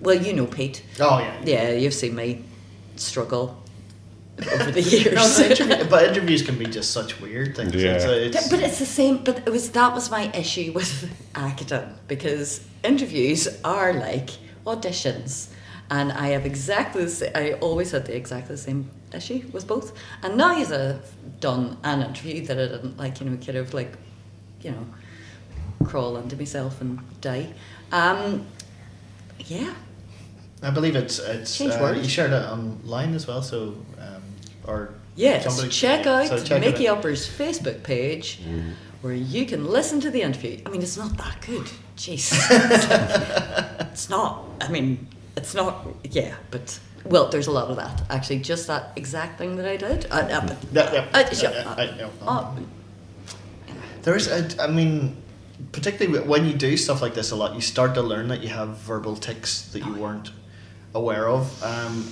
well, 0.00 0.14
you 0.16 0.32
know, 0.32 0.46
Pete. 0.46 0.82
Oh 1.00 1.18
yeah. 1.18 1.40
Yeah, 1.44 1.70
you've 1.70 1.94
seen 1.94 2.14
me 2.14 2.44
struggle 2.96 3.62
over 4.52 4.70
the 4.70 4.82
years. 4.82 5.14
No, 5.14 5.44
interview, 5.44 5.84
but 5.88 6.04
interviews 6.10 6.42
can 6.42 6.58
be 6.58 6.66
just 6.66 6.90
such 6.92 7.20
weird 7.20 7.56
things. 7.56 7.74
Yeah. 7.74 7.94
It's, 7.94 8.04
a- 8.04 8.26
it's, 8.26 8.48
But 8.48 8.60
it's 8.60 8.78
the 8.78 8.86
same. 8.86 9.24
But 9.24 9.38
it 9.38 9.50
was 9.50 9.70
that 9.70 9.94
was 9.94 10.10
my 10.10 10.30
issue 10.32 10.72
with 10.72 11.10
acting 11.34 11.94
because 12.08 12.66
interviews 12.84 13.48
are 13.64 13.92
like 13.94 14.30
auditions, 14.66 15.48
and 15.90 16.12
I 16.12 16.28
have 16.28 16.44
exactly 16.44 17.04
the 17.04 17.10
same, 17.10 17.32
I 17.34 17.52
always 17.54 17.92
had 17.92 18.06
the 18.06 18.14
exactly 18.16 18.56
the 18.56 18.60
same 18.62 18.90
issue 19.14 19.42
with 19.52 19.66
both. 19.66 19.92
And 20.22 20.36
now 20.36 20.56
you've 20.56 21.00
done 21.40 21.78
an 21.84 22.02
interview 22.02 22.44
that 22.46 22.58
I 22.58 22.66
didn't 22.66 22.98
like, 22.98 23.20
you 23.20 23.30
know, 23.30 23.36
kind 23.36 23.58
of 23.58 23.72
like, 23.72 23.92
you 24.66 24.72
know, 24.72 24.86
crawl 25.86 26.16
under 26.16 26.36
myself 26.36 26.80
and 26.80 26.98
die. 27.20 27.46
Um, 27.92 28.46
yeah, 29.38 29.72
I 30.62 30.70
believe 30.70 30.96
it's 30.96 31.18
it's. 31.20 31.56
Change 31.56 31.74
Uh, 31.74 31.80
word. 31.82 31.96
you 31.98 32.08
shared 32.08 32.32
it 32.32 32.44
online 32.44 33.14
as 33.14 33.26
well, 33.26 33.42
so 33.42 33.76
um, 33.98 34.22
or 34.66 34.94
Yes, 35.14 35.44
somebody- 35.44 35.68
check 35.70 36.06
out 36.06 36.26
so 36.26 36.42
check 36.42 36.60
Mickey 36.60 36.88
out. 36.88 36.98
Upper's 36.98 37.26
Facebook 37.28 37.82
page 37.84 38.40
where 39.02 39.14
you 39.14 39.46
can 39.46 39.66
listen 39.66 40.00
to 40.00 40.10
the 40.10 40.22
interview. 40.22 40.60
I 40.66 40.70
mean, 40.70 40.82
it's 40.82 40.96
not 40.96 41.16
that 41.18 41.40
good. 41.46 41.68
Jeez. 41.96 42.32
it's 43.92 44.10
not. 44.10 44.44
I 44.60 44.68
mean, 44.68 45.06
it's 45.36 45.54
not. 45.54 45.86
Yeah, 46.10 46.34
but. 46.50 46.80
Well, 47.04 47.28
there's 47.28 47.46
a 47.46 47.52
lot 47.52 47.68
of 47.68 47.76
that. 47.76 48.02
Actually, 48.10 48.40
just 48.40 48.66
that 48.66 48.90
exact 48.96 49.38
thing 49.38 49.54
that 49.58 49.66
I 49.66 49.76
did. 49.76 50.06
Uh, 50.10 50.16
uh, 50.16 50.46
but- 50.48 50.58
Yeah, 50.72 50.92
yeah, 50.92 51.06
uh, 51.14 51.24
yeah, 51.32 52.08
yeah, 52.24 52.52
I. 54.06 54.10
Oh, 54.10 54.12
There's, 54.12 54.28
a, 54.28 54.62
I 54.62 54.66
mean, 54.68 55.16
particularly 55.72 56.26
when 56.26 56.46
you 56.46 56.54
do 56.54 56.76
stuff 56.76 57.02
like 57.02 57.14
this 57.14 57.30
a 57.30 57.36
lot, 57.36 57.54
you 57.54 57.60
start 57.60 57.94
to 57.94 58.02
learn 58.02 58.28
that 58.28 58.42
you 58.42 58.48
have 58.48 58.76
verbal 58.78 59.16
tics 59.16 59.62
that 59.72 59.84
you 59.84 59.94
weren't 59.94 60.30
aware 60.94 61.28
of. 61.28 61.62
Um, 61.62 62.04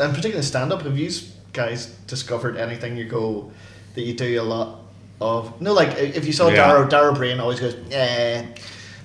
and 0.00 0.14
particularly 0.14 0.42
stand 0.42 0.72
up, 0.72 0.82
have 0.82 0.98
you 0.98 1.10
guys 1.52 1.86
discovered 2.06 2.56
anything 2.56 2.96
you 2.96 3.04
go 3.04 3.52
that 3.94 4.02
you 4.02 4.14
do 4.14 4.40
a 4.40 4.42
lot 4.42 4.80
of? 5.20 5.60
No, 5.60 5.72
like 5.72 5.96
if 5.98 6.26
you 6.26 6.32
saw 6.32 6.48
Yeah. 6.48 6.56
Dara, 6.56 6.88
Darrow 6.88 7.14
Brain 7.14 7.40
always 7.40 7.60
goes, 7.60 7.74
eh, 7.90 8.44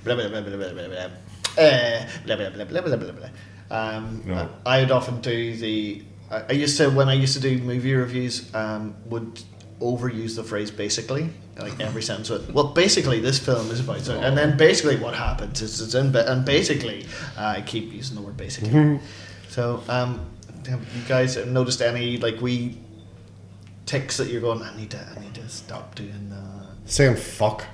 blah, 0.03 0.15
blah, 0.15 0.27
blah, 0.29 0.41
blah, 0.41 0.57
blah, 0.57 0.73
blah, 0.73 0.87
blah, 0.87 1.09
eh, 1.57 2.07
blah, 2.25 2.35
blah, 2.35 2.49
blah, 2.49 2.65
blah, 2.65 2.81
blah, 2.81 2.97
blah, 2.97 3.11
blah. 3.11 3.29
Um, 3.69 4.23
No. 4.25 4.49
I 4.65 4.81
would 4.81 4.91
often 4.91 5.19
do 5.21 5.55
the. 5.57 6.03
I 6.31 6.43
I 6.49 6.51
used 6.53 6.77
to 6.77 6.89
when 6.89 7.09
I 7.09 7.13
used 7.13 7.33
to 7.33 7.41
do 7.41 7.57
movie 7.57 7.93
reviews. 7.93 8.53
Um, 8.55 8.95
would 9.07 9.41
overuse 9.79 10.35
the 10.35 10.43
phrase 10.43 10.71
basically, 10.71 11.29
like 11.57 11.79
every 11.79 12.01
sentence. 12.01 12.29
With, 12.29 12.49
well, 12.51 12.67
basically, 12.67 13.19
this 13.19 13.39
film 13.39 13.69
is 13.71 13.79
about, 13.79 14.01
so, 14.01 14.19
and 14.19 14.37
then 14.37 14.57
basically 14.57 14.97
what 14.97 15.13
happens 15.13 15.61
is 15.61 15.79
it's 15.81 15.93
in, 15.93 16.15
and 16.15 16.45
basically, 16.45 17.05
uh, 17.37 17.55
I 17.57 17.61
keep 17.61 17.93
using 17.93 18.15
the 18.15 18.21
word 18.21 18.37
basically. 18.37 18.99
so, 19.49 19.83
um, 19.89 20.25
have 20.67 20.81
you 20.95 21.03
guys 21.07 21.37
noticed 21.45 21.81
any 21.81 22.17
like 22.17 22.41
we 22.41 22.77
ticks 23.85 24.17
that 24.17 24.27
you're 24.27 24.41
going? 24.41 24.61
I 24.61 24.75
need 24.75 24.91
to, 24.91 25.13
I 25.15 25.19
need 25.21 25.35
to 25.35 25.47
stop 25.49 25.95
doing 25.95 26.29
that. 26.29 26.67
Saying 26.85 27.15
fuck 27.15 27.65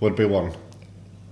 would 0.00 0.16
be 0.16 0.24
one. 0.24 0.52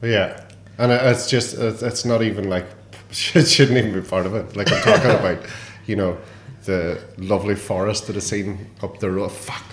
Yeah. 0.02 0.44
And 0.78 0.92
it's 0.92 1.28
just, 1.28 1.58
it's 1.58 1.82
it's 1.82 2.04
not 2.04 2.22
even 2.22 2.48
like, 2.48 2.66
it 3.10 3.46
shouldn't 3.46 3.76
even 3.76 3.92
be 3.92 4.06
part 4.06 4.26
of 4.26 4.34
it. 4.34 4.56
Like 4.56 4.72
I'm 4.72 4.82
talking 4.82 5.10
about, 5.20 5.44
you 5.86 5.96
know, 5.96 6.16
the 6.64 7.00
lovely 7.18 7.54
forest 7.54 8.06
that 8.06 8.16
is 8.16 8.26
seen 8.26 8.70
up 8.82 8.98
the 8.98 9.10
road. 9.10 9.30
Fuck. 9.32 9.64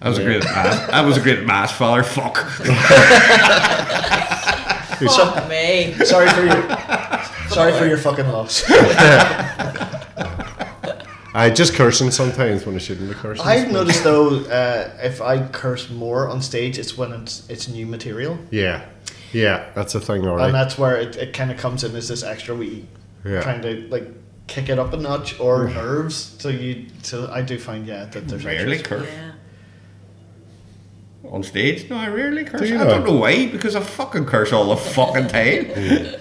I 0.00 0.08
was 0.08 0.18
a 0.18 0.24
great 0.24 0.44
mass. 0.44 0.86
That 0.90 1.04
was 1.04 1.16
a 1.16 1.20
great 1.20 1.44
mass 1.44 1.72
father. 1.72 2.02
Fuck. 2.02 2.36
fuck 4.98 5.48
me. 5.48 5.94
Sorry 6.04 6.28
for 6.28 6.44
your, 6.44 6.62
sorry 7.48 7.72
for 7.72 7.86
your 7.86 7.98
fucking 7.98 8.28
loss. 8.28 8.64
I 11.36 11.50
just 11.50 11.74
cursing 11.74 12.12
sometimes 12.12 12.64
when 12.64 12.76
I 12.76 12.78
shouldn't 12.78 13.08
be 13.08 13.14
cursing. 13.14 13.44
I've 13.44 13.72
noticed 13.72 14.04
though, 14.04 14.40
uh, 14.44 14.90
if 15.02 15.20
I 15.20 15.44
curse 15.48 15.90
more 15.90 16.28
on 16.28 16.40
stage, 16.40 16.78
it's 16.78 16.96
when 16.96 17.12
it's 17.12 17.48
it's 17.50 17.66
new 17.66 17.86
material. 17.86 18.38
Yeah. 18.50 18.84
Yeah, 19.32 19.68
that's 19.74 19.96
a 19.96 20.00
thing, 20.00 20.24
alright. 20.24 20.46
and 20.46 20.54
that's 20.54 20.78
where 20.78 20.96
it, 20.96 21.16
it 21.16 21.32
kind 21.34 21.50
of 21.50 21.58
comes 21.58 21.82
in 21.82 21.96
as 21.96 22.06
this 22.06 22.22
extra 22.22 22.54
wee 22.54 22.86
Yeah. 23.24 23.40
trying 23.42 23.62
to 23.62 23.88
like 23.88 24.06
kick 24.46 24.68
it 24.68 24.78
up 24.78 24.92
a 24.92 24.96
notch 24.96 25.38
or 25.40 25.68
nerves 25.68 26.36
so 26.38 26.48
you 26.48 26.86
so 27.02 27.30
i 27.32 27.40
do 27.42 27.58
find 27.58 27.86
yeah 27.86 28.04
that 28.04 28.28
there's 28.28 28.44
Rarely 28.44 28.78
extras. 28.78 29.02
curse 29.02 29.10
Yeah. 29.12 29.32
on 31.30 31.42
stage. 31.42 31.88
No, 31.88 31.96
I 31.96 32.08
rarely 32.08 32.44
curse. 32.44 32.68
you 32.68 32.76
I 32.76 32.84
know? 32.84 32.90
don't 32.90 33.04
know 33.06 33.16
why 33.16 33.46
because 33.48 33.74
I 33.74 33.80
fucking 33.80 34.26
curse 34.26 34.52
all 34.52 34.68
the 34.68 34.76
fucking 34.76 35.28
time. 35.28 35.62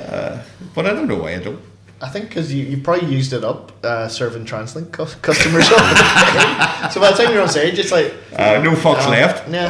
uh, 0.00 0.42
but 0.74 0.84
I 0.86 0.92
don't 0.92 1.06
know 1.06 1.18
why 1.18 1.34
I 1.36 1.38
don't. 1.38 1.60
I 2.04 2.08
think 2.12 2.28
because 2.28 2.52
you, 2.54 2.62
you 2.70 2.76
probably 2.86 3.08
used 3.18 3.32
it 3.32 3.42
up 3.44 3.72
uh, 3.84 4.06
serving 4.08 4.44
translink 4.44 4.88
cu- 4.92 5.06
customers 5.22 5.66
all 5.72 5.78
the 5.78 5.94
time. 5.94 6.90
so 6.90 7.00
by 7.00 7.10
the 7.10 7.16
time 7.18 7.32
you're 7.32 7.42
on 7.42 7.48
stage 7.48 7.78
it's 7.82 7.92
like 7.98 8.12
Uh, 8.36 8.60
no 8.62 8.72
fucks 8.84 9.06
uh, 9.06 9.10
left. 9.10 9.48
yeah 9.48 9.68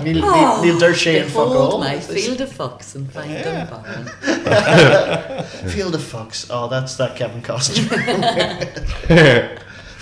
Neil, 0.04 0.20
Oh, 0.24 0.60
Neil, 0.62 0.74
Neil 0.74 0.78
Dershey 0.84 1.14
and 1.22 1.30
fuck 1.30 1.48
all 1.62 1.78
my 1.78 1.98
field 2.00 2.40
of 2.40 2.50
fucks 2.50 2.94
and 2.96 3.04
find 3.12 3.30
them 3.30 3.66
barren. 3.70 4.04
Field 5.74 5.94
of 5.94 6.00
fucks. 6.12 6.46
Oh, 6.50 6.66
that's 6.68 6.96
that 6.96 7.14
Kevin 7.16 7.40
Costner. 7.42 7.88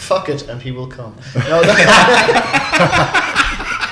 Fuck 0.09 0.29
it, 0.29 0.49
and 0.49 0.61
he 0.63 0.71
will 0.73 0.87
come. 0.99 1.15
No, 1.35 1.63
that, 1.63 1.87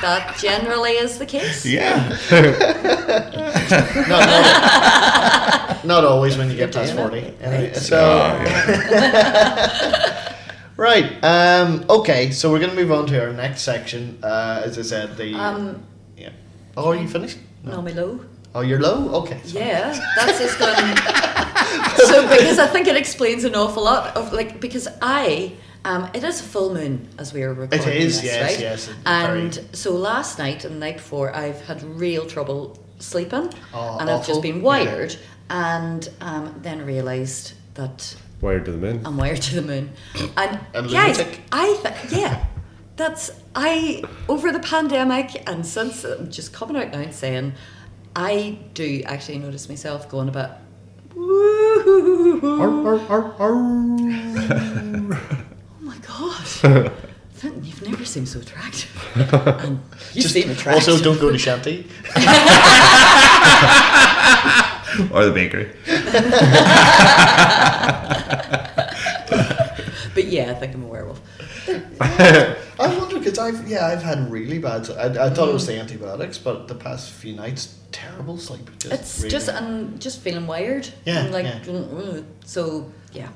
That 0.02 0.36
generally 0.38 0.92
is 1.04 1.18
the 1.18 1.26
case. 1.26 1.64
Yeah. 1.64 2.08
not, 4.08 4.26
not, 4.28 5.51
not 5.84 6.04
always 6.04 6.36
when 6.38 6.50
you 6.50 6.56
get 6.56 6.72
past 6.72 6.94
forty. 6.94 7.18
Anyway, 7.40 7.68
Right. 7.68 7.76
so 7.76 7.98
Oh, 7.98 8.44
yeah. 8.44 10.34
right. 10.76 11.22
Um, 11.24 11.84
okay, 11.88 12.30
so 12.30 12.50
we're 12.50 12.58
gonna 12.60 12.74
move 12.74 12.92
on 12.92 13.06
to 13.06 13.20
our 13.24 13.32
next 13.32 13.62
section. 13.62 14.18
Uh, 14.22 14.62
as 14.64 14.78
I 14.78 14.82
said, 14.82 15.16
the 15.16 15.34
Um, 15.34 15.82
yeah. 16.16 16.30
Oh, 16.76 16.90
are 16.90 16.96
you 16.96 17.08
finished? 17.08 17.38
no, 17.64 17.80
me 17.82 17.92
low. 17.92 18.20
Oh, 18.54 18.60
you're 18.60 18.80
low. 18.80 19.08
Okay. 19.22 19.40
sorry. 19.44 19.64
Yeah, 19.66 19.98
that's 20.16 20.38
just 20.38 20.58
going. 20.58 20.96
so 22.08 22.28
because 22.28 22.58
I 22.58 22.66
think 22.66 22.86
it 22.86 22.96
explains 22.96 23.44
an 23.44 23.54
awful 23.54 23.82
lot 23.84 24.14
of 24.16 24.32
like 24.32 24.60
because 24.60 24.88
I 25.00 25.52
um 25.84 26.08
it 26.14 26.22
is 26.22 26.40
a 26.40 26.44
full 26.44 26.74
moon 26.74 27.08
as 27.18 27.32
we 27.32 27.42
are 27.44 27.54
recording 27.54 27.88
is, 27.88 28.20
this, 28.20 28.24
yes, 28.30 28.50
right? 28.50 28.60
yes, 28.60 28.88
it's 28.88 28.96
And 29.06 29.54
very- 29.54 29.66
so 29.72 29.92
last 29.92 30.38
night 30.38 30.64
and 30.64 30.74
the 30.76 30.78
night 30.80 30.96
before 30.98 31.34
I've 31.34 31.60
had 31.62 31.82
real 31.82 32.26
trouble 32.26 32.78
sleeping, 32.98 33.50
Oh, 33.74 33.96
and 33.98 34.08
I've 34.10 34.26
just 34.26 34.42
been 34.42 34.60
wired, 34.62 35.16
and 35.52 36.08
um, 36.20 36.54
then 36.62 36.84
realised 36.84 37.52
that 37.74 38.16
Wired 38.40 38.64
to 38.64 38.72
the 38.72 38.78
moon. 38.78 39.02
I'm 39.04 39.16
wired 39.16 39.40
to 39.42 39.54
the 39.54 39.62
moon, 39.62 39.92
and 40.36 40.58
A 40.74 40.82
guys, 40.82 41.18
lunatic. 41.18 41.40
I 41.52 41.78
th- 41.80 42.12
yeah. 42.20 42.46
That's 42.96 43.30
I 43.54 44.02
over 44.28 44.50
the 44.52 44.58
pandemic 44.60 45.48
and 45.48 45.64
since 45.64 46.04
I'm 46.04 46.30
just 46.30 46.52
coming 46.52 46.76
out 46.76 46.90
now 46.92 46.98
and 47.00 47.14
saying 47.14 47.52
I 48.14 48.58
do 48.74 49.02
actually 49.06 49.38
notice 49.38 49.68
myself 49.68 50.08
going 50.10 50.28
a 50.28 50.32
bit 50.32 50.50
Arr, 51.16 52.86
arr, 52.86 53.00
arr, 53.08 53.34
arr. 53.38 53.58
Oh 55.80 55.84
my 55.84 55.96
god. 55.98 56.46
Fenton, 57.30 57.64
you've 57.64 57.82
never 57.88 58.04
seemed 58.04 58.28
so 58.28 58.40
attractive. 58.40 58.90
And 59.64 59.80
you 60.12 60.22
Just 60.22 60.34
seem 60.34 60.50
attractive. 60.50 60.88
also 60.88 61.02
don't 61.02 61.20
go 61.20 61.30
to 61.32 61.38
Shanty. 61.38 61.86
Or 65.12 65.24
the 65.24 65.32
bakery. 65.32 65.70
But 70.14 70.26
yeah, 70.26 70.50
I 70.50 70.54
think 70.54 70.74
I'm 70.74 70.84
a 70.84 70.86
werewolf. 70.86 71.20
I 72.02 72.56
wonder 72.98 73.18
because 73.18 73.38
I've 73.38 73.66
yeah 73.66 73.86
I've 73.86 74.02
had 74.02 74.30
really 74.30 74.58
bad. 74.58 74.90
I, 74.90 75.26
I 75.26 75.30
thought 75.30 75.48
it 75.48 75.52
was 75.54 75.66
the 75.66 75.78
antibiotics, 75.78 76.36
but 76.36 76.68
the 76.68 76.74
past 76.74 77.10
few 77.12 77.34
nights 77.34 77.78
terrible 77.92 78.36
sleep. 78.36 78.68
Just 78.78 78.92
It's 78.92 79.18
really- 79.20 79.30
just 79.30 79.48
I'm 79.48 79.98
just 79.98 80.20
feeling 80.20 80.46
wired. 80.46 80.86
Yeah, 81.06 81.24
I'm 81.24 81.32
like 81.32 81.46
yeah. 81.46 81.60
"Mm, 81.60 82.24
so 82.44 82.92
yeah. 83.12 83.28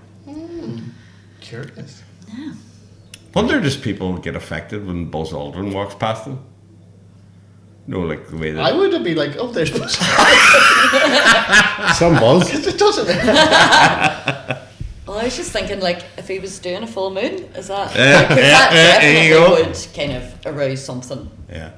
curious. 1.41 2.03
Yeah. 2.29 2.53
Wonder 3.35 3.59
does 3.61 3.77
people 3.77 4.19
get 4.19 4.37
affected 4.37 4.87
when 4.87 5.07
Buzz 5.11 5.33
Aldrin 5.33 5.73
walks 5.73 5.95
past 5.95 6.27
them? 6.27 6.45
No, 7.89 8.01
like 8.01 8.29
the 8.29 8.37
way 8.37 8.51
that. 8.53 8.65
I 8.65 8.73
would 8.73 8.93
have 8.93 9.05
been 9.05 9.17
like, 9.17 9.37
oh, 9.39 9.47
there's 9.49 9.71
Some 11.99 12.15
buzz. 12.15 12.51
it 12.67 12.79
doesn't. 12.79 13.07
Well, 13.07 13.19
I 15.19 15.25
was 15.25 15.37
just 15.37 15.53
thinking, 15.53 15.81
like, 15.81 16.03
if 16.19 16.27
he 16.29 16.39
was 16.41 16.59
doing 16.59 16.83
a 16.83 16.87
full 16.87 17.11
moon, 17.11 17.45
is 17.55 17.69
that, 17.69 17.95
Yeah, 17.95 18.17
like, 18.17 18.29
'cause 18.29 18.37
yeah, 18.39 18.45
that 18.45 18.73
yeah, 18.75 19.01
there 19.01 19.25
you 19.29 19.35
definitely 19.35 19.73
would 19.73 19.89
kind 19.95 20.13
of 20.13 20.47
arouse 20.57 20.85
something. 20.85 21.31
yeah. 21.49 21.71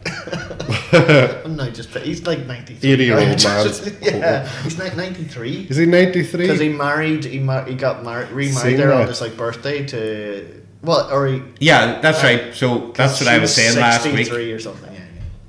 no, 1.47 1.71
just 1.71 1.91
he's 1.99 2.27
like 2.27 2.47
ninety 2.47 2.75
three. 2.75 2.97
80-year-old 2.97 3.45
man. 3.45 3.69
yeah, 4.03 4.49
he's 4.63 4.79
like 4.79 4.97
ninety 4.97 5.25
three. 5.25 5.67
Is 5.69 5.77
he 5.77 5.85
93? 5.85 6.41
Because 6.41 6.59
he 6.61 6.71
married, 6.71 7.25
he, 7.27 7.39
mar- 7.39 7.67
he 7.67 7.75
got 7.75 8.03
married, 8.03 8.31
remarried 8.31 8.55
Seen 8.57 8.77
there 8.79 8.93
on 8.93 9.01
that. 9.03 9.09
his 9.11 9.21
like 9.21 9.37
birthday 9.37 9.85
to 9.87 10.63
what? 10.81 11.13
Or 11.13 11.27
he 11.27 11.43
Yeah, 11.61 12.01
that's 12.01 12.23
right. 12.25 12.55
So 12.55 12.93
that's 12.93 13.21
what 13.21 13.29
she 13.29 13.35
I 13.35 13.39
was 13.39 13.55
saying 13.55 13.77
last 13.79 14.05
week. 14.07 14.15
63 14.17 14.53
or 14.53 14.59
something. 14.61 14.91
Yeah, 14.95 15.01
yeah. 15.01 15.05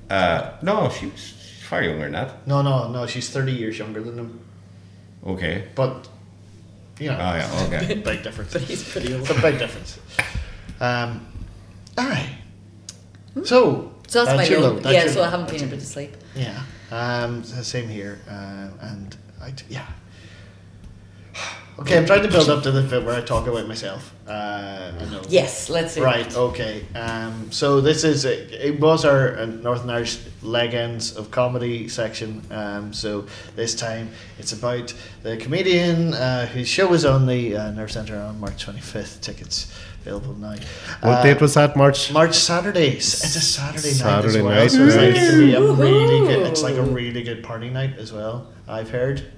Uh, 0.10 0.52
no, 0.62 0.90
she 0.90 1.06
was 1.08 1.34
far 1.68 1.84
younger 1.84 2.04
than 2.04 2.14
that. 2.14 2.48
No, 2.48 2.62
no, 2.62 2.92
no. 2.92 3.06
She's 3.08 3.30
thirty 3.30 3.52
years 3.52 3.78
younger 3.78 4.02
than 4.02 4.18
him, 4.18 4.40
Okay. 5.26 5.68
but 5.76 6.08
you 7.00 7.10
know, 7.10 7.18
Oh, 7.20 7.36
yeah, 7.36 7.68
okay. 7.84 7.94
big 8.04 8.24
difference. 8.24 8.54
But 8.54 8.64
he's 8.64 8.84
pretty 8.90 9.14
old. 9.14 9.22
It's 9.22 9.38
a 9.38 9.42
big 9.42 9.60
difference. 9.60 10.00
Um, 10.82 11.26
all 11.98 12.08
right. 12.10 12.30
So, 13.44 13.92
So 14.08 14.26
that's, 14.26 14.36
my 14.38 14.44
your 14.46 14.60
low. 14.62 14.70
low, 14.74 14.80
that's 14.80 14.94
Yeah, 14.94 15.04
your 15.04 15.14
so 15.14 15.24
I 15.24 15.30
haven't 15.30 15.50
been 15.50 15.64
able 15.64 15.78
to 15.78 15.86
sleep. 15.86 16.14
Yeah. 16.36 16.62
Um, 16.92 17.44
same 17.44 17.88
here. 17.88 18.20
Uh, 18.30 18.70
and 18.82 19.16
I, 19.42 19.52
d- 19.52 19.64
yeah. 19.70 19.86
Okay, 21.80 21.98
I'm 21.98 22.06
trying 22.06 22.24
to 22.24 22.28
build 22.30 22.50
up 22.50 22.62
to 22.64 22.72
the 22.72 22.82
bit 22.82 23.06
where 23.06 23.16
I 23.16 23.22
talk 23.22 23.48
about 23.48 23.66
myself. 23.68 24.14
Uh, 24.28 24.92
I 25.00 25.06
know. 25.12 25.22
Yes, 25.30 25.70
let's 25.70 25.94
see. 25.94 26.02
Right. 26.02 26.36
Okay. 26.36 26.84
Um, 26.94 27.52
so 27.52 27.80
this 27.80 28.04
is 28.04 28.26
it 28.26 28.80
was 28.82 29.06
our 29.06 29.38
uh, 29.38 29.46
Northern 29.46 29.90
Irish 29.90 30.20
leg 30.42 30.74
ends 30.74 31.16
of 31.16 31.32
comedy 31.32 31.88
section. 31.88 32.42
Um, 32.52 32.94
so 32.94 33.26
this 33.56 33.76
time 33.76 34.10
it's 34.38 34.52
about 34.52 34.94
the 35.24 35.38
comedian 35.38 36.14
uh, 36.14 36.48
whose 36.48 36.68
show 36.68 36.94
is 36.94 37.06
on 37.06 37.26
the 37.26 37.56
uh, 37.56 37.72
Nerve 37.72 37.92
Centre 37.92 38.18
on 38.20 38.40
March 38.42 38.66
25th. 38.66 39.22
Tickets 39.22 39.74
available 40.02 40.34
now. 40.36 40.56
What 41.02 41.20
Uh, 41.20 41.24
date 41.24 41.40
was 41.42 41.54
that? 41.54 41.78
March? 41.78 42.12
March 42.12 42.36
Saturdays. 42.36 43.24
It's 43.24 43.36
a 43.36 43.42
Saturday, 43.42 43.88
night 43.88 43.92
as 43.92 44.00
Saturday 44.00 44.42
well. 44.42 44.56
night, 44.56 44.72
So 44.72 44.86
it's 44.86 44.96
like 44.98 45.14
right. 45.16 45.32
to 45.32 45.38
be 45.46 45.54
a 45.54 45.62
really 45.62 46.20
good. 46.28 46.48
It's 46.48 46.62
like 46.62 46.76
a 46.76 46.84
really 46.84 47.24
good 47.24 47.42
party 47.42 47.70
night 47.70 47.98
as 47.98 48.12
well. 48.12 48.48
I've 48.68 48.90
heard, 48.92 49.32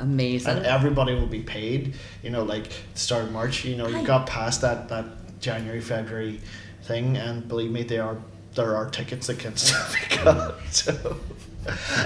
Amazing. 0.00 0.56
and 0.58 0.66
everybody 0.66 1.14
will 1.14 1.26
be 1.26 1.40
paid. 1.42 1.94
You 2.22 2.30
know, 2.30 2.42
like 2.42 2.72
start 2.94 3.24
of 3.24 3.32
March. 3.32 3.64
You 3.64 3.76
know, 3.76 3.86
you 3.88 4.04
got 4.06 4.26
past 4.26 4.60
that 4.62 4.88
that 4.88 5.04
January 5.40 5.80
February 5.80 6.40
thing, 6.82 7.16
and 7.16 7.46
believe 7.46 7.70
me, 7.70 7.82
there 7.82 8.04
are 8.04 8.18
there 8.54 8.76
are 8.76 8.88
tickets 8.90 9.26
that 9.28 9.38
can 9.38 9.56
still 9.64 9.84
be 10.10 10.16
got. 10.24 10.54
So. 10.70 11.16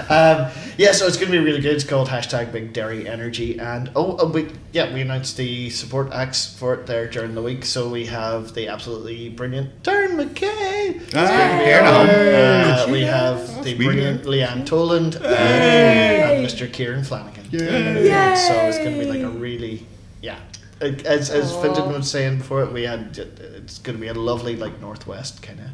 Um, 0.09 0.51
yeah, 0.77 0.91
so 0.91 1.07
it's 1.07 1.15
going 1.15 1.31
to 1.31 1.37
be 1.37 1.43
really 1.43 1.61
good. 1.61 1.73
It's 1.75 1.85
called 1.85 2.09
hashtag 2.09 2.51
Big 2.51 2.73
Dairy 2.73 3.07
Energy, 3.07 3.57
and 3.57 3.89
oh, 3.95 4.17
uh, 4.17 4.25
we 4.27 4.49
yeah 4.73 4.93
we 4.93 5.01
announced 5.01 5.37
the 5.37 5.69
support 5.69 6.11
acts 6.11 6.53
for 6.59 6.73
it 6.73 6.85
there 6.85 7.07
during 7.07 7.35
the 7.35 7.41
week. 7.41 7.63
So 7.65 7.87
we 7.89 8.05
have 8.07 8.53
the 8.53 8.67
absolutely 8.67 9.29
brilliant 9.29 9.81
Darren 9.81 10.21
McKay. 10.21 11.01
Ah, 11.15 11.61
here 11.63 11.81
now. 11.81 12.01
Uh, 12.01 12.91
we 12.91 13.01
have 13.01 13.47
the 13.63 13.75
Sweet. 13.75 13.77
brilliant 13.77 14.23
Leanne 14.23 14.65
Toland 14.65 15.15
uh, 15.15 15.25
and 15.25 16.45
Mr. 16.45 16.71
Kieran 16.71 17.03
Flanagan. 17.03 17.34
Yeah. 17.59 18.35
So 18.35 18.53
it's 18.53 18.77
going 18.77 18.93
to 18.93 18.99
be 18.99 19.05
like 19.05 19.21
a 19.21 19.29
really, 19.29 19.85
yeah. 20.21 20.39
As 20.81 21.29
as 21.29 21.53
Aw. 21.53 21.63
Finton 21.63 21.93
was 21.93 22.11
saying 22.11 22.39
before, 22.39 22.65
we 22.65 22.83
had 22.83 23.17
it's 23.17 23.79
going 23.79 23.97
to 23.97 24.01
be 24.01 24.07
a 24.07 24.13
lovely 24.13 24.55
like 24.57 24.81
northwest 24.81 25.41
kind 25.41 25.59
of 25.61 25.67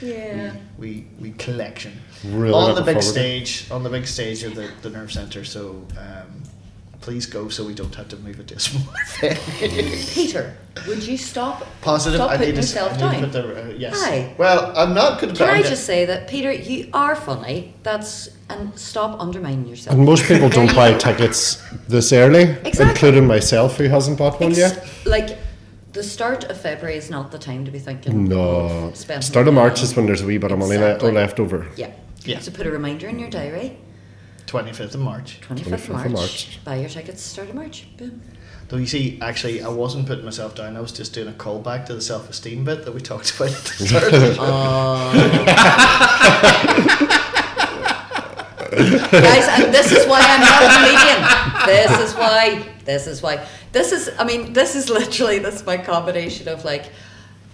yeah. 0.00 0.54
we 0.78 1.06
we 1.20 1.32
collection 1.32 1.92
Really 2.24 2.54
on 2.54 2.74
the 2.74 2.82
big 2.82 2.96
forward 2.96 3.02
stage 3.02 3.70
on 3.70 3.82
the 3.82 3.90
big 3.90 4.06
stage 4.06 4.42
of 4.42 4.54
the, 4.54 4.70
the 4.82 4.90
nerve 4.90 5.12
center. 5.12 5.44
So 5.44 5.86
um, 5.98 6.42
please 7.00 7.26
go 7.26 7.48
so 7.48 7.64
we 7.64 7.74
don't 7.74 7.94
have 7.94 8.08
to 8.08 8.16
move 8.16 8.38
it 8.40 8.48
to 8.48 8.54
a 8.56 8.60
smaller 8.60 8.96
venue. 9.60 9.96
Peter, 10.08 10.56
would 10.86 11.02
you 11.06 11.16
stop? 11.16 11.66
Positive. 11.80 12.18
Stop 12.18 12.30
I 12.30 12.36
putting 12.36 12.48
need 12.54 12.54
to 12.56 12.58
s- 12.62 12.74
yourself 12.74 12.92
I 12.92 12.94
need 12.96 13.00
down. 13.00 13.14
to 13.14 13.20
put 13.20 13.32
the 13.54 13.70
uh, 13.70 13.74
yes. 13.76 14.02
Aye. 14.02 14.34
Well, 14.38 14.72
I'm 14.76 14.94
not 14.94 15.20
going 15.20 15.32
to. 15.34 15.38
Can 15.38 15.48
I 15.54 15.62
just 15.62 15.84
say 15.84 16.04
that 16.06 16.28
Peter, 16.28 16.52
you 16.52 16.90
are 16.92 17.14
funny. 17.16 17.74
That's 17.82 18.28
and 18.50 18.76
stop 18.78 19.20
undermining 19.20 19.66
yourself. 19.66 19.96
And 19.96 20.04
most 20.06 20.24
people 20.24 20.48
don't 20.48 20.74
buy 20.74 20.94
tickets 20.94 21.62
this 21.86 22.12
early, 22.12 22.42
Exactly. 22.64 22.84
including 22.90 23.26
myself, 23.26 23.76
who 23.76 23.84
hasn't 23.84 24.18
bought 24.18 24.40
one 24.40 24.50
Ex- 24.50 24.58
yet. 24.58 24.88
Like 25.04 25.38
the 25.92 26.02
start 26.02 26.44
of 26.44 26.60
February 26.60 26.96
is 26.96 27.10
not 27.10 27.30
the 27.30 27.38
time 27.38 27.64
to 27.64 27.70
be 27.70 27.78
thinking. 27.78 28.24
No. 28.24 28.90
of 28.92 28.96
Start 28.96 29.48
of 29.48 29.54
March 29.54 29.82
is 29.82 29.94
when 29.96 30.06
there's 30.06 30.22
a 30.22 30.26
wee 30.26 30.38
bit 30.38 30.50
of 30.52 30.58
money 30.58 30.76
le- 30.78 30.86
Exactly. 30.94 31.12
left 31.12 31.40
over. 31.40 31.66
Yeah. 31.76 31.90
Yeah. 32.24 32.38
So 32.40 32.50
put 32.50 32.66
a 32.66 32.70
reminder 32.70 33.06
in 33.08 33.18
your 33.18 33.30
diary. 33.30 33.76
Twenty 34.48 34.72
fifth 34.72 34.94
of 34.94 35.00
March. 35.02 35.40
25th, 35.42 35.58
25th 35.58 35.72
of 35.72 35.90
March, 35.90 36.10
March. 36.10 36.58
Buy 36.64 36.76
your 36.76 36.88
tickets 36.88 37.22
start 37.22 37.50
of 37.50 37.54
March. 37.54 37.86
Boom. 37.98 38.22
Though 38.68 38.78
you 38.78 38.86
see, 38.86 39.18
actually, 39.20 39.62
I 39.62 39.68
wasn't 39.68 40.06
putting 40.06 40.24
myself 40.24 40.54
down. 40.54 40.74
I 40.74 40.80
was 40.80 40.90
just 40.90 41.12
doing 41.12 41.28
a 41.28 41.32
callback 41.32 41.84
to 41.86 41.94
the 41.94 42.00
self 42.00 42.30
esteem 42.30 42.64
bit 42.64 42.86
that 42.86 42.94
we 42.94 43.02
talked 43.02 43.36
about 43.36 43.48
at 43.50 43.64
the 43.64 43.86
start. 43.86 44.04
of 44.04 44.10
the 44.12 44.34
show. 44.34 44.42
Guys, 49.10 49.48
and 49.48 49.74
this 49.74 49.92
is 49.92 50.06
why 50.06 50.20
I'm 50.22 50.40
not 50.40 50.62
a 50.62 50.68
comedian. 50.76 51.20
This 51.66 52.10
is 52.10 52.14
why. 52.16 52.66
This 52.86 53.06
is 53.06 53.22
why. 53.22 53.46
This 53.72 53.92
is, 53.92 54.10
I 54.18 54.24
mean, 54.24 54.54
this 54.54 54.74
is 54.74 54.88
literally, 54.88 55.40
this 55.40 55.56
is 55.56 55.66
my 55.66 55.76
combination 55.76 56.48
of 56.48 56.64
like, 56.64 56.90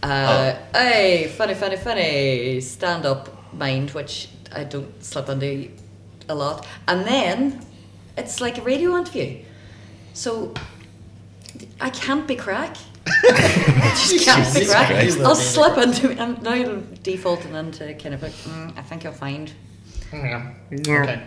uh, 0.04 0.54
hey, 0.72 1.26
funny, 1.36 1.54
funny, 1.54 1.76
funny, 1.76 2.60
stand 2.60 3.04
up 3.04 3.52
mind, 3.52 3.90
which 3.90 4.28
I 4.52 4.62
don't 4.62 5.02
slip 5.02 5.28
into 5.28 5.70
a 6.28 6.34
lot. 6.34 6.66
And 6.88 7.06
then 7.06 7.64
it's 8.16 8.40
like 8.40 8.58
a 8.58 8.62
radio 8.62 8.96
interview. 8.96 9.42
So 10.12 10.54
I 11.80 11.90
can't 11.90 12.26
be 12.26 12.36
crack. 12.36 12.76
I 13.06 13.94
just 13.96 14.24
can't 14.24 14.54
be 14.54 14.60
Jesus 14.60 14.70
crack. 14.70 14.88
Christ. 14.88 15.20
I'll 15.20 15.34
slip 15.34 15.78
into 15.78 16.20
I'm 16.20 16.42
now 16.42 16.80
defaulting 17.02 17.54
into 17.54 17.94
kind 17.94 18.14
of 18.14 18.22
like, 18.22 18.32
mm, 18.32 18.76
I 18.76 18.82
think 18.82 19.04
you'll 19.04 19.12
find. 19.12 19.52
Yeah. 20.12 20.52
Okay. 20.72 21.22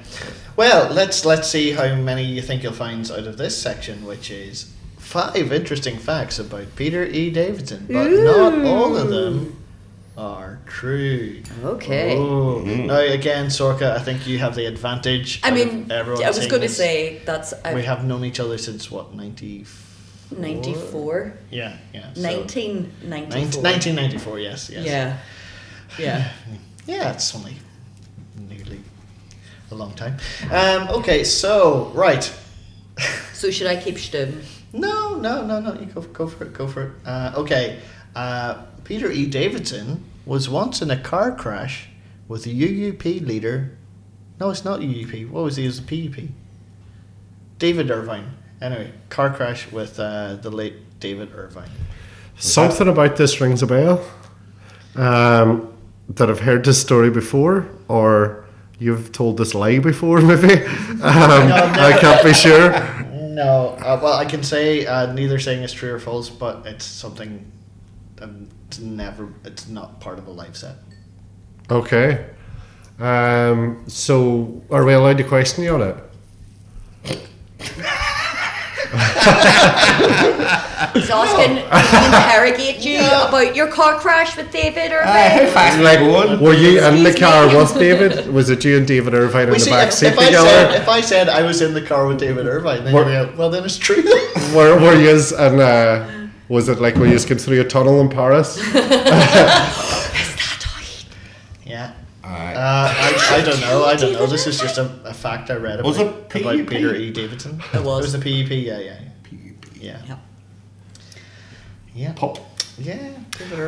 Well, 0.56 0.94
let's 0.94 1.26
let's 1.26 1.50
see 1.50 1.72
how 1.72 1.96
many 1.96 2.24
you 2.24 2.42
think 2.42 2.64
you'll 2.64 2.72
find 2.72 3.10
out 3.12 3.28
of 3.28 3.38
this 3.38 3.62
section, 3.62 4.06
which 4.06 4.32
is 4.32 4.74
five 4.98 5.52
interesting 5.52 5.98
facts 5.98 6.40
about 6.40 6.74
Peter 6.78 7.06
E. 7.06 7.30
Davidson, 7.30 7.86
but 7.90 8.10
not 8.10 8.66
all 8.66 8.96
of 8.96 9.10
them 9.10 9.58
are 10.18 10.60
true. 10.66 11.44
Okay. 11.64 12.18
Oh. 12.18 12.60
Now 12.62 13.00
again, 13.00 13.48
Sorka, 13.48 13.96
I 13.96 14.00
think 14.00 14.28
you 14.28 14.40
have 14.40 14.56
the 14.56 14.66
advantage. 14.66 15.40
I 15.44 15.52
mean, 15.52 15.92
everyone 15.92 16.24
I 16.24 16.30
was 16.30 16.48
going 16.48 16.64
to 16.64 16.70
say 16.70 17.22
that's 17.26 17.54
we 17.54 17.70
I've 17.70 17.86
have 17.86 18.06
known 18.06 18.26
each 18.26 18.40
other 18.40 18.58
since 18.58 18.90
what 18.92 19.14
ninety. 19.14 19.66
94. 20.30 21.34
Yeah, 21.52 21.78
yeah. 21.94 22.12
so- 22.14 22.22
1994. 22.22 23.64
1994, 23.64 24.40
yes, 24.40 24.70
yes. 24.70 24.86
Yeah. 24.86 25.18
Yeah. 25.98 26.32
Yeah, 26.86 27.12
it's 27.12 27.36
only 27.36 27.54
nearly 28.50 28.80
a 29.72 29.76
long 29.76 29.94
time. 29.94 30.16
Um, 30.50 30.88
okay, 31.00 31.26
so, 31.26 31.92
right. 31.94 32.34
So 33.34 33.52
should 33.52 33.68
I 33.68 33.76
keep 33.76 33.96
stum? 33.96 34.42
No, 34.72 35.16
no, 35.16 35.46
no, 35.46 35.60
no, 35.60 35.74
you 35.74 35.88
go, 35.88 36.00
go 36.02 36.28
for 36.28 36.46
it, 36.46 36.54
go 36.54 36.66
for 36.66 36.84
it. 36.84 36.92
Uh, 37.06 37.34
okay, 37.36 37.80
uh, 38.16 38.64
Peter 38.88 39.12
E. 39.12 39.26
Davidson 39.26 40.06
was 40.26 40.48
once 40.48 40.82
in 40.82 40.90
a 40.90 40.96
car 40.96 41.36
crash 41.36 41.90
with 42.30 42.46
the 42.46 42.94
UUP 42.94 43.28
leader. 43.28 43.78
No, 44.40 44.50
it's 44.50 44.64
not 44.64 44.80
UUP. 44.80 45.30
What 45.30 45.44
was 45.44 45.58
he? 45.58 45.66
It 45.66 45.68
was 45.68 45.86
the 45.86 46.08
PUP. 46.08 46.30
David 47.60 47.92
Ervine. 47.92 48.38
Anyway, 48.62 48.94
car 49.10 49.30
crash 49.34 49.70
with 49.74 50.00
uh, 50.00 50.36
the 50.36 50.50
late 50.50 51.00
David 51.02 51.34
Ervine. 51.36 51.70
Something 52.38 52.88
about 52.88 53.18
this 53.18 53.42
rings 53.42 53.62
a 53.62 53.68
bell. 53.68 54.10
Um, 54.96 55.74
that 56.08 56.30
I've 56.30 56.40
heard 56.40 56.64
this 56.64 56.80
story 56.80 57.10
before, 57.10 57.68
or 57.90 58.46
you've 58.80 59.12
told 59.12 59.36
this 59.36 59.54
lie 59.54 59.80
before, 59.80 60.22
maybe. 60.22 60.64
Um, 60.64 61.52
I 61.52 61.98
can't 62.00 62.24
be 62.24 62.34
sure. 62.34 62.72
No, 63.12 63.76
uh, 63.82 64.00
well, 64.02 64.14
I 64.14 64.24
can 64.24 64.44
say 64.44 64.86
uh, 64.86 65.12
neither 65.12 65.40
saying 65.40 65.64
is 65.64 65.74
true 65.74 65.94
or 65.94 66.00
false, 66.00 66.30
but 66.30 66.66
it's 66.66 66.86
something 66.86 67.52
um, 68.22 68.48
it's 68.68 68.80
never, 68.80 69.30
it's 69.46 69.68
not 69.68 70.00
part 70.00 70.20
of 70.20 70.28
a 70.28 70.32
live 70.32 70.56
set. 70.58 70.76
Okay. 71.70 72.26
Um, 73.00 73.84
so, 73.88 74.62
are 74.72 74.84
we 74.84 74.94
allowed 74.94 75.18
to 75.20 75.24
question 75.24 75.64
you 75.64 75.76
on 75.76 75.82
it? 75.82 75.98
He's 80.94 81.10
asking 81.10 81.56
to 81.58 82.06
interrogate 82.06 82.84
you 82.86 83.00
about 83.00 83.56
your 83.56 83.68
car 83.68 84.00
crash 84.00 84.36
with 84.38 84.52
David 84.52 84.92
or 84.92 85.02
How 85.02 85.12
fast 85.52 85.80
Like, 85.82 86.00
like 86.00 86.10
one? 86.30 86.40
were 86.42 86.54
you 86.54 86.84
in 86.84 87.04
the 87.04 87.14
car 87.14 87.48
me. 87.48 87.56
with 87.56 87.74
David? 87.74 88.28
Was 88.34 88.50
it 88.50 88.64
you 88.66 88.78
and 88.78 88.88
David 88.88 89.14
Ervine 89.14 89.44
in 89.44 89.50
Well, 89.50 89.60
the 89.60 89.66
see, 89.66 89.72
back 89.72 89.88
if, 89.90 89.94
seat 89.94 90.08
if 90.08 90.18
I 90.20 90.32
said, 90.32 90.64
together? 90.68 90.82
if 90.82 90.90
I 90.90 91.02
said 91.02 91.30
I 91.30 91.42
was 91.44 91.62
in 91.62 91.74
the 91.74 91.82
car 91.82 92.08
with 92.08 92.20
David 92.20 92.48
Ervine, 92.48 92.84
then 92.86 92.94
What- 92.94 93.08
you'd 93.08 93.14
be 93.14 93.28
like, 93.30 93.38
well, 93.38 93.50
then 93.50 93.64
it's 93.66 93.78
true. 93.78 94.04
Were, 94.56 94.80
were 94.80 94.96
you 94.96 95.20
and 95.38 95.60
uh, 95.60 96.08
was 96.50 96.70
it 96.70 96.80
like 96.80 96.96
were 96.96 97.06
you 97.08 97.20
going 97.20 97.38
through 97.38 97.62
a 97.62 97.64
tunnel 97.64 98.00
in 98.02 98.10
Paris? 98.10 98.58
yeah. 101.66 101.94
Aye. 102.24 102.54
Uh, 102.54 102.94
I, 102.96 103.36
I 103.36 103.42
don't 103.42 103.62
know. 103.62 103.86
I 103.86 103.96
don't 103.96 104.14
know. 104.14 104.26
This 104.26 104.48
is 104.48 104.60
just 104.60 104.78
a, 104.78 104.90
a 105.06 105.14
fact 105.14 105.50
I 105.50 105.56
read 105.56 105.80
about, 105.80 105.86
Was 105.88 105.98
it 106.00 106.08
about 106.08 106.30
PUP? 106.30 106.68
Peter 106.68 106.96
E. 106.96 107.12
Davidson. 107.12 107.62
It 107.74 107.84
was. 107.84 108.00
It 108.00 108.04
was 108.04 108.14
the 108.14 108.20
PUP. 108.20 108.52
Yeah, 108.52 108.80
yeah, 108.80 109.00
yeah. 109.80 109.96
Yeah. 110.06 110.18
Yeah. 111.96 112.14
Pop. 112.14 112.38
Yeah. 112.78 113.12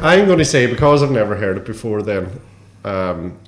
I'm 0.02 0.26
going 0.26 0.38
to 0.40 0.46
say 0.46 0.68
because 0.68 1.02
I've 1.02 1.12
never 1.12 1.36
heard 1.36 1.58
it 1.58 1.66
before. 1.66 2.02
Then, 2.02 2.40
um, 2.84 3.40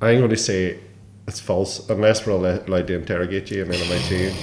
I'm 0.00 0.18
going 0.18 0.30
to 0.30 0.36
say 0.36 0.80
it's 1.28 1.40
false 1.40 1.88
unless 1.88 2.26
we're 2.26 2.32
allo- 2.32 2.64
allowed 2.66 2.86
to 2.88 2.94
interrogate 2.94 3.50
you 3.50 3.62
and 3.62 3.70
then 3.72 3.80
I 3.86 3.88
might 3.88 4.00
say 4.02 4.34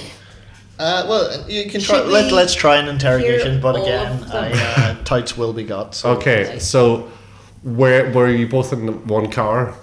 Uh, 0.78 1.04
well, 1.08 1.50
you 1.50 1.68
can 1.70 1.80
try. 1.80 1.96
Should 1.96 2.08
Let, 2.08 2.26
we 2.26 2.32
let's 2.32 2.54
try 2.54 2.76
an 2.76 2.88
interrogation, 2.88 3.52
hear 3.54 3.60
but 3.60 3.76
all 3.76 3.82
again, 3.82 4.12
of 4.12 4.28
them? 4.28 4.44
I, 4.44 4.52
uh, 4.52 4.94
touts 5.04 5.36
will 5.36 5.52
be 5.52 5.64
got. 5.64 5.94
So. 5.94 6.10
Okay, 6.12 6.58
so 6.60 7.10
where 7.62 8.12
were 8.12 8.28
you 8.30 8.46
both 8.46 8.72
in 8.72 8.86
the 8.86 8.92
one 8.92 9.30
car? 9.30 9.74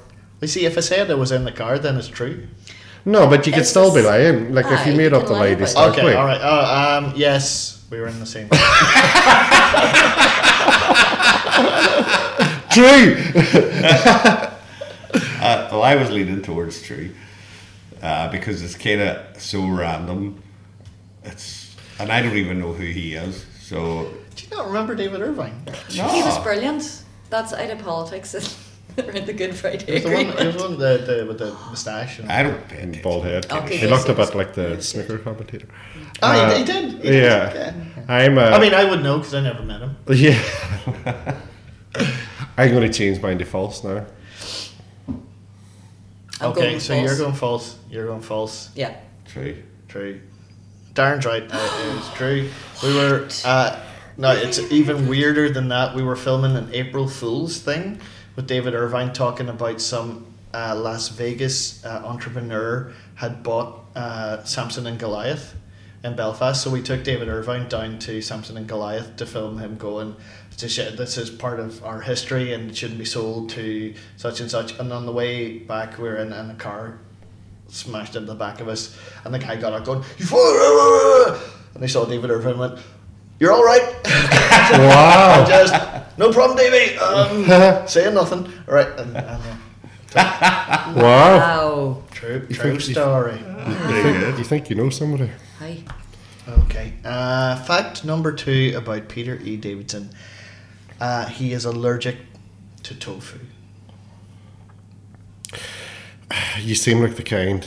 You 0.41 0.47
see, 0.47 0.65
if 0.65 0.77
I 0.77 0.81
said 0.81 1.11
I 1.11 1.15
was 1.15 1.31
in 1.31 1.43
the 1.43 1.51
car, 1.51 1.77
then 1.79 1.97
it's 1.97 2.07
true. 2.07 2.47
No, 3.03 3.27
but 3.27 3.45
you 3.45 3.51
could 3.53 3.61
It's 3.61 3.69
still 3.69 3.91
be 3.93 4.01
just- 4.01 4.07
lying. 4.07 4.53
Like 4.53 4.65
if 4.67 4.71
Aye, 4.79 4.85
you 4.85 4.91
you 4.93 4.97
made 4.97 5.13
up 5.13 5.23
can 5.23 5.33
the 5.33 5.33
lie 5.33 5.39
lie 5.39 5.47
about 5.47 5.69
start 5.69 5.91
Okay, 5.93 6.05
with. 6.05 6.15
all 6.15 6.25
right. 6.25 6.41
Oh, 6.41 6.97
um, 7.07 7.13
yes, 7.15 7.85
we 7.91 7.99
were 7.99 8.07
in 8.07 8.19
the 8.19 8.25
same. 8.25 8.49
True. 12.71 13.15
Uh, 15.45 15.67
well, 15.71 15.83
I 15.83 15.93
was 15.95 16.09
leaning 16.09 16.41
towards 16.41 16.81
true 16.81 17.11
uh, 18.01 18.31
because 18.31 18.63
it's 18.63 18.75
kind 18.75 18.99
of 18.99 19.39
so 19.39 19.63
random. 19.67 20.41
It's 21.26 21.76
and 21.99 22.11
I 22.11 22.21
don't 22.21 22.36
even 22.38 22.59
know 22.59 22.73
who 22.73 22.86
he 22.86 23.15
is. 23.15 23.45
So 23.61 24.11
Do 24.36 24.43
you 24.45 24.55
not 24.55 24.67
remember 24.67 24.95
David 24.95 25.21
Ervine? 25.21 25.65
He 25.89 26.01
was 26.01 26.38
brilliant. 26.39 27.03
That's 27.30 27.53
out 27.53 27.69
of 27.69 27.80
politics 27.80 28.36
around 28.97 29.26
the 29.26 29.34
Good 29.34 29.55
Friday 29.55 29.99
the 29.99 30.09
one, 30.09 30.26
he 30.26 30.45
was 30.45 30.55
the 30.55 30.61
one 30.61 30.80
the, 30.80 30.97
the, 30.97 31.26
with 31.26 31.39
the 31.39 31.51
moustache. 31.69 32.19
And, 32.19 32.32
I 32.32 32.43
don't 32.43 32.67
pay 32.67 32.78
attention. 32.78 33.01
Bald 33.01 33.23
head. 33.26 33.51
Okay, 33.51 33.78
he 33.78 33.88
looked 33.88 34.07
a 34.09 34.13
bit 34.13 34.36
like 34.36 34.53
the 34.53 34.82
snooker 34.82 35.17
commentator. 35.17 35.67
oh, 36.21 36.32
he- 36.32 36.39
Uh, 36.39 36.57
he, 36.57 36.63
did. 36.63 36.91
He 36.93 36.97
did. 36.99 37.23
Yeah. 37.23 37.73
I'm. 38.07 38.38
Uh, 38.38 38.41
I 38.43 38.59
mean, 38.59 38.73
I 38.73 38.86
would 38.89 39.01
know 39.01 39.17
because 39.17 39.34
I 39.34 39.41
never 39.41 39.63
met 39.63 39.82
him. 39.82 39.97
yeah. 40.09 41.36
I'm 42.57 42.71
going 42.71 42.89
to 42.89 42.93
change 42.93 43.21
mine 43.21 43.38
to 43.39 43.45
false 43.45 43.84
now. 43.84 44.05
I'm 46.41 46.51
okay, 46.51 46.80
so 46.80 46.93
false. 46.93 47.05
you're 47.05 47.17
going 47.17 47.34
false. 47.36 47.78
You're 47.89 48.07
going 48.07 48.21
false. 48.21 48.69
Yeah. 48.76 48.95
True. 49.26 49.63
True. 49.88 50.21
Darren's 50.95 51.25
right. 51.25 51.43
Uh, 51.43 51.81
it 51.83 51.95
was 51.95 52.09
true. 52.13 52.49
We 52.81 52.95
were. 52.95 53.27
Uh, 53.43 53.81
no, 54.17 54.31
it's 54.31 54.59
even 54.71 55.07
weirder 55.09 55.49
than 55.49 55.67
that. 55.67 55.93
We 55.93 56.01
were 56.01 56.15
filming 56.15 56.55
an 56.55 56.69
April 56.73 57.07
Fool's 57.07 57.59
thing 57.59 57.99
with 58.37 58.47
David 58.47 58.73
Ervine 58.73 59.11
talking 59.11 59.49
about 59.49 59.81
some 59.81 60.33
uh, 60.53 60.73
Las 60.73 61.09
Vegas 61.09 61.83
uh, 61.83 62.01
entrepreneur 62.05 62.93
had 63.15 63.43
bought 63.43 63.85
uh, 63.93 64.41
Samson 64.45 64.87
and 64.87 64.97
Goliath 64.97 65.53
in 66.01 66.15
Belfast. 66.15 66.63
So 66.63 66.69
we 66.69 66.81
took 66.81 67.03
David 67.03 67.27
Ervine 67.27 67.67
down 67.67 67.99
to 67.99 68.21
Samson 68.21 68.55
and 68.55 68.65
Goliath 68.65 69.17
to 69.17 69.25
film 69.25 69.57
him 69.57 69.75
going. 69.75 70.15
This 70.57 71.17
is 71.17 71.29
part 71.29 71.59
of 71.59 71.83
our 71.83 71.99
history 71.99 72.53
and 72.53 72.71
it 72.71 72.77
shouldn't 72.77 72.99
be 72.99 73.05
sold 73.05 73.49
to 73.49 73.93
such 74.15 74.39
and 74.39 74.49
such. 74.49 74.79
And 74.79 74.93
on 74.93 75.05
the 75.05 75.11
way 75.11 75.59
back, 75.59 75.97
we 75.97 76.05
were 76.05 76.15
in, 76.15 76.31
in 76.31 76.51
a 76.51 76.55
car 76.55 76.99
smashed 77.76 78.15
into 78.15 78.28
the 78.28 78.36
back 78.36 78.59
of 78.61 78.67
us, 78.67 78.95
and 79.23 79.34
the 79.34 79.39
guy 79.39 79.55
got 79.55 79.73
out 79.73 79.86
going, 79.86 80.03
"You 80.17 80.26
fool!" 80.26 81.38
And 81.73 81.84
they 81.84 81.88
saw 81.88 82.05
David 82.05 82.32
Ervine 82.32 82.51
and 82.51 82.59
went, 82.59 82.80
"You're 83.39 83.51
all 83.51 83.63
right." 83.63 83.84
Wow. 84.71 85.45
Just, 85.47 85.73
no 86.17 86.32
problem, 86.32 86.57
Davey. 86.57 86.97
Um, 86.97 87.88
saying 87.88 88.13
nothing. 88.13 88.45
All 88.67 88.73
right. 88.73 88.88
And, 88.99 89.15
and, 89.17 89.17
uh, 89.17 89.55
Wow. 90.95 90.95
Wow. 90.95 92.03
true, 92.11 92.45
You 92.49 92.55
true 92.55 92.80
think- 92.80 92.82
story. 92.82 93.38
Very 93.38 94.19
good. 94.19 94.38
You 94.38 94.43
think 94.45 94.69
you 94.69 94.76
know 94.76 94.89
somebody? 94.89 95.30
Hi. 95.59 95.84
Okay. 96.47 96.93
Uh, 97.03 97.55
fact 97.63 98.05
number 98.05 98.32
two 98.32 98.73
about 98.78 99.09
Peter 99.09 99.38
E. 99.43 99.57
Davidson. 99.57 100.11
Uh, 101.01 101.26
he 101.26 101.51
is 101.51 101.65
allergic 101.65 102.15
to 102.84 102.93
tofu. 102.95 103.39
You 106.59 106.76
seem 106.76 107.01
like 107.01 107.15
the 107.15 107.23
kind. 107.23 107.65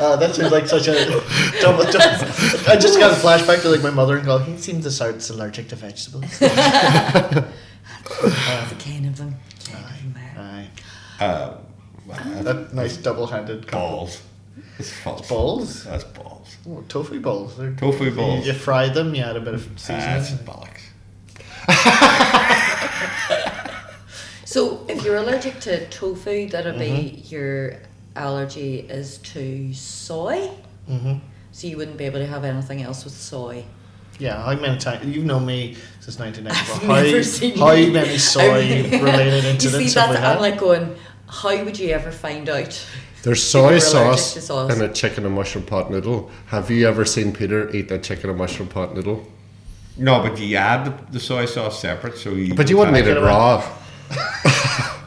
uh, 0.00 0.16
that 0.16 0.34
seems 0.34 0.50
like 0.52 0.66
such 0.66 0.88
a 0.88 0.92
double, 1.04 1.20
double. 1.60 1.86
I 2.70 2.76
just 2.76 2.98
got 2.98 3.12
a 3.12 3.14
flashback 3.14 3.62
to 3.62 3.68
like 3.68 3.82
my 3.82 3.90
mother 3.90 4.16
and 4.16 4.24
go. 4.24 4.38
He 4.38 4.56
seems 4.56 4.84
to 4.84 4.90
start 4.90 5.28
allergic 5.30 5.68
to 5.68 5.76
vegetables. 5.76 6.24
The 8.20 8.76
kind 8.78 9.06
of 9.06 9.16
them. 9.16 9.36
Aye. 10.36 10.66
Uh, 11.20 11.54
That 12.42 12.74
nice 12.74 12.96
double-handed 12.96 13.66
compliment. 13.68 13.70
balls. 13.70 14.22
It's 14.78 14.90
false. 14.92 15.28
Balls? 15.28 15.84
That's 15.84 16.04
balls. 16.04 16.56
Oh, 16.68 16.82
tofu 16.88 17.20
balls. 17.20 17.56
They're, 17.56 17.72
Tofu 17.72 18.06
you- 18.06 18.10
balls. 18.10 18.46
You, 18.46 18.52
fry 18.52 18.88
them. 18.88 19.14
You 19.14 19.22
add 19.22 19.36
a 19.36 19.40
bit 19.40 19.54
of 19.54 19.68
That's 19.86 20.26
seasoning. 20.28 20.44
bollocks. 20.44 20.80
So, 21.68 21.72
if 21.76 21.99
you're 25.10 25.18
allergic 25.18 25.58
to 25.60 25.86
tofu, 25.88 26.48
that'll 26.48 26.78
be 26.78 26.86
Mm-hmm. 26.86 27.34
your 27.34 27.76
allergy 28.16 28.80
is 28.80 29.18
to 29.18 29.72
soy. 29.74 30.48
hmm 30.86 31.14
So 31.52 31.66
you 31.66 31.76
wouldn't 31.76 31.96
be 31.96 32.04
able 32.04 32.20
to 32.20 32.26
have 32.26 32.44
anything 32.44 32.82
else 32.82 33.04
with 33.04 33.12
soy. 33.14 33.64
Yeah, 34.18 34.42
how 34.44 34.54
many 34.54 34.78
times 34.78 35.04
you've 35.06 35.24
known 35.24 35.46
me 35.46 35.76
since 36.00 36.18
1994? 36.18 36.76
I've 36.76 36.86
How, 36.86 37.02
never 37.02 37.22
seen 37.22 37.58
how 37.58 37.72
you. 37.72 37.92
many 37.92 38.18
soy-related 38.18 39.44
You 39.44 39.50
incidents 39.50 39.92
see, 39.92 39.98
have 39.98 40.10
we 40.10 40.14
that's 40.16 40.26
had? 40.26 40.36
I'm 40.36 40.40
like 40.40 40.58
going. 40.58 40.94
How 41.28 41.64
would 41.64 41.78
you 41.78 41.90
ever 41.90 42.10
find 42.10 42.48
out? 42.48 42.86
There's 43.22 43.42
soy 43.42 43.78
sauce, 43.78 44.34
to 44.34 44.40
sauce. 44.40 44.74
in 44.74 44.82
a 44.82 44.92
chicken 44.92 45.24
and 45.26 45.34
mushroom 45.34 45.64
pot 45.64 45.90
noodle. 45.90 46.30
Have 46.46 46.70
you 46.70 46.86
ever 46.88 47.04
seen 47.04 47.32
Peter 47.32 47.70
eat 47.74 47.90
a 47.90 47.98
chicken 47.98 48.30
and 48.30 48.38
mushroom 48.38 48.68
pot 48.68 48.94
noodle? 48.94 49.26
No, 49.96 50.22
but 50.22 50.38
you 50.38 50.56
add 50.56 50.84
the, 50.86 51.12
the 51.12 51.20
soy 51.20 51.46
sauce 51.46 51.80
separate, 51.80 52.16
so 52.18 52.30
you. 52.32 52.54
But 52.54 52.68
you 52.70 52.76
wouldn't 52.78 52.96
eat 52.96 53.06
it 53.06 53.20
raw. 53.20 53.62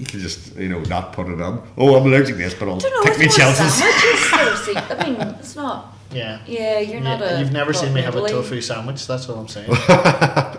You 0.00 0.06
can 0.06 0.18
just 0.20 0.56
you 0.56 0.68
know 0.70 0.80
not 0.80 1.12
put 1.12 1.28
it 1.28 1.40
on. 1.42 1.62
Oh, 1.76 1.94
I'm 1.94 2.06
allergic 2.06 2.36
to 2.36 2.42
this, 2.42 2.54
but 2.54 2.68
I'll 2.68 2.76
know. 2.76 3.02
take 3.04 3.18
me 3.18 3.26
It's 3.26 3.38
more 3.38 3.46
chances. 3.48 3.74
sandwiches 3.74 4.32
I've 4.32 4.58
seen. 4.58 4.76
I 4.98 5.04
mean, 5.10 5.34
it's 5.38 5.54
not. 5.54 5.94
Yeah. 6.10 6.40
Yeah, 6.46 6.78
you're 6.80 7.00
not 7.02 7.20
Yeah, 7.20 7.26
a. 7.36 7.40
You've 7.40 7.52
never 7.52 7.72
seen 7.74 7.92
me 7.92 8.00
have 8.00 8.16
a 8.16 8.26
tofu 8.26 8.62
sandwich. 8.62 9.06
That's 9.06 9.28
what 9.28 9.36
I'm 9.36 9.46
saying. 9.48 9.68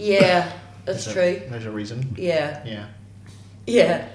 Yeah, 0.00 0.50
that's 0.84 1.04
There's 1.04 1.06
a- 1.08 1.12
true. 1.40 1.48
There's 1.50 1.66
a 1.66 1.70
reason. 1.70 2.14
Yeah, 2.16 2.64
Yeah. 2.64 2.86
yeah. 3.66 4.08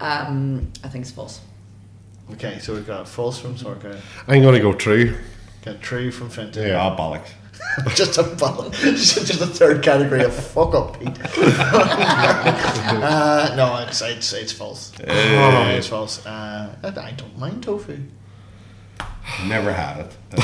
Um, 0.00 0.70
I 0.84 0.88
think 0.88 1.02
it's 1.02 1.12
false. 1.12 1.40
Okay, 2.32 2.58
so 2.58 2.74
we've 2.74 2.86
got 2.86 3.08
false 3.08 3.38
from 3.40 3.54
Sorka, 3.54 3.98
I'm 4.26 4.42
going 4.42 4.54
to 4.54 4.60
go 4.60 4.72
true. 4.74 5.16
got 5.64 5.80
true 5.80 6.10
from 6.10 6.28
Fenton. 6.30 6.66
Yeah. 6.68 6.78
Ah, 6.82 6.96
bollocks. 6.96 7.30
just 7.94 8.18
a 8.18 8.22
bottle, 8.22 8.70
just, 8.70 9.26
just 9.26 9.40
a 9.40 9.46
third 9.46 9.82
category 9.82 10.22
of 10.24 10.34
fuck 10.34 10.74
up, 10.74 10.98
Pete. 10.98 11.08
uh, 11.38 13.54
no, 13.56 13.76
it's 13.86 14.00
it's 14.02 14.32
it's 14.32 14.52
false. 14.52 14.92
Oh, 15.06 15.68
it's 15.70 15.86
false. 15.88 16.24
Uh, 16.26 16.74
I, 16.82 16.88
I 16.88 17.12
don't 17.12 17.38
mind 17.38 17.62
tofu. 17.62 17.98
Never 19.46 19.72
had 19.72 20.00
it. 20.06 20.16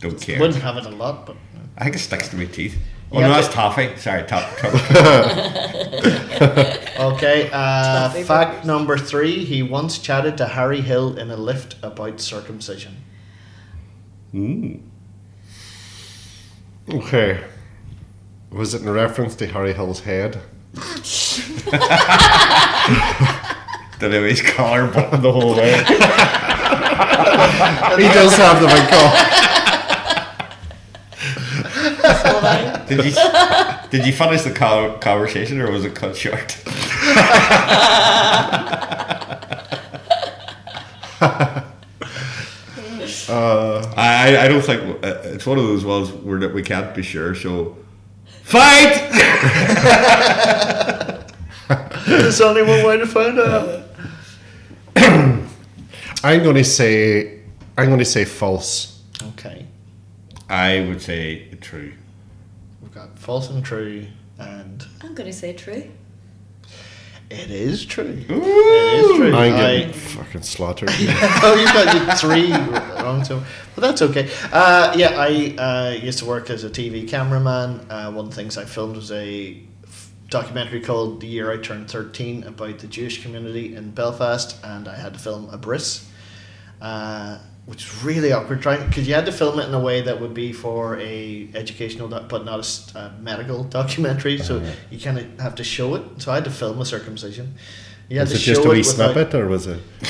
Don't 0.00 0.18
care. 0.18 0.40
Wouldn't 0.40 0.62
have 0.62 0.78
it 0.78 0.86
a 0.86 0.90
lot, 0.90 1.26
but 1.26 1.36
I 1.76 1.84
think 1.84 1.96
it 1.96 1.98
sticks 1.98 2.28
to 2.28 2.36
my 2.36 2.46
teeth. 2.46 2.78
Oh 3.12 3.20
Yeah, 3.20 3.26
no, 3.26 3.32
but- 3.34 3.40
that's 3.42 3.52
toffee. 3.54 3.96
Sorry, 3.96 4.22
top. 4.26 4.48
top. 4.58 4.72
okay. 7.14 7.50
Uh, 7.52 8.08
fact 8.24 8.50
burgers. 8.52 8.66
number 8.66 8.96
three: 8.96 9.44
He 9.44 9.62
once 9.62 9.98
chatted 9.98 10.38
to 10.38 10.46
Harry 10.46 10.80
Hill 10.80 11.18
in 11.18 11.30
a 11.30 11.36
lift 11.36 11.76
about 11.82 12.20
circumcision. 12.20 12.96
mm. 14.32 14.80
Okay. 16.92 17.42
Was 18.50 18.74
it 18.74 18.82
in 18.82 18.90
reference 18.90 19.34
to 19.36 19.46
Harry 19.46 19.72
Hill's 19.72 20.00
head? 20.00 20.40
Did 24.00 24.12
have 24.14 24.24
his 24.24 24.40
collar 24.42 24.86
button 24.86 25.20
the 25.22 25.32
whole 25.32 25.54
way. 25.56 25.84
He 27.96 28.02
does 28.08 28.36
have 28.36 28.60
the 28.60 28.66
big 28.66 28.88
cock. 28.88 29.14
Did 32.88 33.04
you 33.04 33.12
did 33.90 34.06
you 34.06 34.12
finish 34.12 34.42
the 34.42 34.50
co- 34.52 34.98
conversation 34.98 35.60
or 35.60 35.70
was 35.70 35.84
it 35.84 35.94
cut 35.94 36.16
short? 36.16 36.56
I 43.30 44.44
I 44.44 44.48
don't 44.48 44.62
think 44.62 45.04
uh, 45.04 45.20
it's 45.24 45.46
one 45.46 45.58
of 45.58 45.64
those 45.64 45.84
ones 45.84 46.10
where 46.10 46.40
that 46.40 46.52
we 46.52 46.62
can't 46.62 46.94
be 46.94 47.02
sure. 47.02 47.34
So 47.34 47.76
fight. 48.42 49.08
There's 52.06 52.40
only 52.40 52.62
one 52.62 52.84
way 52.84 52.96
to 52.96 53.06
find 53.06 53.38
out. 53.38 53.84
I'm 56.24 56.42
going 56.42 56.56
to 56.56 56.64
say. 56.64 57.40
I'm 57.78 57.86
going 57.86 58.00
to 58.00 58.04
say 58.04 58.24
false. 58.24 59.02
Okay, 59.22 59.66
I 60.48 60.80
would 60.80 61.00
say 61.00 61.48
true. 61.60 61.92
we've 62.82 62.92
got 62.92 63.16
false 63.18 63.48
and 63.50 63.64
true, 63.64 64.06
and 64.38 64.84
I'm 65.02 65.14
going 65.14 65.30
to 65.30 65.32
say 65.32 65.52
true. 65.52 65.90
It 67.30 67.50
is 67.50 67.84
true. 67.86 68.24
It 68.28 68.30
is 68.30 69.16
true. 69.16 69.34
I'm 69.34 69.54
I- 69.54 69.56
getting 69.56 69.92
fucking 69.92 70.42
slaughtered. 70.42 70.90
oh, 70.92 71.56
you 71.58 71.64
got 71.66 71.94
you 71.94 72.16
three 72.16 72.52
wrong, 73.02 73.24
so 73.24 73.42
but 73.74 73.82
that's 73.82 74.02
okay. 74.02 74.28
Uh, 74.52 74.92
yeah, 74.96 75.14
I 75.16 75.54
uh, 75.56 75.90
used 76.02 76.18
to 76.18 76.24
work 76.24 76.50
as 76.50 76.64
a 76.64 76.70
TV 76.70 77.08
cameraman. 77.08 77.86
Uh, 77.90 78.10
one 78.12 78.26
of 78.26 78.30
the 78.30 78.36
things 78.36 78.58
I 78.58 78.64
filmed 78.64 78.96
was 78.96 79.12
a 79.12 79.62
documentary 80.28 80.80
called 80.80 81.20
"The 81.20 81.28
Year 81.28 81.52
I 81.52 81.58
Turned 81.58 81.88
13" 81.90 82.44
about 82.44 82.78
the 82.80 82.86
Jewish 82.88 83.22
community 83.22 83.74
in 83.76 83.92
Belfast, 83.92 84.58
and 84.64 84.88
I 84.88 84.96
had 84.96 85.14
to 85.14 85.20
film 85.20 85.48
a 85.50 85.56
bris, 85.58 86.08
uh, 86.80 87.38
which 87.66 87.84
is 87.84 88.02
really 88.04 88.32
awkward 88.32 88.60
trying 88.62 88.86
because 88.88 89.06
you 89.06 89.14
had 89.14 89.26
to 89.26 89.32
film 89.32 89.58
it 89.60 89.68
in 89.68 89.74
a 89.74 89.78
way 89.80 90.00
that 90.02 90.20
would 90.20 90.34
be 90.34 90.52
for 90.52 90.98
a 90.98 91.48
educational, 91.54 92.08
doc- 92.08 92.28
but 92.28 92.44
not 92.44 92.56
a 92.56 92.60
s- 92.60 92.92
a 92.94 93.12
medical 93.20 93.62
documentary. 93.80 94.38
So 94.38 94.56
uh-huh. 94.58 94.70
you 94.90 94.98
kind 95.00 95.18
of 95.18 95.38
have 95.40 95.54
to 95.56 95.64
show 95.64 95.94
it. 95.94 96.02
So 96.18 96.32
I 96.32 96.36
had 96.36 96.44
to 96.44 96.50
film 96.50 96.80
a 96.80 96.84
circumcision. 96.84 97.54
You 98.08 98.18
had 98.18 98.28
Was 98.28 98.38
to 98.38 98.42
it 98.42 98.54
just 98.54 98.62
show 98.62 98.68
a 98.70 98.72
wee 98.72 98.80
it 98.80 98.86
without- 98.86 99.12
snippet, 99.14 99.34
or 99.34 99.46
was 99.46 99.66
it? 99.68 99.80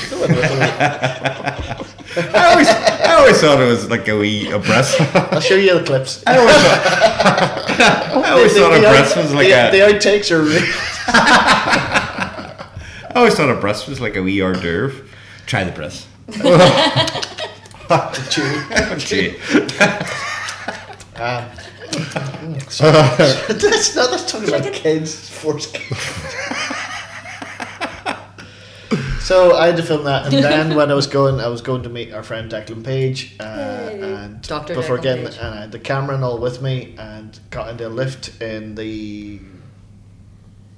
I 2.13 2.49
always 2.51 2.67
I 2.67 3.13
always 3.19 3.39
thought 3.39 3.61
it 3.61 3.67
was 3.67 3.89
like 3.89 4.07
a 4.07 4.17
wee 4.17 4.49
a 4.51 4.57
breast. 4.59 4.99
I'll 5.15 5.39
show 5.39 5.55
you 5.55 5.77
the 5.79 5.85
clips. 5.85 6.23
I 6.27 6.37
always 6.37 6.55
thought, 6.55 6.81
I 8.25 8.31
always 8.31 8.53
thought 8.57 8.71
a 8.73 8.75
the, 8.75 8.81
breast 8.81 9.15
out- 9.17 9.23
was 9.23 9.33
like 9.33 9.47
the, 9.47 9.69
a. 9.69 9.71
the 9.71 9.77
outtakes 9.93 10.31
are 10.31 10.41
really 10.41 10.67
I 13.13 13.13
always 13.15 13.35
thought 13.35 13.49
a 13.49 13.55
breast 13.59 13.87
was 13.87 13.99
like 14.01 14.15
a 14.15 14.21
wee 14.23 14.41
hors 14.41 14.53
d'oeuvre. 14.59 15.05
Try 15.45 15.63
the 15.63 15.71
breast. 15.71 16.07
Gee. 18.97 19.35
um, 21.17 21.49
so, 22.69 22.89
that's 22.91 23.95
not 23.95 24.11
that's 24.11 24.31
talking 24.31 24.47
about 24.47 24.71
kids 24.71 25.29
force 25.29 25.73
So 29.21 29.55
I 29.55 29.67
had 29.67 29.77
to 29.77 29.83
film 29.83 30.03
that, 30.05 30.25
and 30.25 30.43
then 30.43 30.75
when 30.75 30.91
I 30.91 30.93
was 30.93 31.07
going, 31.07 31.39
I 31.39 31.47
was 31.47 31.61
going 31.61 31.83
to 31.83 31.89
meet 31.89 32.11
our 32.11 32.23
friend 32.23 32.51
Declan 32.51 32.83
Page, 32.83 33.35
uh, 33.39 33.89
Yay. 33.93 34.01
and 34.01 34.41
Dr. 34.41 34.73
before 34.73 34.97
Declan 34.97 35.03
getting, 35.03 35.25
Page. 35.25 35.37
and 35.37 35.47
I 35.55 35.61
had 35.61 35.71
the 35.71 35.79
camera 35.79 36.15
and 36.15 36.23
all 36.23 36.37
with 36.37 36.61
me, 36.61 36.95
and 36.97 37.39
got 37.49 37.69
into 37.69 37.87
a 37.87 37.89
lift 37.89 38.41
in 38.41 38.75
the 38.75 39.39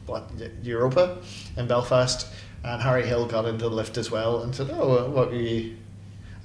what 0.05 0.29
Europa 0.61 1.17
in 1.57 1.67
Belfast, 1.67 2.27
and 2.63 2.81
Harry 2.81 3.07
Hill 3.07 3.25
got 3.25 3.45
into 3.45 3.63
the 3.63 3.73
lift 3.73 3.97
as 3.97 4.11
well, 4.11 4.43
and 4.43 4.53
said, 4.53 4.69
"Oh, 4.71 5.09
what 5.09 5.29
were 5.31 5.35
you?" 5.35 5.77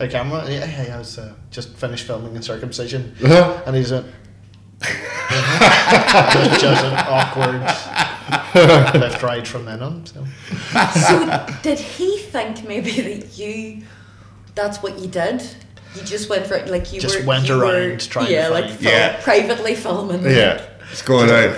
A 0.01 0.07
camera? 0.09 0.45
Yeah, 0.49 0.85
yeah, 0.87 0.95
I 0.95 0.99
was 0.99 1.19
uh, 1.19 1.35
just 1.51 1.71
finished 1.77 2.07
filming 2.07 2.37
in 2.37 2.43
circumcision, 2.43 3.15
and 3.21 3.75
he's 3.75 3.91
a 3.91 4.05
just, 4.81 6.61
just 6.61 6.85
an 6.85 6.95
awkward 7.09 7.61
left 9.01 9.23
right 9.25 9.47
from 9.47 9.65
then 9.65 9.83
on. 9.83 10.07
So. 10.07 10.25
So 11.09 11.47
did 11.63 11.79
he 11.81 12.19
think 12.19 12.67
maybe 12.67 12.91
that 13.01 13.37
you? 13.39 13.83
That's 14.55 14.83
what 14.83 14.99
you 15.01 15.09
did. 15.09 15.43
You 15.97 16.03
just 16.03 16.29
went 16.31 16.47
for 16.47 16.55
it, 16.55 16.69
like 16.69 16.93
you 16.93 17.01
Just 17.01 17.21
were, 17.21 17.27
went 17.27 17.49
you 17.49 17.61
around 17.61 17.91
were, 17.93 17.97
trying 17.97 18.27
to 18.27 18.33
yeah, 18.33 18.49
like 18.49 18.67
find- 18.67 18.79
film, 18.79 18.93
Yeah. 18.95 19.21
privately 19.23 19.75
filming. 19.75 20.23
Yeah. 20.25 20.63
It's 20.93 21.03
going 21.03 21.29
out. 21.31 21.57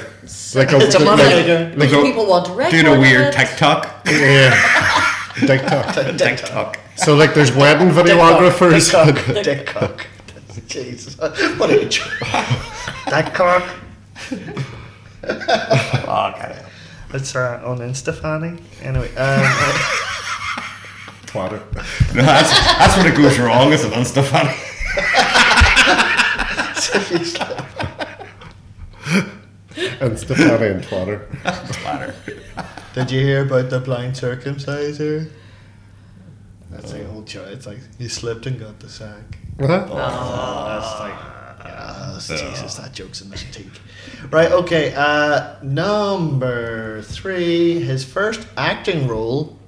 Like 0.54 0.72
a, 0.72 0.76
It's 0.78 0.94
a 0.94 0.98
like, 1.00 1.18
like. 1.18 1.76
Like 1.76 1.92
a- 1.92 2.02
people 2.02 2.26
want 2.26 2.46
to 2.46 2.52
record 2.52 2.70
Doing 2.72 2.86
a 2.86 3.00
weird 3.00 3.26
it. 3.26 3.32
TikTok. 3.34 4.02
yeah. 4.06 5.06
TikTok. 5.36 5.94
TikTok. 6.16 6.78
So 6.96 7.14
like, 7.14 7.32
there's 7.32 7.50
wedding 7.50 7.88
videographers. 7.88 8.92
Dick 8.92 9.14
cock. 9.24 9.42
Dick 9.42 9.66
cock. 9.66 10.06
Jesus. 10.66 11.16
What 11.58 11.70
age? 11.70 12.02
that 13.06 13.32
cock. 13.32 13.64
Oh, 15.22 16.34
God. 16.36 16.64
It's 17.14 17.34
uh, 17.34 17.62
on 17.64 17.78
Instafani. 17.78 18.60
Anyway, 18.82 19.14
um, 19.16 19.40
Twatter. 21.26 21.62
No, 22.14 22.22
that's, 22.22 22.50
that's 22.78 22.96
when 22.98 23.06
it 23.06 23.16
goes 23.16 23.38
wrong, 23.38 23.72
isn't 23.72 23.92
it, 23.92 24.04
Stefan? 24.04 24.46
And 30.00 30.18
Stefani 30.18 30.66
and 30.66 30.82
Twatter. 30.82 31.26
did 32.94 33.10
you 33.10 33.20
hear 33.20 33.42
about 33.42 33.70
the 33.70 33.80
blind 33.80 34.14
circumciser? 34.14 35.30
That's 36.70 36.92
the 36.92 37.08
old 37.08 37.26
joke. 37.26 37.48
It's 37.48 37.66
like 37.66 37.78
he 37.98 38.08
slipped 38.08 38.46
and 38.46 38.58
got 38.58 38.80
the 38.80 38.88
sack. 38.88 39.38
Huh? 39.60 39.86
Oh, 39.90 40.66
that's 40.66 41.00
like, 41.00 42.30
yes, 42.30 42.40
Jesus, 42.40 42.74
that 42.76 42.92
joke's 42.92 43.20
an 43.20 43.32
antique. 43.32 43.80
Right, 44.30 44.50
okay. 44.50 44.94
Uh, 44.96 45.56
number 45.62 47.02
three, 47.02 47.80
his 47.80 48.04
first 48.04 48.46
acting 48.56 49.06
role 49.06 49.58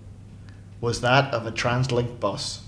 was 0.80 1.00
that 1.00 1.32
of 1.32 1.46
a 1.46 1.52
TransLink 1.52 2.18
bus. 2.18 2.62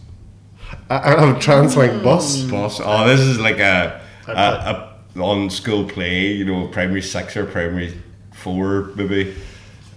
I, 0.90 1.14
I 1.14 1.20
have 1.20 1.36
a 1.36 1.40
TransLink 1.40 2.02
bus. 2.02 2.42
Boss. 2.42 2.80
Oh, 2.82 3.06
this 3.06 3.20
is 3.20 3.40
like 3.40 3.58
a, 3.58 4.00
I 4.26 4.32
a, 4.32 4.36
a 4.36 4.93
on 5.16 5.50
school 5.50 5.84
play, 5.84 6.32
you 6.32 6.44
know, 6.44 6.66
primary 6.68 7.02
six 7.02 7.36
or 7.36 7.46
primary 7.46 7.94
four, 8.32 8.90
maybe. 8.96 9.34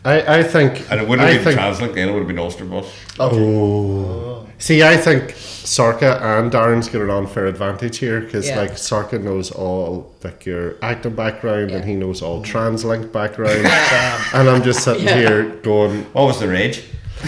I, 0.06 0.40
I 0.40 0.44
think. 0.44 0.90
And 0.92 1.02
it 1.02 1.08
wouldn't 1.08 1.28
I 1.28 1.34
have 1.34 1.44
been 1.44 1.56
think, 1.56 1.60
Translink 1.60 1.96
then, 1.96 2.10
it 2.10 2.12
would 2.14 2.20
have 2.20 2.28
been 2.28 2.40
Ulster 2.40 2.66
Bus. 2.66 2.86
Oh. 3.20 3.30
oh. 3.40 4.48
See, 4.60 4.82
I 4.82 4.98
think 4.98 5.32
Sarka 5.36 6.18
and 6.24 6.52
Darren's 6.52 6.90
got 6.90 7.02
an 7.02 7.10
unfair 7.12 7.46
advantage 7.46 7.98
here 8.00 8.22
because, 8.22 8.48
Yeah. 8.48 8.62
like, 8.62 8.78
Sarka 8.78 9.20
knows 9.20 9.52
all 9.52 10.16
like 10.24 10.46
your 10.48 10.76
acting 10.82 11.14
background 11.14 11.72
and 11.72 11.86
he 11.86 11.94
knows 11.94 12.22
all 12.24 12.42
TransLink 12.44 13.12
background, 13.12 13.66
and 14.34 14.50
I'm 14.50 14.64
just 14.64 14.84
sitting 14.84 15.06
Yeah. 15.06 15.16
here 15.16 15.44
going, 15.62 16.04
What 16.14 16.24
was 16.26 16.40
the 16.40 16.48
rage? 16.48 16.84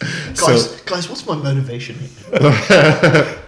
Guys, 0.00 0.70
So- 0.70 0.76
guys, 0.86 1.08
what's 1.08 1.26
my 1.26 1.34
motivation 1.36 1.96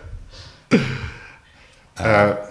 here? 1.99 2.49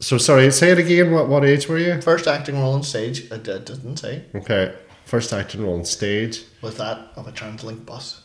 So 0.00 0.16
sorry, 0.18 0.50
say 0.52 0.70
it 0.70 0.78
again. 0.78 1.10
What 1.12 1.28
what 1.28 1.44
age 1.44 1.68
were 1.68 1.78
you? 1.78 2.00
First 2.00 2.26
acting 2.28 2.58
role 2.60 2.74
on 2.74 2.82
stage, 2.84 3.30
I 3.32 3.36
did, 3.38 3.64
didn't 3.64 3.96
say, 3.96 4.24
Okay, 4.34 4.72
first 5.06 5.32
acting 5.32 5.62
role 5.62 5.74
on 5.74 5.84
stage. 5.84 6.44
was 6.62 6.76
that 6.76 6.98
of 7.16 7.26
a 7.26 7.32
TransLink 7.32 7.84
bus. 7.84 8.22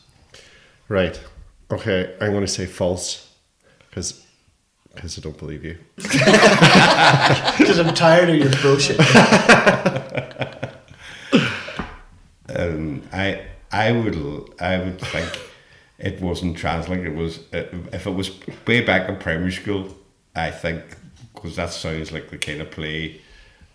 Right. 0.87 1.19
Okay, 1.71 2.15
I'm 2.21 2.31
going 2.31 2.45
to 2.45 2.51
say 2.51 2.67
false 2.67 3.33
because 3.89 4.23
because 4.93 5.17
I 5.17 5.21
don't 5.21 5.37
believe 5.37 5.65
you. 5.65 5.77
Because 7.57 7.79
I'm 7.79 7.93
tired 7.95 8.29
of 8.29 8.35
your 8.35 8.51
bullshit. 8.61 8.99
Um, 12.55 13.01
I 13.11 13.45
I 13.71 13.91
would 13.91 14.15
I 14.59 14.77
would 14.77 14.99
think 14.99 15.29
it 16.03 16.21
wasn't 16.21 16.57
TransLink. 16.57 17.05
It 17.05 17.15
was 17.15 17.39
uh, 17.53 17.65
if 17.91 18.05
it 18.05 18.11
was 18.11 18.31
way 18.67 18.81
back 18.81 19.09
in 19.09 19.17
primary 19.17 19.51
school. 19.51 19.95
I 20.35 20.51
think 20.51 20.83
because 21.33 21.55
that 21.55 21.71
sounds 21.71 22.11
like 22.11 22.29
the 22.29 22.37
kind 22.37 22.61
of 22.61 22.71
play 22.71 23.21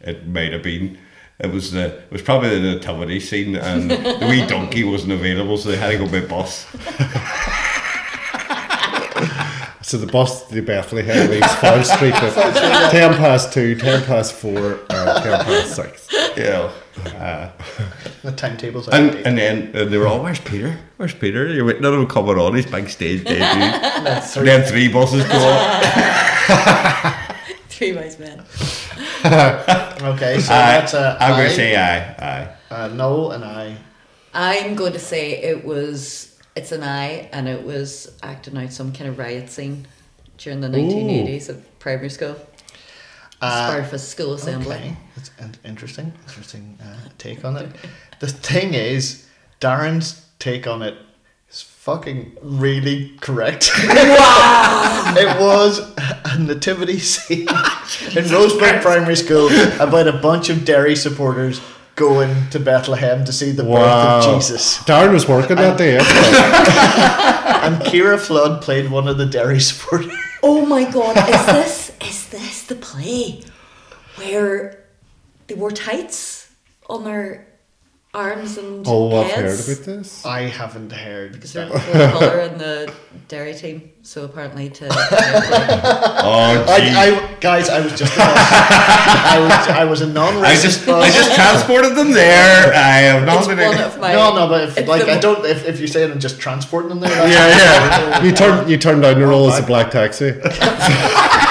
it 0.00 0.26
might 0.26 0.52
have 0.52 0.62
been. 0.62 0.98
It 1.38 1.52
was 1.52 1.72
the 1.72 1.86
it 1.98 2.10
was 2.10 2.22
probably 2.22 2.50
the 2.60 2.74
nativity 2.74 3.20
scene, 3.20 3.56
and 3.56 3.90
the 3.90 4.26
wee 4.28 4.46
donkey 4.48 4.84
wasn't 4.84 5.12
available, 5.12 5.56
so 5.56 5.70
they 5.70 5.76
had 5.76 5.92
to 5.92 5.98
go 5.98 6.08
by 6.08 6.26
bus. 6.26 6.66
So 9.80 9.96
the 9.96 10.06
bus 10.06 10.46
to 10.48 10.60
Bethlehem 10.60 11.30
leaves 11.30 11.54
Farm 11.54 11.82
Street 11.82 12.12
at 12.12 12.90
ten 12.90 13.14
past 13.14 13.54
two, 13.54 13.74
ten 13.74 14.04
past 14.04 14.34
four, 14.34 14.80
and 14.90 15.22
ten 15.22 15.44
past 15.46 15.76
six. 15.76 16.08
Yeah. 16.36 16.70
Uh, 17.06 17.50
the 18.22 18.32
timetable's 18.32 18.88
And 18.88 19.06
outdated. 19.10 19.26
and 19.26 19.38
then 19.38 19.56
and 19.74 19.92
they 19.92 19.98
were 19.98 20.06
all, 20.06 20.22
"Where's 20.22 20.40
Peter? 20.40 20.78
Where's 20.96 21.14
Peter?" 21.14 21.46
You're 21.48 21.64
waiting 21.64 21.84
on 21.84 21.94
him 21.94 22.06
coming 22.06 22.36
on 22.38 22.54
his 22.54 22.66
big 22.66 22.88
stage 22.88 23.24
debut. 23.24 23.38
That's 23.38 24.36
and 24.36 24.46
then 24.46 24.64
three 24.68 24.88
buses 24.88 25.24
go 25.24 25.34
up. 25.38 25.84
Three 27.68 27.92
wise 27.92 28.18
men. 28.18 28.42
Okay, 29.24 30.38
so 30.40 30.52
uh, 30.52 30.56
I, 30.56 30.78
that's 30.78 30.94
a 30.94 31.16
I'm 31.20 31.36
going 31.36 31.48
to 31.48 31.54
say 31.54 31.76
aye. 31.76 32.14
Aye. 32.18 32.48
Uh, 32.70 32.88
no, 32.88 33.30
and 33.32 33.44
I. 33.44 33.76
I'm 34.32 34.74
going 34.76 34.92
to 34.92 34.98
say 34.98 35.32
it 35.42 35.64
was. 35.64 36.38
It's 36.56 36.72
an 36.72 36.82
I, 36.82 37.28
and 37.32 37.48
it 37.48 37.64
was 37.64 38.16
acting 38.22 38.56
out 38.56 38.72
some 38.72 38.92
kind 38.92 39.08
of 39.10 39.18
riot 39.18 39.50
scene 39.50 39.86
during 40.38 40.60
the 40.60 40.68
1980s 40.68 41.48
at 41.50 41.78
primary 41.80 42.10
school. 42.10 42.36
Uh, 43.40 43.70
Sparta 43.70 43.98
School 43.98 44.34
Assembly. 44.34 44.74
Okay, 44.74 44.96
that's 45.14 45.30
an 45.38 45.54
interesting, 45.64 46.12
interesting 46.26 46.78
uh, 46.82 47.08
take 47.18 47.44
on 47.44 47.56
it. 47.56 47.70
the 48.18 48.26
thing 48.26 48.74
is, 48.74 49.28
Darren's 49.60 50.26
take 50.38 50.66
on 50.66 50.82
it 50.82 50.96
is 51.50 51.62
fucking 51.62 52.36
really 52.42 53.16
correct. 53.20 53.70
it 53.76 55.40
was 55.40 55.78
a 55.98 56.38
nativity 56.38 56.98
scene 57.12 57.42
in 57.42 58.24
Roseburg 58.24 58.82
Primary 58.82 59.16
School 59.16 59.48
about 59.80 60.08
a 60.08 60.12
bunch 60.12 60.50
of 60.50 60.64
Derry 60.64 60.96
supporters 60.96 61.60
going 61.94 62.48
to 62.50 62.60
Bethlehem 62.60 63.24
to 63.24 63.32
see 63.32 63.50
the 63.50 63.64
birth 63.64 63.76
of 63.76 64.34
Jesus. 64.34 64.78
Darren 64.78 65.12
was 65.12 65.28
working 65.28 65.56
that 65.56 65.76
day. 65.76 65.98
And 65.98 67.76
Kira 67.82 68.18
Flood 68.18 68.62
played 68.62 68.90
one 68.90 69.08
of 69.08 69.18
the 69.18 69.26
Derry 69.26 69.60
supporters. 69.60 70.12
Oh 70.42 70.64
my 70.64 70.88
god, 70.90 71.16
is 71.16 71.46
this 71.46 71.77
is 71.77 71.77
this 72.30 72.64
the 72.64 72.74
play 72.74 73.42
where 74.16 74.84
they 75.46 75.54
wore 75.54 75.70
tights 75.70 76.52
on 76.88 77.04
their 77.04 77.46
arms 78.14 78.56
and 78.56 78.86
oh, 78.88 79.20
I've 79.20 79.30
heard 79.32 79.44
heads? 79.44 79.68
about 79.68 79.84
this. 79.84 80.24
I 80.24 80.42
haven't 80.42 80.90
heard. 80.90 81.32
Because 81.32 81.52
they're 81.52 81.68
that. 81.68 81.72
the 81.72 82.08
full 82.10 82.20
colour 82.20 82.40
in 82.40 82.58
the 82.58 82.92
Derry 83.28 83.54
team, 83.54 83.92
so 84.02 84.24
apparently 84.24 84.70
to 84.70 84.88
Oh, 84.90 86.64
I, 86.68 86.80
gee. 86.80 86.90
I, 86.90 87.34
guys, 87.40 87.68
I 87.68 87.80
was 87.80 87.92
just 87.92 88.16
a 88.16 88.20
I 88.20 89.38
was 89.40 89.68
I 89.68 89.84
was 89.84 90.00
a 90.00 90.06
non-racist. 90.06 90.62
just, 90.62 90.88
I 90.88 91.10
just 91.10 91.34
transported 91.34 91.94
them 91.94 92.12
there. 92.12 92.72
I 92.74 93.00
have 93.12 93.26
not 93.26 93.38
it's 93.38 93.48
been. 93.48 93.58
one 93.58 93.78
of 93.78 94.00
my 94.00 94.12
no, 94.12 94.34
no, 94.34 94.48
but 94.48 94.70
if, 94.70 94.78
it's 94.78 94.88
like 94.88 95.04
the 95.04 95.12
I 95.12 95.18
don't, 95.18 95.44
if, 95.44 95.66
if 95.66 95.80
you 95.80 95.86
say 95.86 96.04
it 96.04 96.10
and 96.10 96.20
just 96.20 96.40
transporting 96.40 96.88
them 96.88 97.00
there, 97.00 97.10
that's 97.10 97.32
Yeah, 97.32 98.18
yeah. 98.18 98.24
You 98.24 98.32
turned 98.32 98.70
you 98.70 98.78
turned 98.78 99.02
down 99.02 99.20
the 99.20 99.26
role 99.26 99.50
as 99.50 99.58
a 99.58 99.66
black 99.66 99.90
taxi. 99.90 100.32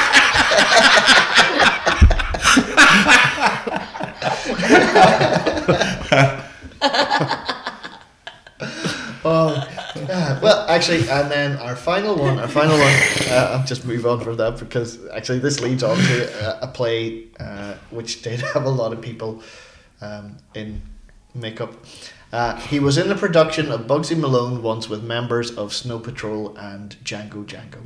Oh, 9.30 9.68
yeah. 9.96 10.40
well, 10.40 10.66
actually, 10.70 11.10
and 11.10 11.30
then 11.30 11.58
our 11.58 11.76
final 11.76 12.16
one, 12.16 12.40
our 12.40 12.48
final 12.48 12.78
one. 12.78 12.94
Uh, 13.30 13.58
I'll 13.58 13.66
just 13.66 13.86
move 13.86 14.06
on 14.06 14.22
from 14.22 14.38
that 14.38 14.58
because 14.58 15.06
actually 15.10 15.40
this 15.40 15.60
leads 15.60 15.84
on 15.84 15.98
to 15.98 16.46
a, 16.64 16.68
a 16.68 16.68
play 16.68 17.26
uh, 17.40 17.76
which 17.90 18.22
did 18.22 18.40
have 18.54 18.64
a 18.64 18.70
lot 18.70 18.94
of 18.94 19.02
people 19.02 19.42
um, 20.02 20.38
in 20.56 20.82
makeup. 21.36 21.74
Uh, 22.32 22.56
he 22.62 22.80
was 22.80 22.98
in 22.98 23.10
the 23.10 23.16
production 23.16 23.72
of 23.72 23.82
Bugsy 23.82 24.18
Malone 24.18 24.62
once 24.62 24.88
with 24.88 25.04
members 25.04 25.52
of 25.52 25.74
Snow 25.74 26.00
Patrol 26.00 26.56
and 26.58 26.96
Django 27.04 27.46
Django. 27.46 27.82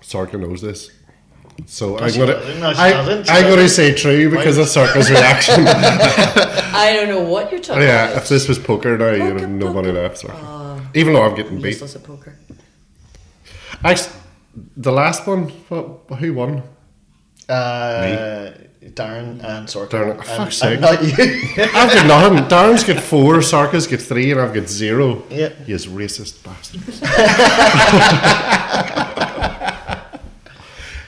Sarka 0.00 0.36
knows 0.36 0.60
this. 0.60 0.90
So 1.66 1.96
No, 1.96 2.04
I'm 2.04 2.10
she 2.10 2.18
gonna 2.18 2.32
doesn't. 2.34 2.60
No, 2.60 2.68
I, 2.70 2.90
doesn't. 2.90 3.24
She 3.26 3.32
I'm 3.32 3.44
gonna 3.48 3.68
say 3.68 3.94
true 3.94 4.28
because 4.30 4.58
of 4.58 4.66
Sarka's 4.76 5.10
reaction. 5.10 5.64
I 5.66 6.92
don't 6.94 7.08
know 7.08 7.22
what 7.22 7.50
you're 7.52 7.60
talking 7.60 7.82
about. 7.82 7.86
yeah, 7.92 8.04
about. 8.10 8.22
if 8.22 8.28
this 8.28 8.48
was 8.48 8.58
poker 8.58 8.98
now, 8.98 9.12
you'd 9.12 9.40
have 9.40 9.48
nobody 9.50 9.88
poker. 9.90 10.02
left. 10.02 10.18
So. 10.18 10.80
Even 10.94 11.12
though 11.14 11.22
I'm 11.22 11.34
getting 11.34 11.60
beat. 11.60 11.70
Useless 11.70 11.96
at 11.96 12.02
poker. 12.04 12.36
Actually, 13.82 14.12
the 14.76 14.92
last 14.92 15.26
one, 15.26 15.48
what, 15.68 16.18
who 16.18 16.34
won? 16.34 16.62
Uh, 17.48 18.52
Darren 18.82 19.42
and 19.44 19.66
Sorkin. 19.68 19.88
Darren, 19.90 20.10
And- 20.18 20.24
fuck's 20.24 20.62
and 20.62 20.78
sake. 20.78 20.80
Not 20.80 21.02
you. 21.02 21.14
I've 21.74 21.92
got 21.92 22.06
nothing. 22.06 22.44
Darren's 22.48 22.84
got 22.84 23.00
four, 23.02 23.36
Sarka's 23.42 23.86
got 23.86 24.00
three, 24.00 24.30
and 24.32 24.40
I've 24.40 24.54
got 24.54 24.68
zero. 24.68 25.22
Yeah. 25.30 25.50
Yes, 25.66 25.86
racist 25.86 26.42
bastard. 26.44 26.82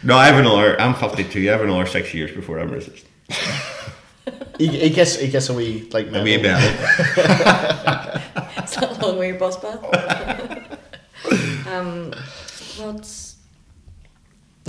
No, 0.07 0.16
I 0.16 0.26
have 0.26 0.38
another. 0.38 0.80
I'm 0.80 0.94
52. 0.94 1.40
I 1.40 1.52
have 1.52 1.62
another 1.62 1.84
six 1.86 2.14
years 2.14 2.30
before 2.30 2.61
I'm 2.61 2.70
racist. 2.70 3.04
he, 4.59 4.68
he 4.68 4.90
gets 4.90 5.16
he 5.18 5.28
gets 5.28 5.48
a 5.48 5.54
wee 5.54 5.88
like 5.92 6.07
I 6.12 6.22
mean, 6.22 6.42
medal. 6.42 6.70
It's 8.59 8.76
that 8.76 8.98
long 9.02 9.18
way 9.18 9.28
your 9.28 9.38
bus 9.38 9.59
path. 9.59 9.82
um, 11.66 12.12
what's 12.78 13.36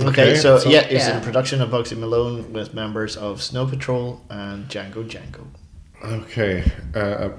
Okay, 0.00 0.08
Okay, 0.10 0.34
so, 0.36 0.58
so- 0.58 0.68
yeah, 0.68 0.80
it's 0.80 1.06
Yeah. 1.06 1.18
in 1.18 1.22
production 1.24 1.60
of 1.60 1.70
Bugsy 1.70 1.96
Malone 1.96 2.52
with 2.52 2.72
members 2.74 3.16
of 3.16 3.40
Snow 3.42 3.66
Patrol 3.66 4.20
and 4.30 4.68
Django 4.68 5.04
Django. 5.08 5.46
Okay. 6.04 6.64
Uh, 6.94 6.98
uh, 6.98 7.30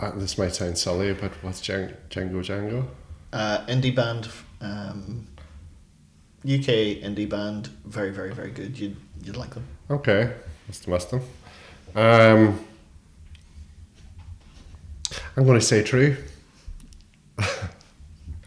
uh, 0.00 0.10
this 0.16 0.36
might 0.38 0.54
sound 0.54 0.76
silly, 0.78 1.12
but 1.14 1.32
what's 1.42 1.60
Django 1.60 1.94
Django? 2.10 2.42
Django? 2.44 2.86
Uh, 3.32 3.64
indie 3.68 3.94
band, 3.94 4.28
um, 4.60 5.26
UK 6.44 7.02
indie 7.04 7.28
band, 7.28 7.68
very 7.84 8.10
very 8.10 8.32
very 8.32 8.50
good. 8.50 8.78
You'd 8.78 8.96
you'd 9.22 9.36
like 9.36 9.54
them. 9.54 9.64
Okay, 9.90 10.32
must 10.66 10.84
have 10.84 10.92
missed 10.94 11.10
them. 11.10 11.22
Um, 11.96 12.64
I'm 15.36 15.44
going 15.44 15.58
to 15.58 15.64
say 15.64 15.82
true. 15.82 16.16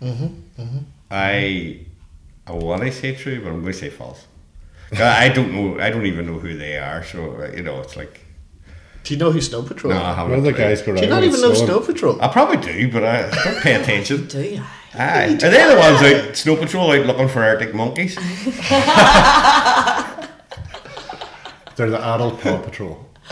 Mhm. 0.02 0.84
I, 1.10 1.80
I 2.48 2.52
want 2.54 2.82
to 2.84 2.92
say 2.92 3.14
true, 3.16 3.42
but 3.42 3.50
I'm 3.50 3.62
going 3.62 3.74
to 3.74 3.78
say 3.78 3.90
false. 3.90 4.26
I 4.94 5.30
don't 5.30 5.54
know. 5.54 5.80
I 5.80 5.90
don't 5.90 6.06
even 6.06 6.26
know 6.26 6.40
who 6.40 6.58
they 6.58 6.78
are. 6.78 7.04
So 7.04 7.42
uh, 7.42 7.52
you 7.56 7.64
know, 7.64 7.80
it's 7.82 7.96
like 7.96 8.22
Do 9.04 9.14
you 9.14 9.20
know 9.20 9.32
who 9.32 9.40
Snow 9.42 9.64
Patrol? 9.64 9.94
no, 9.94 10.02
I 10.02 10.14
haven't. 10.14 10.30
One 10.32 10.40
of 10.40 10.46
the 10.46 10.54
guys 10.54 10.82
go 10.82 10.96
Do 10.96 11.02
you 11.02 11.08
not 11.10 11.24
even 11.24 11.40
know 11.42 11.54
snowing. 11.54 11.68
Snow 11.68 11.80
Patrol? 11.80 12.22
I 12.22 12.28
probably 12.28 12.58
do, 12.58 12.92
but 12.92 13.04
I 13.04 13.30
don't 13.44 13.62
pay 13.64 13.74
attention. 13.82 14.28
do 14.28 14.42
you? 14.42 14.64
Aye, 14.94 15.36
are 15.42 15.50
they 15.50 15.74
the 15.74 15.78
ones 15.80 16.02
out 16.02 16.36
snow 16.36 16.56
patrol 16.58 16.92
out 16.92 17.06
looking 17.06 17.30
for 17.30 17.44
Arctic 17.44 17.74
monkeys? 17.74 18.16
They're 21.76 21.90
the 21.90 22.00
adult 22.06 22.42
Paw 22.42 22.58
Patrol. 22.60 23.10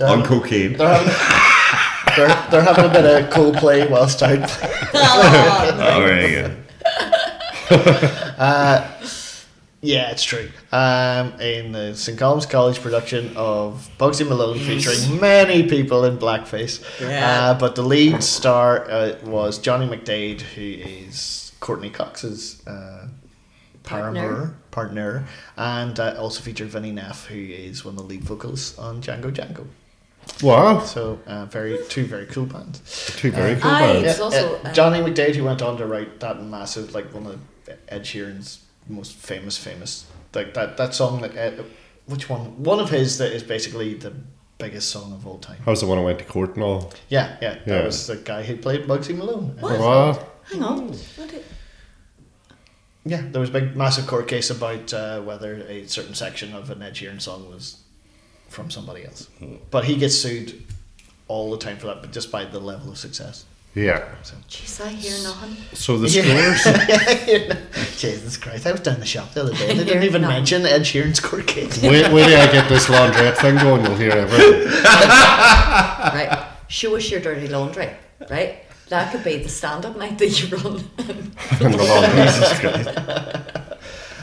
on 0.00 0.24
cocaine. 0.24 0.76
They're 0.76 0.88
having, 0.94 1.14
they're, 2.16 2.50
they're 2.50 2.62
having 2.62 2.84
a 2.86 2.88
bit 2.92 3.04
of 3.04 3.30
Coldplay 3.30 3.88
whilst 3.88 4.22
out. 4.22 4.50
Oh, 4.92 6.02
very 6.04 6.30
good. 6.30 6.56
Uh, 8.38 8.90
Yeah, 9.82 10.10
it's 10.10 10.22
true. 10.22 10.50
Um, 10.72 11.40
in 11.40 11.72
the 11.72 11.94
St. 11.94 12.18
Colum's 12.18 12.44
College 12.44 12.80
production 12.80 13.34
of 13.34 13.88
Bugsy 13.98 14.28
Malone 14.28 14.58
featuring 14.58 15.18
many 15.20 15.68
people 15.68 16.04
in 16.04 16.18
blackface. 16.18 16.82
Yeah. 17.00 17.50
Uh, 17.52 17.58
but 17.58 17.76
the 17.76 17.82
lead 17.82 18.22
star 18.22 18.90
uh, 18.90 19.14
was 19.24 19.58
Johnny 19.58 19.86
McDaid, 19.86 20.42
who 20.42 20.60
is 20.62 21.52
Courteney 21.60 21.88
Cox's 21.88 22.62
uh, 22.66 23.08
paramour, 23.82 24.54
partner, 24.70 25.24
and 25.56 25.98
uh, 25.98 26.14
also 26.18 26.42
featured 26.42 26.68
Vinnie 26.68 26.92
Neff, 26.92 27.26
who 27.26 27.38
is 27.38 27.82
one 27.82 27.94
of 27.94 27.98
the 28.02 28.04
lead 28.06 28.22
vocals 28.22 28.78
on 28.78 29.00
Django 29.00 29.32
Django. 29.32 29.66
Wow, 30.42 30.80
So 30.80 31.18
uh, 31.26 31.46
very 31.46 31.78
two 31.88 32.04
very 32.04 32.26
cool 32.26 32.44
bands. 32.44 32.80
two 33.16 33.30
very 33.30 33.58
cool 33.58 33.70
I- 33.70 33.94
bands. 33.94 34.18
Yeah, 34.18 34.24
also, 34.24 34.56
uh, 34.56 34.60
um, 34.68 34.74
Johnny 34.74 34.98
McDaid, 35.00 35.34
who 35.36 35.44
went 35.44 35.62
on 35.62 35.78
to 35.78 35.86
write 35.86 36.20
that 36.20 36.42
massive, 36.42 36.94
like 36.94 37.12
one 37.14 37.26
of 37.26 37.40
Ed 37.88 38.02
Sheeran's 38.02 38.60
most 38.88 39.14
famous, 39.16 39.56
famous, 39.56 40.06
like 40.34 40.54
that 40.54 40.76
that 40.76 40.94
song 40.94 41.20
that 41.22 41.36
Ed, 41.36 41.64
which 42.06 42.28
one? 42.28 42.62
One 42.62 42.80
of 42.80 42.90
his 42.90 43.18
that 43.18 43.32
is 43.32 43.42
basically 43.42 43.94
the 43.94 44.12
biggest 44.58 44.90
song 44.90 45.12
of 45.12 45.26
all 45.26 45.38
time. 45.38 45.58
That 45.64 45.70
was 45.70 45.80
the 45.80 45.86
one 45.86 45.98
I 45.98 46.02
went 46.02 46.18
to 46.18 46.24
court 46.24 46.54
and 46.54 46.62
all. 46.64 46.92
Yeah, 47.08 47.36
yeah, 47.40 47.54
Yeah. 47.66 47.74
that 47.78 47.84
was 47.86 48.06
the 48.06 48.16
guy 48.16 48.42
who 48.42 48.56
played 48.56 48.86
Bugsy 48.86 49.16
Malone. 49.16 49.56
What? 49.60 49.78
Wow. 49.80 50.26
Hang 50.50 50.62
on. 50.62 50.88
What 50.88 51.28
did- 51.30 51.44
Yeah, 53.04 53.22
there 53.30 53.40
was 53.40 53.48
a 53.48 53.52
big, 53.52 53.74
massive 53.76 54.06
court 54.06 54.28
case 54.28 54.50
about 54.50 54.92
uh, 54.92 55.20
whether 55.22 55.54
a 55.68 55.86
certain 55.86 56.14
section 56.14 56.52
of 56.54 56.68
an 56.70 56.82
Ed 56.82 56.94
Sheeran 56.94 57.20
song 57.20 57.48
was 57.48 57.78
from 58.48 58.70
somebody 58.70 59.04
else. 59.06 59.28
But 59.70 59.84
he 59.84 59.96
gets 59.96 60.16
sued 60.16 60.62
all 61.28 61.50
the 61.50 61.56
time 61.58 61.78
for 61.78 61.86
that, 61.86 62.02
but 62.02 62.12
just 62.12 62.30
by 62.30 62.44
the 62.44 62.58
level 62.60 62.90
of 62.90 62.98
success. 62.98 63.46
Yeah. 63.74 64.04
So. 64.24 64.34
Jeez, 64.48 64.84
I 64.84 64.88
hear 64.88 65.12
nothing. 65.22 65.56
So 65.74 65.96
the 65.96 66.08
Yeah. 66.10 66.54
scores. 66.56 67.96
Jesus 68.00 68.36
Christ, 68.36 68.66
I 68.66 68.72
was 68.72 68.80
down 68.80 68.98
the 68.98 69.06
shop 69.06 69.32
the 69.32 69.42
other 69.42 69.52
day. 69.52 69.68
They 69.68 69.74
You're 69.76 69.84
didn't 69.84 70.02
even 70.04 70.22
not. 70.22 70.28
mention 70.28 70.66
Ed 70.66 70.82
Sheeran's 70.82 71.20
court 71.20 71.46
case. 71.46 71.80
wait, 71.82 72.12
wait 72.12 72.24
till 72.26 72.40
I 72.40 72.50
get 72.50 72.68
this 72.68 72.86
laundrette 72.86 73.36
thing 73.36 73.56
going. 73.56 73.84
You'll 73.84 73.94
hear 73.96 74.10
everything. 74.12 74.66
Right. 74.72 76.46
Show 76.68 76.96
us 76.96 77.10
your 77.10 77.20
dirty 77.20 77.46
laundry. 77.48 77.90
Right. 78.28 78.64
That 78.88 79.12
could 79.12 79.22
be 79.22 79.36
the 79.38 79.48
stand-up 79.48 79.96
night 79.96 80.18
that 80.18 80.42
you 80.42 80.56
run. 80.56 80.84
And 80.98 81.74
the 81.74 81.84
laundry. 81.84 83.60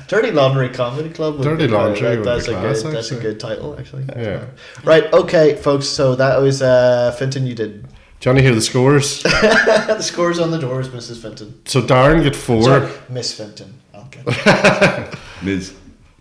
Dirty 0.09 0.31
Laundry 0.31 0.69
Comedy 0.69 1.09
Club. 1.09 1.35
would 1.37 1.43
Dirty 1.43 1.67
be 1.67 1.73
quite- 1.73 1.83
Laundry 1.83 2.01
that- 2.09 2.17
would 2.19 2.25
that's 2.25 2.47
be 2.47 2.53
a 2.53 2.59
class, 2.59 2.81
good. 2.83 2.93
That's 2.95 3.11
a 3.11 3.15
good 3.19 3.39
title, 3.41 3.75
actually. 3.77 4.05
Yeah. 4.15 4.45
Right. 4.85 5.11
Okay, 5.13 5.55
folks. 5.55 5.85
So 5.87 6.15
that 6.15 6.39
was 6.41 6.61
uh, 6.61 7.13
Finton. 7.19 7.45
You 7.45 7.55
did 7.55 7.85
Johnny, 8.19 8.41
hear 8.41 8.55
the 8.55 8.61
scores. 8.61 9.21
the 9.23 10.01
scores 10.01 10.39
on 10.39 10.49
the 10.51 10.57
doors, 10.57 10.89
Mrs. 10.89 11.21
Fenton. 11.21 11.61
So 11.65 11.81
Darren 11.81 12.23
get 12.23 12.35
four. 12.35 12.63
Sorry, 12.63 12.91
Miss 13.09 13.39
Finton. 13.39 13.73
I'll 13.93 14.05
get 14.05 14.23
it. 14.27 15.19
Ms. 15.43 15.75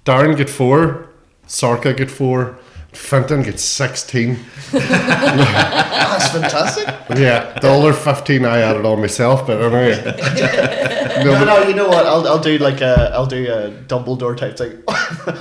Darren 0.05 0.37
get 0.37 0.51
four. 0.51 1.09
Sarka 1.47 1.95
get 1.95 2.11
four. 2.11 2.59
Fenton 2.93 3.43
gets 3.43 3.63
sixteen. 3.63 4.39
That's 4.73 6.29
fantastic. 6.31 6.87
Yeah, 7.19 7.59
the 7.61 7.69
other 7.71 7.93
fifteen 7.93 8.45
I 8.45 8.61
added 8.61 8.87
on 8.87 9.01
myself, 9.01 9.47
but 9.47 9.61
anyway. 9.61 10.03
no, 10.05 11.25
No, 11.25 11.33
but 11.33 11.45
no, 11.45 11.63
you 11.69 11.75
know 11.75 11.89
what? 11.89 12.07
I'll, 12.07 12.27
I'll 12.27 12.39
do 12.39 12.57
like 12.59 12.81
a 12.81 13.11
I'll 13.15 13.27
do 13.27 13.47
a 13.53 13.71
Dumbledore 13.87 14.37
type 14.37 14.57
thing. 14.57 14.83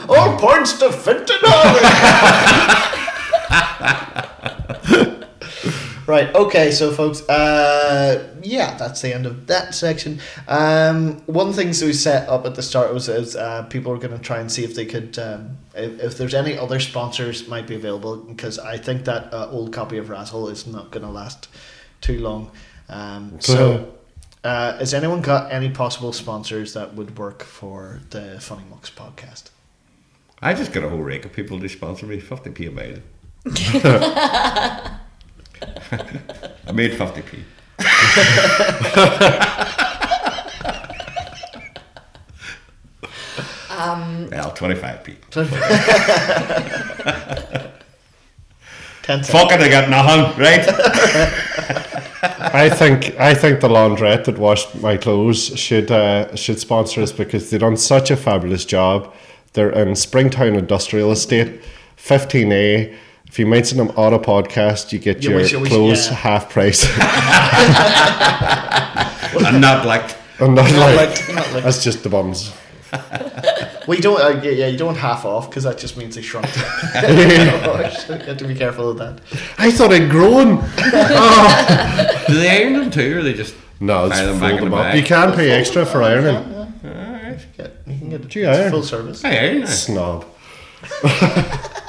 All 0.09 0.33
oh, 0.33 0.37
points 0.39 0.73
to 0.79 0.89
Finton. 0.89 1.41
Right. 6.07 6.33
Okay. 6.35 6.71
So, 6.71 6.91
folks. 6.91 7.27
Uh, 7.27 8.35
yeah, 8.43 8.77
that's 8.77 9.01
the 9.01 9.13
end 9.13 9.25
of 9.25 9.47
that 9.47 9.73
section. 9.73 10.19
Um, 10.47 11.21
one 11.25 11.53
thing 11.53 11.71
that 11.71 11.81
we 11.81 11.93
set 11.93 12.29
up 12.29 12.45
at 12.45 12.55
the 12.55 12.63
start 12.63 12.93
was 12.93 13.09
is 13.09 13.35
uh, 13.35 13.63
people 13.63 13.91
were 13.91 13.97
going 13.97 14.17
to 14.17 14.23
try 14.23 14.39
and 14.39 14.51
see 14.51 14.63
if 14.63 14.75
they 14.75 14.85
could. 14.85 15.17
Um, 15.19 15.57
if, 15.73 15.99
if 15.99 16.17
there's 16.17 16.33
any 16.33 16.57
other 16.57 16.79
sponsors 16.79 17.47
might 17.47 17.67
be 17.67 17.75
available 17.75 18.17
because 18.17 18.59
I 18.59 18.77
think 18.77 19.05
that 19.05 19.33
uh, 19.33 19.49
old 19.49 19.73
copy 19.73 19.97
of 19.97 20.09
Razzle 20.09 20.49
is 20.49 20.65
not 20.67 20.91
going 20.91 21.03
to 21.03 21.11
last 21.11 21.49
too 22.01 22.19
long. 22.19 22.51
Um, 22.87 23.39
so, 23.41 23.93
uh, 24.43 24.77
has 24.77 24.93
anyone 24.93 25.21
got 25.21 25.51
any 25.51 25.71
possible 25.71 26.13
sponsors 26.13 26.73
that 26.73 26.93
would 26.93 27.17
work 27.17 27.43
for 27.43 28.01
the 28.11 28.39
Funny 28.39 28.63
Mucks 28.69 28.91
podcast? 28.91 29.49
I 30.41 30.53
just 30.53 30.71
got 30.71 30.83
a 30.83 30.89
whole 30.89 30.99
rake 30.99 31.25
of 31.25 31.33
people 31.33 31.59
to 31.59 31.69
sponsor 31.69 32.05
me. 32.05 32.21
50p 32.21 32.67
a 32.67 32.71
mile. 32.71 33.01
I 36.67 36.71
made 36.71 36.91
50p. 36.91 37.43
Um, 43.69 44.29
Well, 44.31 44.51
25p. 44.51 45.15
Ten 49.03 49.23
cents. 49.23 49.29
Fuck 49.29 49.51
it, 49.51 49.59
I 49.61 49.69
got 49.69 49.89
nothing, 49.89 50.41
right? 50.41 50.65
I 52.39 52.69
think 52.69 53.19
I 53.19 53.33
think 53.35 53.59
the 53.59 53.67
laundrette 53.67 54.23
that 54.25 54.37
washed 54.39 54.73
my 54.81 54.97
clothes 54.97 55.57
should 55.59 55.91
uh, 55.91 56.35
should 56.35 56.59
sponsor 56.59 57.01
us 57.01 57.11
because 57.11 57.49
they 57.51 57.57
done 57.59 57.77
such 57.77 58.09
a 58.09 58.15
fabulous 58.17 58.65
job. 58.65 59.13
They're 59.53 59.69
in 59.71 59.95
Springtown 59.95 60.55
Industrial 60.55 61.11
Estate, 61.11 61.61
fifteen 61.97 62.51
A. 62.51 62.95
If 63.35 63.39
you 63.39 63.47
mention 63.47 63.77
them 63.79 63.91
on 63.97 64.13
a 64.13 64.17
podcast, 64.19 64.93
you 64.93 64.99
get 64.99 65.21
Yeah, 65.21 65.31
your 65.31 65.39
we 65.39 65.45
should- 65.45 65.61
we 65.63 65.67
should- 65.67 65.75
clothes 65.75 66.07
yeah. 66.07 66.13
half 66.15 66.49
price. 66.49 66.87
I'm 69.45 69.59
not 69.59 69.85
like. 69.85 70.15
and 70.39 70.55
not 70.55 70.71
Not 70.71 70.95
like, 70.95 71.09
like- 71.27 71.35
not 71.35 71.51
like- 71.53 71.63
that's 71.65 71.83
just 71.83 72.01
the 72.03 72.07
buns. 72.09 72.53
Well, 73.87 73.95
you 73.97 74.01
don't. 74.01 74.19
Uh, 74.21 74.39
yeah, 74.41 74.51
yeah, 74.51 74.67
you 74.67 74.77
don't 74.77 74.95
half 74.95 75.25
off 75.25 75.49
because 75.49 75.63
that 75.65 75.77
just 75.77 75.95
means 75.97 76.15
they 76.15 76.21
shrunk. 76.23 76.47
you 76.55 76.61
have 76.63 78.37
to 78.37 78.45
be 78.47 78.55
careful 78.55 78.89
of 78.89 78.97
that. 78.99 79.19
I 79.59 79.69
thought 79.69 79.91
I'd 79.93 80.09
grown. 80.09 80.55
Do 82.27 82.33
they 82.39 82.49
iron 82.63 82.73
them 82.73 82.89
too, 82.89 83.17
or 83.19 83.21
they 83.21 83.33
just. 83.33 83.53
No, 83.81 84.05
it's 84.07 84.15
them 84.17 84.39
fold 84.39 84.61
them 84.61 84.73
up. 84.73 84.85
bag. 84.85 84.97
You 84.97 85.03
can 85.03 85.33
pay 85.33 85.51
extra 85.51 85.85
for 85.85 86.01
ironing. 86.01 86.37
Alright. 86.83 87.45
Yeah, 87.59 87.67
you 87.85 87.97
can 87.99 88.09
get 88.09 88.27
Do 88.29 88.39
you 88.39 88.47
iron? 88.47 88.71
full 88.71 88.81
service. 88.81 89.23
I 89.25 89.35
iron. 89.37 89.67
Snob. 89.67 90.25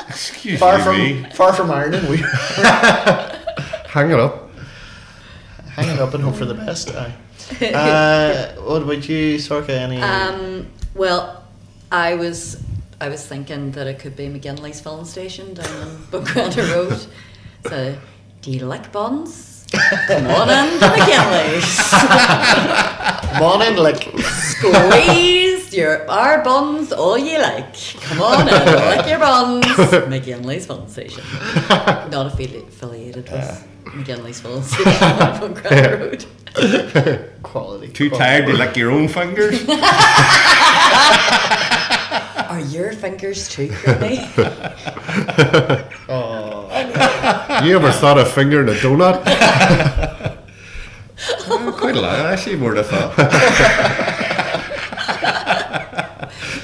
Excuse 0.08 0.58
Far 0.60 0.78
me. 0.78 0.84
from 1.22 1.30
far 1.32 1.52
from 1.52 1.70
ironing, 1.70 2.08
we 2.10 2.16
Hang 3.94 4.10
it 4.10 4.18
up. 4.20 4.50
hang 5.74 5.88
it 5.88 5.98
up 6.00 6.12
and 6.14 6.22
hope 6.24 6.34
for 6.36 6.44
the 6.46 6.54
best. 6.54 6.90
Aye. 6.94 7.14
Uh, 7.62 8.54
what 8.62 8.82
about 8.82 9.08
you, 9.08 9.36
Sorka? 9.38 9.68
Any? 9.70 10.02
um, 10.02 10.66
well, 10.96 11.44
I 11.92 12.14
was 12.16 12.60
I 13.00 13.08
was 13.08 13.24
thinking 13.24 13.70
that 13.72 13.86
it 13.86 14.00
could 14.00 14.16
be 14.16 14.26
McGinley's 14.28 14.80
filling 14.80 15.04
station 15.04 15.54
down 15.54 15.66
on 15.82 15.96
Buncrana 16.10 16.74
Road. 16.74 16.98
So, 17.68 17.96
do 18.42 18.50
you 18.50 18.66
like 18.66 18.90
buns? 18.90 19.64
Come 20.08 20.26
on 20.26 20.48
in 20.50 20.78
to 20.80 20.86
McGinley's. 20.96 21.70
morning, 23.38 23.76
like 23.76 24.02
Squeeze 24.52 25.55
your 25.72 26.08
our 26.10 26.42
buns 26.44 26.92
all 26.92 27.16
you 27.18 27.38
like. 27.38 27.74
Come 28.00 28.20
on 28.22 28.48
in, 28.48 28.54
like 28.54 29.06
your 29.08 29.18
buns. 29.18 29.64
McGinley's 29.64 30.66
filling 30.66 30.88
station. 30.88 31.22
Not 31.68 32.32
affili- 32.32 32.66
affiliated 32.68 33.30
with 33.30 33.68
McGinley's 33.86 34.40
filling 34.40 34.62
station 34.62 34.92
on 34.92 35.54
Buncrana 35.54 35.98
Road. 36.00 36.24
quality. 37.42 37.88
Too 37.88 38.08
quality. 38.10 38.24
tired 38.24 38.46
to 38.46 38.52
lick 38.54 38.76
your 38.76 38.90
own 38.90 39.08
fingers? 39.08 39.62
Are 42.48 42.60
your 42.60 42.92
fingers 42.92 43.48
too 43.48 43.68
creamy? 43.72 44.20
Oh, 46.08 47.62
You 47.64 47.74
ever 47.76 47.90
thought 47.92 48.18
of 48.18 48.30
fingering 48.30 48.68
a 48.68 48.72
donut? 48.72 49.22
Oh, 51.48 51.74
quite 51.76 51.96
a 51.96 52.00
lot, 52.00 52.18
actually, 52.26 52.56
more 52.56 52.74
than 52.74 52.84
I 52.84 52.88
thought. 52.88 54.32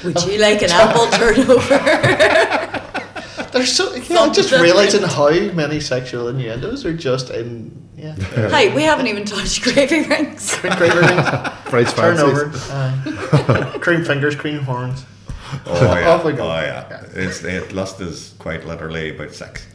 Would 0.03 0.23
you 0.25 0.37
like 0.39 0.61
an 0.61 0.71
apple 0.71 1.07
turnover? 1.11 1.77
there's 3.51 3.71
so. 3.71 3.93
Yeah, 3.95 4.19
I'm 4.21 4.33
just 4.33 4.51
realizing 4.51 5.03
how 5.03 5.29
many 5.53 5.79
sexual 5.79 6.27
innuendos 6.27 6.85
are 6.85 6.93
just 6.95 7.29
in. 7.29 7.71
Yeah. 7.95 8.15
Hey, 8.49 8.73
we 8.73 8.83
haven't 8.83 9.07
even 9.07 9.23
touched 9.23 9.61
gravy 9.63 10.01
rings. 10.07 10.53
Cream 10.55 10.73
gravy 10.75 10.97
rings, 10.99 11.27
Fries 11.65 11.93
turnover, 11.93 12.49
fancies. 12.49 13.49
aye. 13.49 13.77
cream 13.79 14.03
fingers, 14.03 14.35
cream 14.35 14.59
horns. 14.59 15.05
Oh, 15.67 15.95
yeah. 15.95 16.09
Off 16.09 16.25
we 16.25 16.33
go. 16.33 16.43
Oh, 16.45 16.59
yeah. 16.61 17.03
It's, 17.13 17.43
it, 17.43 17.71
lust 17.73 18.01
is 18.01 18.33
quite 18.39 18.65
literally 18.65 19.15
about 19.15 19.31
sex. 19.33 19.67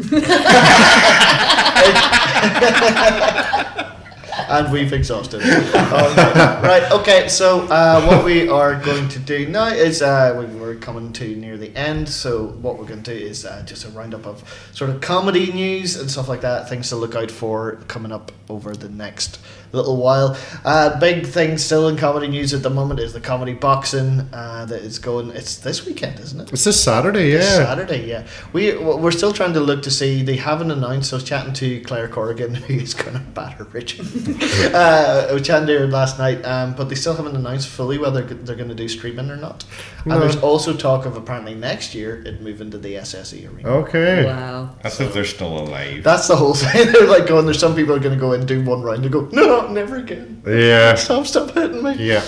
And 4.38 4.72
we've 4.72 4.92
exhausted. 4.92 5.42
Right, 5.42 6.86
okay, 6.92 7.28
so 7.28 7.60
uh, 7.68 8.04
what 8.06 8.24
we 8.24 8.48
are 8.48 8.74
going 8.80 9.08
to 9.10 9.18
do 9.18 9.48
now 9.48 9.68
is 9.68 10.02
uh, 10.02 10.34
we- 10.38 10.46
we're 10.58 10.74
coming 10.76 11.12
to 11.14 11.34
near 11.36 11.56
the 11.56 11.74
end, 11.76 12.08
so 12.08 12.48
what 12.48 12.78
we're 12.78 12.84
going 12.86 13.02
to 13.02 13.18
do 13.18 13.26
is 13.26 13.44
uh, 13.44 13.62
just 13.66 13.84
a 13.84 13.88
roundup 13.90 14.26
of 14.26 14.42
sort 14.72 14.90
of 14.90 15.00
comedy 15.00 15.52
news 15.52 15.96
and 15.96 16.10
stuff 16.10 16.28
like 16.28 16.40
that, 16.42 16.68
things 16.68 16.88
to 16.90 16.96
look 16.96 17.14
out 17.14 17.30
for 17.30 17.76
coming 17.88 18.12
up 18.12 18.32
over 18.48 18.74
the 18.74 18.88
next 18.88 19.38
little 19.72 19.96
while. 19.96 20.36
Uh, 20.64 20.98
big 20.98 21.26
thing 21.26 21.58
still 21.58 21.88
in 21.88 21.96
comedy 21.96 22.28
news 22.28 22.54
at 22.54 22.62
the 22.62 22.70
moment 22.70 23.00
is 23.00 23.12
the 23.12 23.20
comedy 23.20 23.54
boxing 23.54 24.28
uh, 24.32 24.64
that 24.66 24.82
is 24.82 24.98
going, 24.98 25.30
it's 25.30 25.56
this 25.56 25.84
weekend, 25.84 26.18
isn't 26.20 26.40
it? 26.40 26.52
It's 26.52 26.64
this 26.64 26.82
Saturday, 26.82 27.32
This 27.32 27.44
yeah. 27.44 27.64
Saturday, 27.64 28.06
yeah. 28.06 28.26
We 28.52 28.76
we're 28.76 29.10
still 29.10 29.32
trying 29.32 29.54
to 29.54 29.60
look 29.60 29.82
to 29.82 29.90
see. 29.90 30.22
They 30.22 30.36
haven't 30.36 30.70
announced. 30.70 31.12
I 31.12 31.16
was 31.16 31.24
chatting 31.24 31.52
to 31.54 31.80
Claire 31.82 32.08
Corrigan, 32.08 32.54
who's 32.68 32.94
going 32.94 33.14
to 33.14 33.20
batter 33.20 33.64
Richard. 33.64 34.06
uh, 34.74 35.26
I 35.30 35.32
was 35.32 35.42
chatting 35.42 35.66
to 35.68 35.78
her 35.78 35.86
last 35.86 36.18
night, 36.18 36.44
um, 36.44 36.74
but 36.74 36.88
they 36.88 36.94
still 36.94 37.14
haven't 37.14 37.36
announced 37.36 37.68
fully 37.68 37.98
whether 37.98 38.22
they're 38.22 38.56
going 38.56 38.68
to 38.68 38.74
do 38.74 38.88
streaming 38.88 39.30
or 39.30 39.36
not. 39.36 39.64
And 40.12 40.22
there's 40.22 40.36
also 40.36 40.76
talk 40.76 41.06
of 41.06 41.16
apparently 41.16 41.54
next 41.54 41.94
year 41.94 42.22
it 42.22 42.40
moving 42.40 42.70
to 42.70 42.78
the 42.78 42.94
SSE 42.94 43.52
arena. 43.52 43.68
Okay. 43.68 44.24
Wow. 44.24 44.76
That's 44.82 45.00
if 45.00 45.12
they're 45.12 45.24
still 45.24 45.58
alive. 45.58 46.02
That's 46.02 46.28
the 46.28 46.36
whole 46.36 46.54
thing. 46.62 46.92
They're 46.92 47.06
like 47.06 47.26
going. 47.26 47.44
There's 47.44 47.58
some 47.58 47.74
people 47.74 47.94
are 47.94 47.98
going 48.00 48.14
to 48.14 48.20
go 48.20 48.32
and 48.32 48.46
do 48.46 48.64
one 48.64 48.82
round 48.82 49.04
and 49.04 49.12
go, 49.12 49.28
no, 49.32 49.68
never 49.68 49.96
again. 49.96 50.42
Yeah. 50.46 50.94
Stop, 50.94 51.26
stop 51.26 51.52
hitting 51.52 51.82
me. 51.82 51.94
Yeah. 51.94 52.24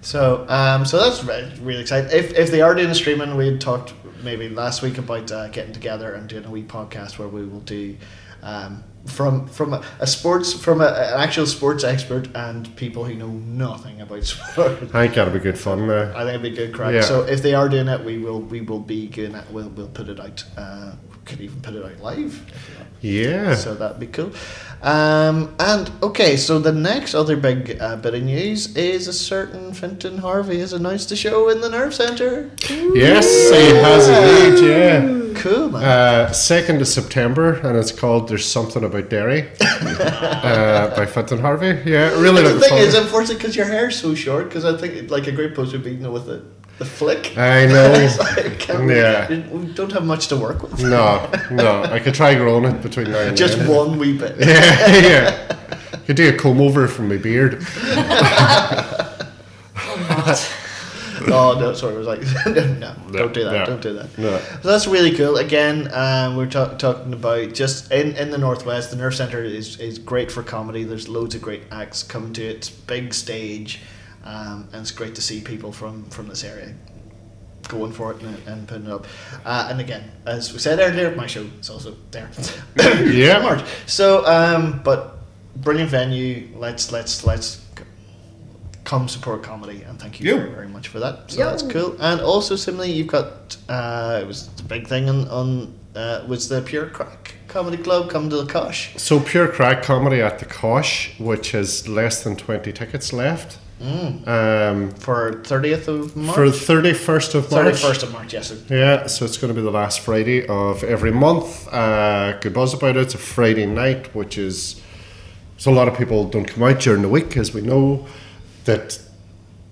So, 0.00 0.46
um, 0.48 0.84
so 0.84 0.98
that's 0.98 1.24
re- 1.24 1.52
really 1.60 1.82
exciting. 1.82 2.10
If 2.16 2.32
if 2.34 2.50
they 2.50 2.60
are 2.60 2.74
doing 2.74 2.88
the 2.88 2.94
streaming, 2.94 3.36
we 3.36 3.46
had 3.46 3.60
talked 3.60 3.94
maybe 4.22 4.48
last 4.48 4.82
week 4.82 4.98
about 4.98 5.30
uh, 5.30 5.48
getting 5.48 5.72
together 5.72 6.14
and 6.14 6.28
doing 6.28 6.44
a 6.44 6.50
wee 6.50 6.62
podcast 6.62 7.18
where 7.18 7.28
we 7.28 7.44
will 7.44 7.60
do 7.60 7.96
um, 8.42 8.82
from 9.08 9.46
from 9.48 9.72
a, 9.74 9.82
a 10.00 10.06
sports 10.06 10.52
from 10.52 10.80
a, 10.80 10.86
an 10.86 11.20
actual 11.20 11.46
sports 11.46 11.84
expert 11.84 12.28
and 12.34 12.74
people 12.76 13.04
who 13.04 13.14
know 13.14 13.28
nothing 13.28 14.00
about 14.00 14.24
sport. 14.34 14.72
I 14.82 14.86
think 14.86 15.14
that'll 15.14 15.32
be 15.32 15.38
good 15.40 15.58
fun 15.58 15.86
there. 15.88 16.14
I 16.16 16.24
think 16.24 16.40
it'd 16.40 16.42
be 16.42 16.50
good 16.50 16.74
crack. 16.74 16.94
Yeah. 16.94 17.00
So 17.00 17.22
if 17.22 17.42
they 17.42 17.54
are 17.54 17.68
doing 17.68 17.88
it, 17.88 18.04
we 18.04 18.18
will 18.18 18.40
we 18.40 18.60
will 18.60 18.80
be 18.80 19.06
doing 19.08 19.34
it. 19.34 19.44
We'll 19.50 19.68
we'll 19.70 19.88
put 19.88 20.08
it 20.08 20.20
out. 20.20 20.44
Uh, 20.56 20.92
we 21.10 21.16
could 21.24 21.40
even 21.40 21.60
put 21.60 21.74
it 21.74 21.84
out 21.84 22.00
live. 22.00 22.18
if 22.48 22.68
you 22.68 22.76
want. 22.76 22.88
Yeah. 23.00 23.54
So 23.54 23.74
that'd 23.74 24.00
be 24.00 24.06
cool. 24.08 24.32
Um, 24.82 25.54
and 25.58 25.90
okay, 26.02 26.36
so 26.36 26.58
the 26.58 26.72
next 26.72 27.14
other 27.14 27.36
big 27.36 27.78
uh, 27.80 27.96
bit 27.96 28.14
of 28.14 28.22
news 28.22 28.76
is 28.76 29.08
a 29.08 29.12
certain 29.12 29.74
Fenton 29.74 30.18
Harvey 30.18 30.60
has 30.60 30.72
announced 30.72 31.10
a 31.10 31.16
show 31.16 31.48
in 31.48 31.60
the 31.60 31.68
Nerve 31.68 31.94
Centre. 31.94 32.50
yes, 32.94 33.26
he 33.50 33.76
has 33.76 34.08
indeed, 34.08 34.68
yeah. 34.68 35.18
Cool, 35.40 35.70
man. 35.70 35.84
Uh, 35.84 36.30
2nd 36.30 36.80
of 36.80 36.88
September, 36.88 37.54
and 37.54 37.76
it's 37.76 37.92
called 37.92 38.28
There's 38.28 38.46
Something 38.46 38.84
About 38.84 39.08
Derry 39.08 39.48
uh, 39.60 40.94
by 40.96 41.06
Fenton 41.06 41.38
Harvey. 41.38 41.78
Yeah, 41.88 42.10
really 42.20 42.42
the 42.42 42.58
thing 42.60 42.78
is, 42.78 42.94
unfortunately, 42.94 43.36
because 43.36 43.56
your 43.56 43.66
hair's 43.66 44.00
so 44.00 44.14
short, 44.14 44.48
because 44.48 44.64
I 44.64 44.76
think 44.76 45.10
like 45.10 45.26
a 45.26 45.32
great 45.32 45.54
post 45.54 45.72
would 45.72 45.84
be 45.84 45.92
you 45.92 45.98
know 45.98 46.12
with 46.12 46.26
the 46.26 46.44
the 46.78 46.84
flick. 46.84 47.36
I 47.36 47.66
know. 47.66 48.08
Like, 48.18 48.58
can't 48.58 48.84
we- 48.86 48.94
Yeah. 48.96 49.28
we 49.50 49.66
don't 49.72 49.92
have 49.92 50.04
much 50.04 50.28
to 50.28 50.36
work 50.36 50.62
with. 50.62 50.80
No, 50.82 51.28
no. 51.50 51.82
I 51.84 51.98
could 51.98 52.14
try 52.14 52.34
growing 52.34 52.64
it 52.64 52.80
between 52.82 53.10
now 53.10 53.18
and 53.20 53.36
Just 53.36 53.58
then. 53.58 53.68
one 53.68 53.98
wee 53.98 54.16
bit. 54.16 54.36
Yeah, 54.40 55.02
yeah. 55.02 55.54
Could 56.06 56.16
do 56.16 56.28
a 56.28 56.32
comb 56.32 56.60
over 56.60 56.88
from 56.88 57.08
my 57.08 57.16
beard. 57.18 57.62
oh 61.30 61.56
no, 61.58 61.72
sorry, 61.74 61.94
I 61.94 61.98
was 61.98 62.06
like, 62.06 62.20
no, 62.46 62.94
don't 63.12 63.34
do 63.34 63.44
that, 63.44 63.52
no, 63.52 63.64
don't 63.66 63.82
do 63.82 63.92
that. 63.94 64.16
no. 64.18 64.38
So 64.62 64.68
that's 64.68 64.86
really 64.86 65.14
cool. 65.14 65.36
Again, 65.36 65.88
um, 65.92 66.36
we're 66.36 66.46
ta- 66.46 66.74
talking 66.76 67.12
about 67.12 67.54
just 67.54 67.90
in, 67.92 68.16
in 68.16 68.30
the 68.30 68.38
northwest. 68.38 68.90
The 68.90 68.96
Nerve 68.96 69.14
Centre 69.14 69.42
is, 69.44 69.78
is 69.80 69.98
great 69.98 70.30
for 70.32 70.42
comedy. 70.42 70.84
There's 70.84 71.08
loads 71.08 71.34
of 71.34 71.42
great 71.42 71.62
acts 71.70 72.02
coming 72.02 72.32
to 72.34 72.42
it. 72.44 72.56
It's 72.56 72.70
big 72.70 73.12
stage, 73.14 73.80
um, 74.28 74.68
and 74.72 74.82
it's 74.82 74.90
great 74.90 75.14
to 75.14 75.22
see 75.22 75.40
people 75.40 75.72
from 75.72 76.04
from 76.10 76.28
this 76.28 76.44
area 76.44 76.74
going 77.68 77.92
for 77.92 78.12
it 78.12 78.22
and, 78.22 78.36
and 78.48 78.68
putting 78.68 78.86
it 78.86 78.92
up. 78.92 79.06
Uh, 79.44 79.68
and 79.70 79.78
again, 79.80 80.02
as 80.24 80.52
we 80.52 80.58
said 80.58 80.78
earlier, 80.78 81.14
my 81.14 81.26
show 81.26 81.44
is 81.60 81.68
also 81.70 81.94
there. 82.10 82.28
Yeah. 83.04 83.42
March. 83.42 83.62
So, 83.86 84.24
um, 84.26 84.80
but 84.84 85.00
brilliant 85.56 85.90
venue. 85.90 86.48
Let's 86.56 86.92
let's 86.92 87.24
let's 87.24 87.60
come 88.84 89.06
support 89.08 89.42
comedy 89.42 89.82
and 89.82 90.00
thank 90.00 90.18
you 90.18 90.30
Yeah. 90.30 90.38
very, 90.38 90.50
very 90.50 90.68
much 90.68 90.88
for 90.88 90.98
that. 91.00 91.30
So 91.30 91.38
Yeah. 91.38 91.44
that's 91.50 91.62
cool. 91.62 91.94
And 92.00 92.20
also 92.22 92.56
similarly, 92.56 92.92
you've 92.92 93.06
got 93.18 93.56
uh, 93.68 94.18
it 94.22 94.26
was 94.26 94.48
the 94.56 94.62
big 94.62 94.86
thing 94.86 95.08
on, 95.10 95.28
on 95.28 95.74
uh, 95.94 96.24
was 96.26 96.48
the 96.48 96.62
Pure 96.62 96.86
Crack 96.90 97.34
Comedy 97.48 97.76
Club 97.82 98.08
come 98.10 98.30
to 98.30 98.36
the 98.36 98.46
Kosh. 98.46 98.96
So 98.96 99.20
pure 99.20 99.48
crack 99.48 99.82
comedy 99.82 100.20
at 100.22 100.38
the 100.38 100.44
Kosh, 100.46 101.18
which 101.18 101.52
has 101.52 101.86
less 101.88 102.22
than 102.24 102.36
twenty 102.36 102.72
tickets 102.72 103.12
left. 103.12 103.58
Um, 103.80 104.90
for 104.92 105.32
30th 105.44 105.86
of 105.88 106.16
March. 106.16 106.34
for 106.34 106.50
thirty 106.50 106.92
first 106.92 107.34
of 107.34 107.50
March. 107.50 107.76
31st 107.76 108.02
of 108.02 108.12
March, 108.12 108.32
yes. 108.32 108.62
Yeah, 108.68 109.06
so 109.06 109.24
it's 109.24 109.36
going 109.38 109.54
to 109.54 109.58
be 109.58 109.62
the 109.64 109.70
last 109.70 110.00
Friday 110.00 110.46
of 110.46 110.82
every 110.82 111.12
month. 111.12 111.68
Uh, 111.68 112.38
good 112.40 112.52
buzz 112.54 112.74
about 112.74 112.96
it. 112.96 113.02
It's 113.02 113.14
a 113.14 113.18
Friday 113.18 113.66
night, 113.66 114.14
which 114.14 114.36
is 114.36 114.80
so 115.58 115.70
a 115.72 115.74
lot 115.74 115.88
of 115.88 115.96
people 115.96 116.24
don't 116.28 116.44
come 116.46 116.64
out 116.64 116.80
during 116.80 117.02
the 117.02 117.08
week, 117.08 117.36
as 117.36 117.54
we 117.54 117.60
know 117.60 118.06
that 118.64 119.00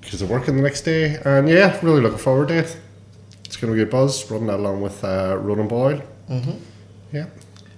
because 0.00 0.20
they're 0.20 0.28
working 0.28 0.56
the 0.56 0.62
next 0.62 0.82
day. 0.82 1.16
And 1.24 1.48
yeah, 1.48 1.78
really 1.82 2.00
looking 2.00 2.18
forward 2.18 2.48
to 2.48 2.58
it. 2.58 2.76
It's 3.44 3.56
going 3.56 3.72
to 3.72 3.76
be 3.76 3.82
a 3.82 3.84
good 3.84 3.90
buzz. 3.92 4.30
Running 4.30 4.46
that 4.46 4.60
along 4.60 4.82
with 4.82 5.02
uh, 5.02 5.36
Ronan 5.40 5.66
Boyle. 5.68 6.00
Mm-hmm. 6.30 6.52
Yeah. 7.12 7.26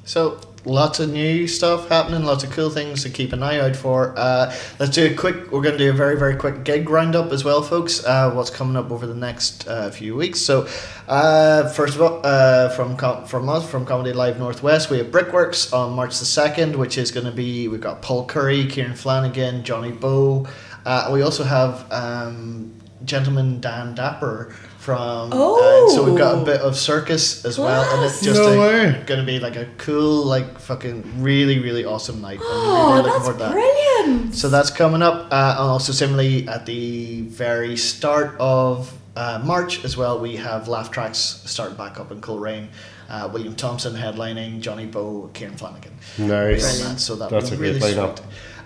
So 0.05 0.41
lots 0.69 1.01
of 1.01 1.11
new 1.11 1.49
stuff 1.49 1.89
happening, 1.89 2.23
lots 2.25 2.45
of 2.45 2.51
cool 2.51 2.71
things 2.71 3.03
to 3.03 3.11
keep 3.11 3.33
an 3.33 3.43
eye 3.43 3.59
out 3.59 3.75
for. 3.75 4.15
Uh, 4.17 4.55
let's 4.79 4.95
do 4.95 5.07
a 5.07 5.15
quick. 5.15 5.51
We're 5.51 5.63
going 5.63 5.77
to 5.77 5.79
do 5.79 5.91
a 5.91 5.95
very 5.95 6.17
very 6.17 6.37
quick 6.37 6.65
gig 6.65 6.89
roundup 6.89 7.33
as 7.33 7.43
well, 7.43 7.63
folks. 7.63 8.05
Uh, 8.05 8.31
what's 8.33 8.51
coming 8.51 8.77
up 8.77 8.91
over 8.91 9.07
the 9.07 9.15
next 9.15 9.67
uh, 9.67 9.91
few 9.91 10.15
weeks? 10.15 10.41
So, 10.41 10.69
uh, 11.09 11.69
first 11.71 11.95
of 11.97 12.03
all, 12.03 12.21
uh, 12.23 12.69
from 12.71 12.97
com- 12.97 13.25
from 13.25 13.49
us 13.49 13.69
from 13.69 13.87
Comedy 13.87 14.13
Live 14.13 14.39
Northwest, 14.39 14.91
we 14.91 14.99
have 14.99 15.11
Brickworks 15.11 15.73
on 15.73 15.95
March 15.95 16.19
the 16.19 16.27
second, 16.27 16.77
which 16.77 16.99
is 16.99 17.11
going 17.11 17.27
to 17.27 17.33
be 17.33 17.67
we've 17.69 17.81
got 17.81 18.03
Paul 18.03 18.27
Curry, 18.27 18.67
Kieran 18.67 18.95
Flanagan, 18.95 19.65
Johnny 19.65 19.93
Bow. 19.93 20.47
Uh, 20.85 21.11
we 21.13 21.23
also 21.23 21.45
have 21.45 21.91
um, 21.91 22.75
gentleman 23.05 23.61
Dan 23.61 23.95
Dapper 23.95 24.55
from. 24.79 25.33
uh, 25.33 25.89
so 25.89 26.05
we've 26.05 26.17
got 26.17 26.37
a 26.37 26.41
Oh. 26.41 26.45
bit 26.45 26.61
of 26.61 26.77
circus 26.77 27.45
as 27.45 27.59
well, 27.59 27.83
and 27.95 28.05
it's 28.05 28.21
just 28.23 28.41
No 28.41 28.53
a- 28.53 28.59
way. 28.59 29.03
gonna 29.07 29.25
be 29.25 29.39
like 29.39 29.57
a 29.57 29.67
cool, 29.77 30.25
like 30.25 30.59
fucking 30.59 31.21
really, 31.23 31.59
really 31.59 31.85
awesome 31.85 32.21
night. 32.23 32.39
I'm 32.41 32.47
Oh, 32.49 32.87
really 32.93 32.97
looking 32.97 33.13
that's 33.13 33.25
forward 33.25 33.39
to 33.39 33.45
that. 33.45 33.53
brilliant. 33.53 34.35
So 34.35 34.49
that's 34.49 34.71
coming 34.71 35.03
up, 35.03 35.27
uh, 35.31 35.57
and 35.59 35.69
also 35.69 35.93
similarly 35.93 36.49
at 36.49 36.65
the 36.67 37.23
very 37.23 37.77
start 37.77 38.37
of 38.41 38.93
uh, 39.17 39.41
March 39.43 39.85
as 39.85 39.97
well, 39.97 40.21
we 40.21 40.37
have 40.37 40.69
laugh 40.69 40.93
tracks 40.93 41.41
starting 41.45 41.77
back 41.77 41.99
up 41.99 42.13
in 42.13 42.21
Coleraine. 42.21 42.69
Uh, 43.11 43.29
William 43.33 43.57
Thompson 43.57 43.95
headlining, 43.97 44.61
Johnny 44.61 44.87
Bow, 44.87 45.29
Kieran 45.35 45.57
Flanagan. 45.57 45.91
Nice. 46.19 46.81
On 46.85 46.89
that, 46.93 47.01
so 47.01 47.17
that 47.17 47.29
That's 47.31 47.45
was 47.47 47.53
a 47.53 47.57
great 47.57 47.83
really 47.83 47.95
lineup. 47.95 48.19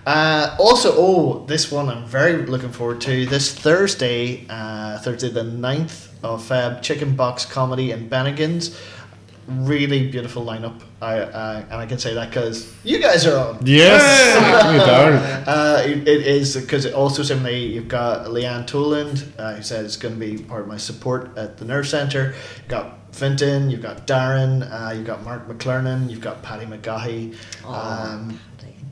Sweet. 0.03 0.11
Uh, 0.11 0.55
also, 0.59 0.93
oh, 0.95 1.45
this 1.45 1.71
one 1.71 1.89
I'm 1.89 2.05
very 2.05 2.45
looking 2.45 2.71
forward 2.71 3.01
to. 3.01 3.25
This 3.25 3.53
Thursday, 3.53 4.45
uh, 4.49 4.99
Thursday 4.99 5.29
the 5.29 5.43
9th 5.43 6.07
of 6.23 6.41
Feb, 6.41 6.81
Chicken 6.81 7.15
Box 7.15 7.45
Comedy 7.45 7.91
in 7.91 8.09
Bennigan's. 8.09 8.79
Really 9.45 10.09
beautiful 10.09 10.45
lineup. 10.45 10.81
I 11.01 11.19
uh, 11.19 11.65
and 11.69 11.73
I 11.73 11.85
can 11.85 11.99
say 11.99 12.13
that 12.13 12.29
because 12.29 12.73
you 12.85 12.97
guys 12.97 13.27
are 13.27 13.37
on. 13.37 13.59
Yes. 13.65 14.01
you 14.71 14.79
darn. 14.79 15.43
Uh, 15.43 15.83
it, 15.85 16.07
it 16.07 16.25
is 16.25 16.55
because 16.55 16.85
it 16.85 16.93
also 16.93 17.21
similarly 17.21 17.65
you've 17.65 17.89
got 17.89 18.27
Leanne 18.27 18.65
Toland 18.65 19.25
uh, 19.37 19.55
who 19.55 19.61
said 19.61 19.83
it's 19.83 19.97
going 19.97 20.13
to 20.13 20.19
be 20.19 20.41
part 20.41 20.61
of 20.61 20.67
my 20.69 20.77
support 20.77 21.37
at 21.37 21.57
the 21.57 21.65
Nerve 21.65 21.85
Centre. 21.85 22.33
You've 22.59 22.69
got 22.69 23.11
Finton, 23.11 23.69
you've 23.69 23.81
got 23.81 24.07
Darren, 24.07 24.63
uh, 24.71 24.93
you've 24.93 25.05
got 25.05 25.23
Mark 25.23 25.45
McClernon, 25.49 26.09
you've 26.09 26.21
got 26.21 26.41
Paddy 26.41 26.65
McGahy. 26.65 27.35
Um, 27.65 28.39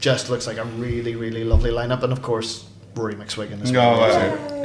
just 0.02 0.30
looks 0.30 0.46
like 0.48 0.58
a 0.58 0.66
really 0.66 1.16
really 1.16 1.44
lovely 1.46 1.72
lineup, 1.72 2.04
and 2.04 2.12
of 2.12 2.22
course 2.22 2.66
Rory 2.96 3.16
McSwiggan 3.16 3.62
as 3.62 3.72
No, 3.72 3.80
well. 3.80 4.04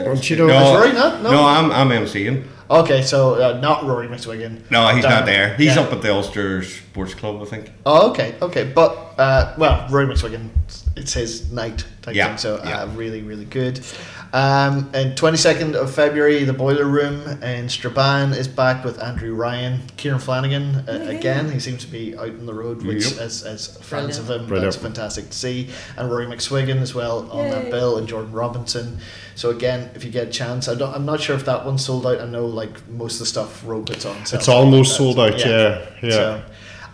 uh, 0.01 0.05
Don't 0.05 0.28
you 0.28 0.37
know? 0.37 0.47
no, 0.49 0.74
Rory 0.76 0.93
not? 0.93 1.22
No? 1.22 1.30
no, 1.30 1.45
I'm 1.47 1.70
I'm 1.70 1.91
emceeing. 1.91 2.45
Okay, 2.68 3.03
so 3.03 3.34
uh, 3.41 3.61
not 3.61 3.84
Rory 3.84 4.09
McSwiggan. 4.09 4.68
No, 4.72 4.89
he's 4.89 5.05
Darren. 5.05 5.11
not 5.11 5.26
there. 5.26 5.55
He's 5.57 5.76
Yeah. 5.76 5.82
up 5.82 5.93
at 5.93 6.03
the 6.03 6.12
Ulster 6.12 6.64
Sports 6.64 7.14
Club, 7.14 7.41
I 7.41 7.45
think. 7.45 7.70
Oh, 7.87 8.11
okay, 8.11 8.34
okay, 8.43 8.64
but 8.64 8.91
uh, 9.18 9.55
well, 9.57 9.87
Rory 9.89 10.07
McSwiggan, 10.07 10.49
it's 10.97 11.13
his 11.13 11.51
night 11.53 11.85
type 12.03 12.15
Yeah, 12.15 12.29
thing, 12.29 12.39
so 12.39 12.61
yeah. 12.65 12.83
uh, 12.83 12.87
really, 12.89 13.23
really 13.23 13.45
good. 13.45 13.81
Um, 14.33 14.91
and 14.93 15.17
twenty 15.17 15.37
second 15.37 15.77
of 15.77 15.95
February, 15.95 16.43
the 16.45 16.53
Boiler 16.53 16.85
Room 16.85 17.43
in 17.43 17.69
Strabane 17.69 18.33
is 18.33 18.49
back 18.49 18.85
with 18.85 19.01
Andrew 19.01 19.35
Ryan, 19.35 19.83
Kieran 19.97 20.19
Flanagan 20.19 20.85
uh, 20.89 21.07
again. 21.09 21.51
He 21.51 21.61
seems 21.61 21.85
to 21.85 21.91
be 21.91 22.17
out 22.17 22.31
on 22.31 22.45
the 22.45 22.53
road, 22.53 22.83
which 22.83 23.13
Yep. 23.13 23.21
as, 23.21 23.45
as 23.45 23.77
fans 23.79 24.19
of 24.19 24.29
him, 24.29 24.47
Brilliant. 24.47 24.73
that's 24.73 24.77
fantastic 24.83 25.27
to 25.31 25.33
see. 25.37 25.71
And 25.97 26.11
Rory 26.11 26.27
McSwiggan 26.27 26.81
as 26.83 26.95
well 26.95 27.31
on 27.31 27.51
that 27.51 27.71
bill, 27.71 27.99
and 27.99 28.09
Jordan 28.09 28.33
Robinson. 28.33 28.99
So 29.37 29.51
again, 29.51 29.91
if 29.95 30.05
you 30.05 30.11
get 30.11 30.29
a 30.29 30.31
chance, 30.31 30.67
I 30.69 30.75
don't, 30.75 30.93
I'm 30.95 31.07
not 31.07 31.21
sure 31.21 31.37
if 31.37 31.45
that 31.45 31.65
one's 31.65 31.85
sold 31.85 32.05
out. 32.07 32.21
I 32.21 32.27
know 32.27 32.47
like 32.47 32.87
most 32.89 33.15
of 33.15 33.19
the 33.21 33.27
stuff 33.27 33.63
Roe 33.65 33.83
puts 33.83 34.05
on. 34.05 34.17
sells 34.27 34.33
It's 34.41 34.49
almost 34.49 34.91
like 34.91 34.97
sold 34.99 35.17
that. 35.19 35.35
out, 35.35 35.39
yeah, 35.47 35.87
yeah. 36.03 36.11
So- 36.11 36.43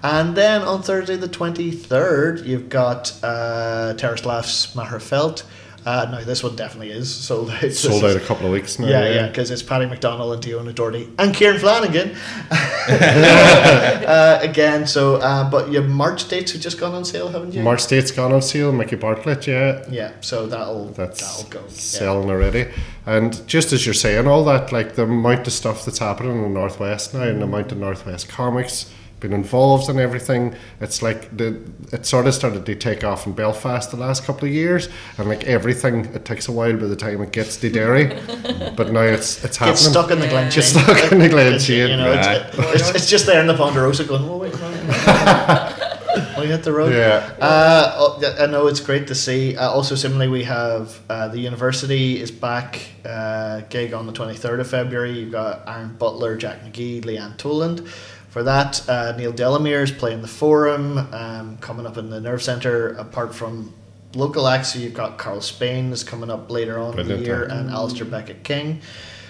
and 0.02 0.34
then 0.36 0.62
on 0.62 0.82
Thursday 0.82 1.16
the 1.16 1.28
23rd, 1.28 2.44
you've 2.44 2.68
got 2.68 3.12
uh, 3.22 3.94
Terrace 3.94 4.24
Laughs 4.24 4.74
Magherafelt. 4.74 5.44
Uh, 5.84 6.06
no, 6.12 6.22
this 6.22 6.44
one 6.44 6.54
definitely 6.54 6.90
is 6.92 7.12
sold 7.12 7.50
out. 7.50 7.72
Sold 7.72 8.04
out 8.04 8.14
a 8.14 8.20
couple 8.20 8.46
of 8.46 8.52
weeks 8.52 8.78
now. 8.78 8.86
Yeah, 8.86 9.12
yeah, 9.12 9.26
because 9.26 9.50
it's 9.50 9.64
Paddy 9.64 9.86
McDonald 9.86 10.32
and 10.32 10.42
Diona 10.42 10.72
Doherty 10.72 11.08
and 11.18 11.34
Kieran 11.34 11.58
Flanagan. 11.58 12.14
uh, 12.52 14.38
again, 14.42 14.86
so, 14.86 15.16
uh, 15.16 15.50
but 15.50 15.72
your 15.72 15.82
March 15.82 16.28
dates 16.28 16.52
have 16.52 16.60
just 16.60 16.78
gone 16.78 16.94
on 16.94 17.04
sale, 17.04 17.28
haven't 17.28 17.52
you? 17.52 17.64
March 17.64 17.84
date's 17.88 18.12
gone 18.12 18.32
on 18.32 18.42
sale. 18.42 18.70
Mickey 18.70 18.94
Bartlett, 18.94 19.48
yeah. 19.48 19.84
Yeah, 19.90 20.12
so 20.20 20.46
that'll, 20.46 20.86
That's 20.90 21.20
that'll 21.20 21.50
go. 21.50 21.62
Yeah. 21.62 21.74
selling 21.74 22.30
already. 22.30 22.70
And 23.04 23.44
just 23.48 23.72
as 23.72 23.84
you're 23.84 23.92
saying 23.92 24.28
all 24.28 24.44
that, 24.44 24.70
like 24.70 24.94
the 24.94 25.02
amount 25.02 25.48
of 25.48 25.52
stuff 25.52 25.84
that's 25.84 25.98
happening 25.98 26.36
in 26.36 26.42
the 26.42 26.48
Northwest 26.48 27.12
now 27.12 27.22
and 27.22 27.40
the 27.40 27.46
amount 27.46 27.72
of 27.72 27.78
Northwest 27.78 28.28
comics 28.28 28.88
been 29.22 29.32
involved 29.32 29.88
in 29.88 29.98
everything. 29.98 30.54
It's 30.80 31.00
like 31.00 31.34
the 31.36 31.58
it 31.92 32.04
sort 32.04 32.26
of 32.26 32.34
started 32.34 32.66
to 32.66 32.74
take 32.74 33.04
off 33.04 33.26
in 33.26 33.32
Belfast 33.32 33.90
the 33.90 33.96
last 33.96 34.24
couple 34.24 34.46
of 34.46 34.52
years, 34.54 34.88
and 35.16 35.28
like 35.28 35.44
everything, 35.44 36.04
it 36.14 36.24
takes 36.24 36.48
a 36.48 36.52
while 36.52 36.76
by 36.76 36.86
the 36.86 36.96
time 36.96 37.22
it 37.22 37.32
gets 37.32 37.56
to 37.58 37.70
Derry, 37.70 38.06
but 38.76 38.92
now 38.92 39.02
it's 39.02 39.42
it's 39.44 39.56
happening. 39.56 39.76
Get 39.76 39.90
stuck 39.90 40.10
in 40.10 40.18
the 40.20 40.28
Glen 40.28 40.50
Get 40.50 40.52
Chain. 40.52 40.62
stuck 40.64 41.12
in 41.12 41.18
the 41.20 41.28
Glen 41.28 41.54
It's, 41.54 41.68
You 41.68 41.96
know, 41.96 42.12
it's, 42.12 42.26
right. 42.26 42.74
it's, 42.74 42.90
it's 42.90 43.08
just 43.08 43.26
there 43.26 43.40
in 43.40 43.46
the 43.46 43.54
Ponderosa 43.54 44.04
going, 44.04 44.24
oh, 44.24 44.36
wait, 44.38 44.52
no, 44.52 44.68
we 46.38 46.46
hit 46.46 46.62
the 46.62 46.72
road. 46.72 46.92
Yeah. 46.92 47.32
Uh, 47.40 47.94
oh, 47.96 48.34
I 48.38 48.46
know 48.46 48.66
it's 48.66 48.80
great 48.80 49.06
to 49.08 49.14
see. 49.14 49.56
Uh, 49.56 49.70
also, 49.70 49.94
similarly, 49.94 50.28
we 50.28 50.44
have 50.44 51.00
uh, 51.08 51.28
the 51.28 51.38
university 51.38 52.20
is 52.20 52.30
back. 52.30 52.80
Uh, 53.04 53.60
gig 53.62 53.92
on 53.92 54.06
the 54.06 54.12
23rd 54.12 54.60
of 54.60 54.68
February. 54.68 55.12
You've 55.12 55.32
got 55.32 55.62
Aaron 55.66 55.94
Butler, 55.96 56.36
Jack 56.36 56.62
McGee, 56.64 57.02
Leanne 57.02 57.36
Toland. 57.36 57.88
For 58.32 58.42
that, 58.44 58.88
uh, 58.88 59.12
Neil 59.18 59.30
Delamere 59.30 59.82
is 59.82 59.90
playing 59.92 60.22
the 60.22 60.26
Forum, 60.28 60.96
um, 61.12 61.58
coming 61.58 61.84
up 61.84 61.98
in 61.98 62.08
the 62.08 62.18
Nerve 62.18 62.42
Centre. 62.42 62.94
Apart 62.94 63.34
from 63.34 63.74
local 64.14 64.48
acts, 64.48 64.72
so 64.72 64.78
you've 64.78 64.94
got 64.94 65.18
Karl 65.18 65.42
Spain 65.42 65.92
is 65.92 66.02
coming 66.02 66.30
up 66.30 66.50
later 66.50 66.78
on 66.78 66.98
in 66.98 67.08
the 67.08 67.18
year, 67.18 67.46
huh? 67.46 67.54
and 67.56 67.68
Alasdair 67.68 68.10
Beckett-King. 68.10 68.80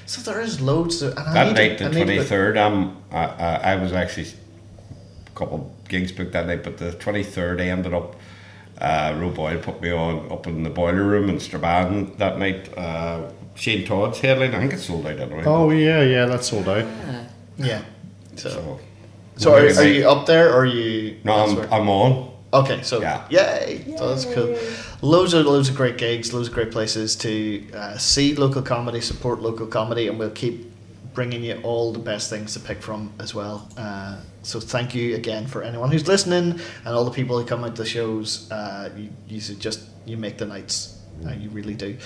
So 0.07 0.23
there 0.31 0.41
is 0.41 0.61
loads. 0.61 1.03
Of, 1.03 1.17
and 1.19 1.35
That 1.35 1.47
need 1.49 1.55
night, 1.55 1.79
to, 1.79 1.85
the 1.85 1.91
I 1.91 1.93
need 1.93 1.99
to 1.99 2.05
twenty 2.05 2.19
put- 2.19 2.27
third, 2.29 2.57
um, 2.57 3.03
I, 3.11 3.25
I, 3.27 3.55
I 3.73 3.77
was 3.77 3.93
actually 3.93 4.29
a 5.27 5.31
couple 5.37 5.75
gigs 5.89 6.13
booked 6.13 6.31
that 6.33 6.47
night, 6.47 6.63
but 6.63 6.79
the 6.79 6.93
twenty 6.93 7.25
third, 7.25 7.61
I 7.61 7.67
ended 7.67 7.93
up. 7.93 8.15
Uh, 8.81 9.17
Roe 9.19 9.31
Boyle 9.31 9.59
put 9.59 9.81
me 9.81 9.91
on 9.93 10.31
up 10.31 10.47
in 10.47 10.63
the 10.63 10.71
boiler 10.71 11.03
room 11.05 11.29
in 11.29 11.39
Strabane 11.41 12.17
that 12.19 12.39
night. 12.39 12.71
Uh, 12.79 13.31
Shane 13.57 13.85
Todd's 13.85 14.21
headline, 14.21 14.55
I 14.55 14.61
think 14.61 14.73
it's 14.75 14.85
sold 14.87 15.07
out 15.07 15.19
anyway. 15.19 15.43
Oh 15.45 15.71
yeah, 15.71 16.03
yeah, 16.03 16.25
that's 16.27 16.49
sold 16.49 16.69
out. 16.69 16.85
Yeah. 16.85 17.25
Yeah. 17.59 17.83
So, 18.37 18.49
so 18.49 18.81
so 19.43 19.55
are, 19.55 19.67
are 19.67 19.87
you 19.89 20.09
up 20.09 20.27
there 20.27 20.51
or 20.53 20.61
are 20.61 20.67
you? 20.67 21.19
No, 21.25 21.33
I'm, 21.35 21.39
elsewhere? 21.51 21.69
I'm 21.73 21.89
on. 21.89 22.33
Okay, 22.55 22.83
so 22.83 23.01
Yeah. 23.01 23.25
yay, 23.31 23.83
so 23.97 24.09
that's 24.09 24.27
cool. 24.27 24.57
Loads 25.01 25.33
of 25.35 25.47
loads 25.47 25.69
of 25.71 25.75
great 25.77 25.97
gigs, 25.97 26.33
loads 26.35 26.49
of 26.49 26.55
great 26.55 26.71
places 26.71 27.17
to 27.17 27.65
uh, 27.73 27.97
see 27.97 28.35
local 28.35 28.63
comedy, 28.63 29.01
support 29.01 29.41
local 29.41 29.67
comedy, 29.67 30.07
and 30.09 30.19
we'll 30.19 30.31
keep 30.31 30.71
bringing 31.15 31.43
you 31.45 31.59
all 31.63 31.93
the 31.93 31.99
best 31.99 32.31
things 32.31 32.53
to 32.55 32.61
pick 32.61 32.83
from 32.83 33.13
as 33.19 33.35
well. 33.35 33.69
Uh, 33.77 34.17
so 34.43 34.61
thank 34.61 34.95
you 34.95 35.15
again 35.15 35.47
for 35.47 35.63
anyone 35.63 35.91
who's 35.91 36.07
listening 36.09 36.59
and 36.85 36.95
all 36.95 37.05
the 37.05 37.11
people 37.11 37.39
who 37.39 37.45
come 37.47 37.65
out 37.65 37.75
to 37.77 37.83
the 37.83 37.89
shows. 37.89 38.51
Uh, 38.51 38.91
you, 38.97 39.09
you 39.29 39.41
should 39.41 39.61
just 39.61 39.81
you 40.05 40.17
make 40.17 40.37
the 40.39 40.47
nights, 40.47 40.99
uh, 41.27 41.33
you 41.33 41.49
really 41.51 41.75
do. 41.75 41.97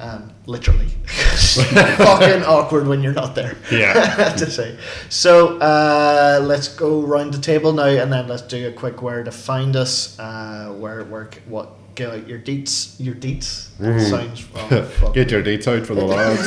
Um, 0.00 0.32
literally, 0.46 0.86
fucking 1.06 2.44
awkward 2.44 2.86
when 2.86 3.02
you're 3.02 3.12
not 3.12 3.34
there. 3.34 3.56
Yeah. 3.70 4.32
to 4.38 4.48
say. 4.48 4.78
So 5.08 5.58
uh, 5.58 6.40
let's 6.42 6.68
go 6.68 7.00
round 7.00 7.34
the 7.34 7.40
table 7.40 7.72
now, 7.72 7.86
and 7.86 8.12
then 8.12 8.28
let's 8.28 8.42
do 8.42 8.68
a 8.68 8.72
quick 8.72 9.02
where 9.02 9.24
to 9.24 9.32
find 9.32 9.74
us. 9.74 10.16
Uh, 10.18 10.72
where, 10.78 11.02
where, 11.02 11.28
what, 11.48 11.72
get 11.96 12.10
out 12.10 12.28
your 12.28 12.38
deets, 12.38 12.94
your 13.00 13.16
deets. 13.16 13.70
Sounds 14.08 14.46
oh, 14.54 14.82
fuck. 14.82 15.14
Get 15.14 15.32
your 15.32 15.42
dates 15.42 15.66
out 15.66 15.84
for 15.84 15.96
the 15.96 16.04
lads. 16.04 16.46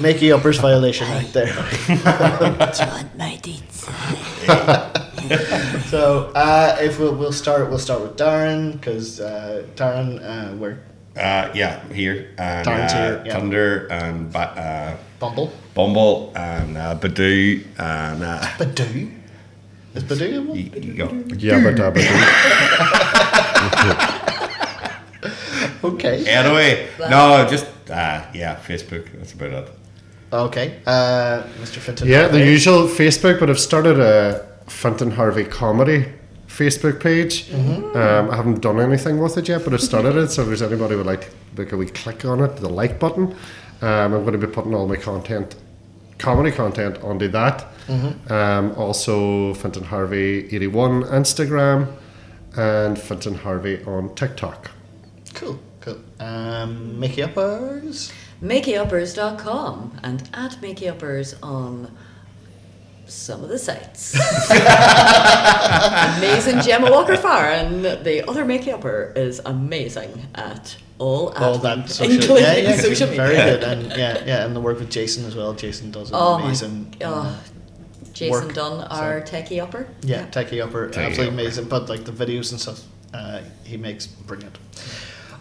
Mickey 0.00 0.30
uppers 0.30 0.58
violation 0.58 1.08
right 1.08 1.32
there. 1.32 1.54
want 2.86 3.16
my 3.16 3.36
deeds. 3.36 3.84
so 5.88 6.32
uh, 6.34 6.76
if 6.80 6.98
we'll, 6.98 7.14
we'll 7.14 7.32
start, 7.32 7.70
we'll 7.70 7.78
start 7.78 8.02
with 8.02 8.16
Darren 8.18 8.72
because 8.72 9.20
uh, 9.20 9.66
Darren, 9.74 10.20
uh, 10.22 10.54
we're 10.56 10.80
Uh, 11.16 11.50
yeah, 11.54 11.80
here. 11.92 12.30
And, 12.38 12.66
Darren's 12.66 12.92
uh, 12.92 12.96
here, 12.96 13.22
yeah. 13.26 13.32
Thunder 13.34 13.86
and 13.90 14.32
ba- 14.32 14.38
uh, 14.38 14.96
Bumble. 15.20 15.52
Bumble 15.74 16.32
and 16.36 16.76
uh, 16.76 16.96
Badoo 16.98 17.64
and 17.78 18.22
uh, 18.22 18.40
Badoo. 18.58 19.12
Is 19.94 20.02
Badoo 20.04 20.32
in 20.32 20.48
one? 20.48 20.58
you, 20.58 20.70
you 20.74 20.94
go. 20.94 21.08
Yabba 21.08 21.74
dabba 21.76 22.00
doo. 25.82 25.88
Okay. 25.88 26.26
Anyway, 26.26 26.88
no, 26.98 27.46
just 27.48 27.66
uh, 27.90 28.24
yeah, 28.32 28.56
Facebook. 28.56 29.10
That's 29.12 29.32
about 29.34 29.52
it. 29.52 29.70
Okay. 30.32 30.80
Uh, 30.86 31.42
Mr. 31.60 31.78
Fenton. 31.78 32.08
Yeah, 32.08 32.28
the 32.28 32.44
usual 32.44 32.88
Facebook, 32.88 33.38
but 33.38 33.50
I've 33.50 33.60
started 33.60 34.00
a 34.00 34.46
Fenton 34.66 35.10
Harvey 35.10 35.44
comedy 35.44 36.06
Facebook 36.56 37.00
page. 37.00 37.52
Um, 37.52 38.30
I 38.30 38.36
haven't 38.36 38.60
done 38.60 38.80
anything 38.80 39.18
with 39.18 39.36
it 39.36 39.48
yet, 39.48 39.64
but 39.64 39.74
I've 39.74 39.80
started 39.82 40.16
it. 40.16 40.28
So 40.30 40.42
if 40.42 40.48
there's 40.48 40.62
anybody 40.62 40.92
who 40.92 40.98
would 40.98 41.06
like, 41.06 41.30
like 41.56 41.72
we 41.72 41.86
click 41.86 42.24
on 42.24 42.40
it, 42.40 42.56
the 42.56 42.68
like 42.68 42.98
button. 42.98 43.34
Um, 43.82 44.14
I'm 44.14 44.24
going 44.24 44.38
to 44.38 44.46
be 44.46 44.52
putting 44.52 44.74
all 44.74 44.86
my 44.86 44.96
content, 44.96 45.56
comedy 46.18 46.50
content, 46.52 47.02
onto 47.02 47.28
that. 47.28 47.66
Um, 48.30 48.72
also, 48.76 49.52
Fenton 49.54 49.84
Harvey 49.84 50.46
81 50.54 51.02
Instagram, 51.04 51.92
and 52.56 52.98
Fenton 52.98 53.34
Harvey 53.34 53.82
on 53.84 54.14
TikTok. 54.14 54.70
Cool. 55.34 55.58
Cool. 55.80 56.00
Um, 56.20 56.98
Mickey 56.98 57.22
uppers. 57.22 58.12
MakeyUppers.com 58.42 59.98
and 60.02 60.28
at 60.34 60.52
MakeyUppers 60.60 61.34
on 61.42 61.96
some 63.06 63.42
of 63.42 63.48
the 63.48 63.58
sites. 63.58 64.14
amazing 66.18 66.60
Gemma 66.60 66.90
Walker 66.90 67.16
Farron. 67.16 67.82
The 67.82 68.24
other 68.28 68.44
Makeupper 68.44 69.16
is 69.16 69.40
amazing 69.44 70.26
at 70.34 70.76
all, 70.98 71.28
all 71.30 71.58
admin, 71.58 71.62
that 71.62 71.90
social, 71.90 72.38
yeah, 72.38 72.54
yeah, 72.56 72.76
social 72.88 73.08
very 73.08 73.34
good, 73.36 73.62
and 73.64 73.86
yeah, 73.90 74.22
yeah, 74.24 74.44
and 74.46 74.54
the 74.54 74.60
work 74.60 74.78
with 74.78 74.90
Jason 74.90 75.24
as 75.24 75.34
well. 75.34 75.52
Jason 75.52 75.90
does 75.90 76.10
an 76.10 76.16
Oh 76.18 76.38
my 76.38 76.44
amazing. 76.46 76.94
uh, 77.02 77.04
oh, 77.04 77.42
Jason 78.12 78.46
work, 78.46 78.54
Dunn, 78.54 78.80
our 78.88 79.20
techie 79.20 79.60
upper. 79.62 79.88
yeah, 80.02 80.26
techie 80.28 80.62
upper, 80.64 80.88
Techie 80.88 81.06
absolutely 81.06 81.24
upper. 81.26 81.32
amazing. 81.34 81.64
But 81.68 81.88
like 81.88 82.04
the 82.04 82.12
videos 82.12 82.52
and 82.52 82.60
stuff, 82.60 82.82
uh, 83.12 83.40
he 83.64 83.76
makes 83.76 84.06
brilliant. 84.06 84.56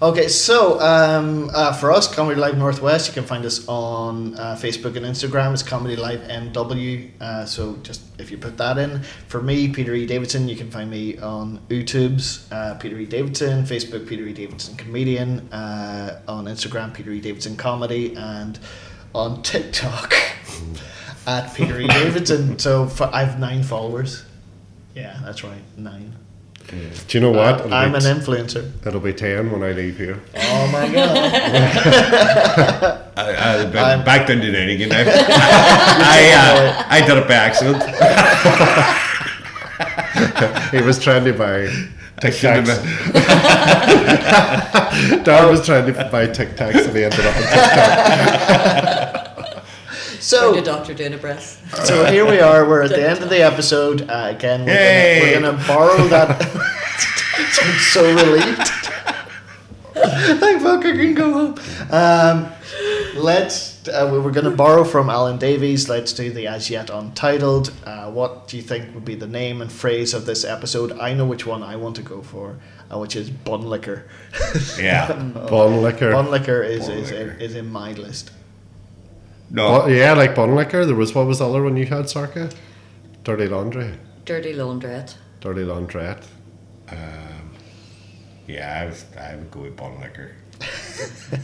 Okay, 0.03 0.27
so 0.27 0.81
um, 0.81 1.49
uh, 1.53 1.71
for 1.71 1.89
us, 1.89 2.13
Comedy 2.13 2.37
Live 2.37 2.57
Northwest, 2.57 3.07
you 3.07 3.13
can 3.13 3.23
find 3.23 3.45
us 3.45 3.65
on 3.69 4.37
uh, 4.37 4.53
Facebook 4.59 4.97
and 4.97 5.05
Instagram. 5.05 5.53
It's 5.53 5.63
Comedy 5.63 5.95
Live 5.95 6.19
NW. 6.23 7.09
Uh, 7.21 7.45
so 7.45 7.77
just 7.83 8.01
if 8.19 8.29
you 8.29 8.37
put 8.37 8.57
that 8.57 8.77
in. 8.77 9.01
For 9.29 9.41
me, 9.41 9.69
Peter 9.71 9.93
E. 9.93 10.05
Davidson, 10.05 10.49
you 10.49 10.57
can 10.57 10.69
find 10.69 10.91
me 10.91 11.17
on 11.19 11.59
YouTube's 11.69 12.51
uh, 12.51 12.75
Peter 12.81 12.99
E. 12.99 13.05
Davidson, 13.05 13.63
Facebook 13.63 14.05
Peter 14.05 14.25
E. 14.25 14.33
Davidson 14.33 14.75
Comedian, 14.75 15.47
uh, 15.53 16.19
on 16.27 16.47
Instagram 16.47 16.93
Peter 16.93 17.11
E. 17.11 17.21
Davidson 17.21 17.55
Comedy, 17.55 18.13
and 18.17 18.59
on 19.15 19.41
TikTok 19.41 20.13
at 21.27 21.53
Peter 21.53 21.79
E. 21.79 21.87
Davidson. 21.87 22.59
So 22.59 22.87
for, 22.87 23.09
I 23.13 23.23
have 23.23 23.39
nine 23.39 23.63
followers. 23.63 24.25
Yeah, 24.95 25.17
that's 25.23 25.45
right, 25.45 25.63
nine. 25.77 26.13
Do 26.69 27.17
you 27.17 27.19
know 27.21 27.31
what? 27.31 27.61
Uh, 27.61 27.65
It'll 27.65 27.73
I'm 27.73 27.91
be 27.91 27.97
an 27.97 28.01
t- 28.03 28.07
influencer. 28.09 28.71
It'll 28.87 28.99
be 28.99 29.13
10 29.13 29.51
when 29.51 29.61
I 29.63 29.71
leave 29.73 29.97
here. 29.97 30.19
Oh 30.35 30.67
my 30.71 30.87
god. 30.91 31.17
I, 33.15 33.61
I, 33.61 33.65
back, 33.65 33.75
I'm- 33.85 34.03
back 34.03 34.27
down 34.27 34.37
to 34.41 34.51
nine 34.51 34.69
again 34.69 34.89
now. 34.89 35.03
I, 35.05 36.31
uh, 36.35 36.83
I 36.89 37.01
did 37.05 37.17
it 37.17 37.27
by 37.27 37.33
accident. 37.35 37.83
He 40.71 40.81
was 40.81 40.97
trying 41.03 41.23
to 41.25 41.33
buy 41.33 41.67
I 42.23 42.29
should 42.29 42.49
have 42.51 42.65
Darren 45.25 45.49
was 45.49 45.65
trying 45.65 45.85
to 45.87 45.93
buy 46.11 46.27
TikToks 46.27 46.87
and 46.87 46.95
he 46.95 47.03
ended 47.03 47.25
up 47.25 47.35
on 47.35 47.43
TikTok. 47.43 49.19
So, 50.23 50.53
So, 50.55 50.63
doctor 50.63 50.93
doing 50.93 51.13
a 51.13 51.37
so 51.83 52.05
here 52.05 52.25
we 52.25 52.39
are. 52.39 52.65
We're 52.65 52.83
at 52.83 52.91
the 52.91 53.09
end 53.09 53.21
of 53.21 53.29
the 53.29 53.43
episode. 53.43 54.09
Uh, 54.09 54.27
again, 54.29 54.63
we're 54.63 54.73
Yay. 54.73 55.33
gonna, 55.33 55.51
we're 55.51 55.57
gonna 55.57 55.67
borrow 55.67 56.07
that. 56.07 56.41
I'm 57.61 57.77
so 57.91 58.03
relieved. 58.05 58.67
Thank 60.39 60.61
fuck, 60.61 60.85
I 60.85 60.91
can 60.93 61.13
go 61.13 61.33
home. 61.33 61.59
Um, 61.91 62.53
let's. 63.21 63.85
Uh, 63.85 64.09
we 64.13 64.19
we're 64.19 64.31
going 64.31 64.49
to 64.49 64.55
borrow 64.55 64.85
from 64.85 65.09
Alan 65.09 65.37
Davies. 65.37 65.89
Let's 65.89 66.13
do 66.13 66.31
the 66.31 66.47
as 66.47 66.69
yet 66.69 66.89
untitled. 66.89 67.73
Uh, 67.85 68.09
what 68.09 68.47
do 68.47 68.55
you 68.55 68.63
think 68.63 68.95
would 68.95 69.03
be 69.03 69.15
the 69.15 69.27
name 69.27 69.61
and 69.61 69.69
phrase 69.69 70.13
of 70.13 70.25
this 70.25 70.45
episode? 70.45 70.93
I 70.99 71.13
know 71.13 71.25
which 71.25 71.45
one 71.45 71.61
I 71.61 71.75
want 71.75 71.97
to 71.97 72.01
go 72.01 72.21
for, 72.21 72.59
uh, 72.89 72.97
which 72.97 73.17
is 73.17 73.29
bun 73.29 73.63
liquor. 73.63 74.07
Yeah. 74.79 75.11
Bun 75.49 75.81
liquor. 75.81 76.13
Bun 76.13 76.31
liquor 76.31 76.63
is 76.63 76.87
Bun 76.87 76.97
is, 76.97 77.11
liquor. 77.11 77.31
is 77.41 77.55
in 77.55 77.69
my 77.69 77.91
list. 77.91 78.31
No. 79.53 79.83
Bu- 79.85 79.93
yeah, 79.93 80.13
like 80.13 80.35
bun 80.35 80.55
liquor. 80.55 80.85
There 80.85 80.95
was 80.95 81.13
what 81.15 81.25
was 81.27 81.39
the 81.39 81.47
other 81.47 81.63
one 81.63 81.77
you 81.77 81.85
had, 81.85 82.05
Sorka? 82.05 82.53
Dirty 83.23 83.47
laundry. 83.47 83.93
Dirty 84.25 84.53
laundrette. 84.53 85.15
Dirty 85.39 85.61
laundrette. 85.61 86.23
Um, 86.89 87.51
yeah, 88.47 88.81
I, 88.81 88.85
was, 88.87 89.05
I 89.17 89.35
would 89.35 89.49
go 89.51 89.61
with 89.61 89.77
bun 89.77 89.99
liquor. 90.01 90.31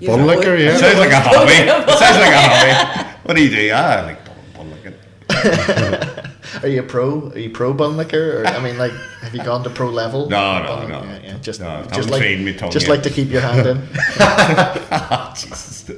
You 0.00 0.08
Bun 0.08 0.26
liquor, 0.26 0.56
yeah. 0.56 0.74
It 0.74 0.80
sounds 0.80 0.98
like 0.98 1.12
a 1.12 1.20
hobby. 1.20 1.52
It 1.52 1.98
sounds 1.98 2.18
like 2.18 2.34
a 2.34 2.40
hobby. 2.42 3.08
What 3.22 3.36
do 3.36 3.44
you 3.44 3.48
do? 3.50 3.70
Ah, 3.72 3.98
I 3.98 4.02
like 4.02 4.24
bun, 4.24 4.34
bun 4.56 4.70
liquor. 4.72 6.30
Are 6.62 6.68
you 6.68 6.80
a 6.80 6.82
pro? 6.82 7.30
Are 7.30 7.38
you 7.38 7.50
pro 7.50 7.72
bun 7.72 7.96
liquor? 7.96 8.42
Or 8.42 8.46
I 8.48 8.58
mean, 8.60 8.76
like, 8.76 8.90
have 9.22 9.32
you 9.36 9.44
gone 9.44 9.62
to 9.62 9.70
pro 9.70 9.88
level? 9.90 10.28
No, 10.28 10.58
no, 10.62 10.66
Bun- 10.66 10.88
no. 10.90 11.04
Yeah, 11.04 11.18
yeah, 11.22 11.38
just, 11.38 11.60
No, 11.60 11.86
just 11.92 12.10
like, 12.10 12.22
me 12.22 12.52
just 12.54 12.74
yet. 12.74 12.88
like 12.88 13.02
to 13.04 13.10
keep 13.10 13.30
your 13.30 13.40
hand 13.40 13.66
in. 13.68 13.88
Ah, 14.18 15.32
Jesus. 15.36 15.90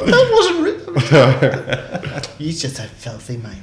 that 0.04 0.28
wasn't. 0.32 0.64
Re- 0.64 2.20
You 2.38 2.52
just 2.52 2.78
have 2.78 2.90
filthy 2.90 3.36
mind. 3.36 3.60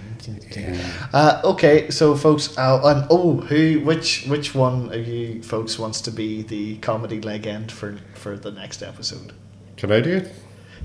Uh, 1.14 1.42
okay, 1.44 1.90
so 1.90 2.16
folks, 2.16 2.58
uh, 2.58 2.80
and 2.84 3.06
oh, 3.10 3.38
who, 3.42 3.80
which, 3.82 4.26
which 4.28 4.54
one 4.56 4.94
of 4.94 5.08
you 5.08 5.42
folks 5.44 5.78
wants 5.80 6.02
to 6.02 6.12
be 6.12 6.42
the 6.44 6.78
comedy 6.78 7.20
legend 7.22 7.72
for 7.72 7.98
for 8.14 8.38
the 8.38 8.52
next 8.52 8.82
episode? 8.84 9.34
Can 9.78 9.92
I 9.92 10.00
do 10.00 10.18
it? 10.18 10.34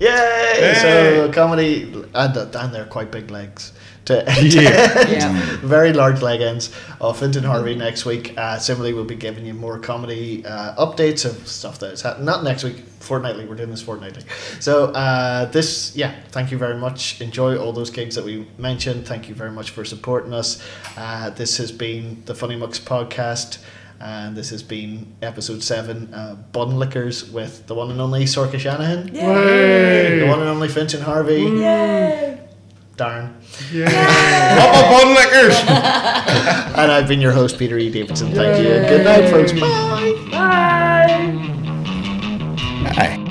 Yay! 0.00 0.74
So 0.80 1.30
comedy, 1.32 1.82
and 2.14 2.36
and 2.36 2.74
they're 2.74 2.86
quite 2.86 3.10
big 3.10 3.30
legs. 3.30 3.72
To, 4.06 4.24
Yeah. 4.42 5.08
Yeah. 5.10 5.56
very 5.62 5.92
large 5.92 6.22
leg 6.22 6.40
ends 6.40 6.70
of 7.00 7.18
Finton 7.20 7.44
Harvey 7.44 7.74
next 7.74 8.04
week. 8.04 8.34
Uh, 8.36 8.58
similarly, 8.58 8.92
we'll 8.94 9.04
be 9.04 9.14
giving 9.16 9.44
you 9.44 9.54
more 9.54 9.78
comedy 9.78 10.44
uh, 10.46 10.74
updates 10.86 11.24
of 11.24 11.46
stuff 11.48 11.78
that 11.80 11.92
is 11.92 12.02
happening. 12.02 12.24
Not 12.26 12.44
next 12.44 12.64
week, 12.64 12.76
fortnightly. 13.00 13.44
We're 13.46 13.54
doing 13.56 13.70
this 13.70 13.82
fortnightly. 13.82 14.22
So 14.60 14.86
uh, 14.92 15.46
this, 15.46 15.94
yeah, 15.96 16.14
thank 16.30 16.50
you 16.50 16.58
very 16.58 16.76
much. 16.76 17.20
Enjoy 17.20 17.56
all 17.56 17.72
those 17.72 17.90
gigs 17.90 18.14
that 18.14 18.24
we 18.24 18.46
mentioned. 18.58 19.06
Thank 19.06 19.28
you 19.28 19.34
very 19.34 19.50
much 19.52 19.70
for 19.70 19.84
supporting 19.84 20.32
us. 20.32 20.62
Uh, 20.96 21.30
this 21.30 21.56
has 21.58 21.72
been 21.72 22.22
the 22.26 22.34
Funny 22.34 22.56
Mucks 22.56 22.78
podcast. 22.80 23.58
And 23.98 24.36
this 24.36 24.50
has 24.50 24.62
been 24.62 25.16
episode 25.22 25.62
seven, 25.62 26.12
uh, 26.12 26.34
Bun 26.52 26.76
Lickers 26.78 27.30
with 27.30 27.66
the 27.66 27.74
one 27.74 27.90
and 27.90 27.98
only 27.98 28.24
Sorka 28.26 28.58
Shanahan, 28.58 29.08
Yay! 29.14 30.18
the 30.20 30.26
one 30.26 30.40
and 30.40 30.50
only 30.50 30.68
Finton 30.68 31.00
Harvey, 31.00 31.46
Darren, 31.46 32.45
Up 33.00 34.74
a 34.74 34.88
bun 34.90 35.14
lickers! 35.14 35.54
and 35.66 36.90
I've 36.90 37.06
been 37.06 37.20
your 37.20 37.32
host, 37.32 37.58
Peter 37.58 37.76
E. 37.78 37.90
Davidson. 37.90 38.32
Thank 38.32 38.64
you, 38.64 38.72
and 38.72 38.88
good 38.88 39.04
night, 39.04 39.30
folks. 39.30 39.52
Bye. 39.52 40.14
Aye. 42.98 43.22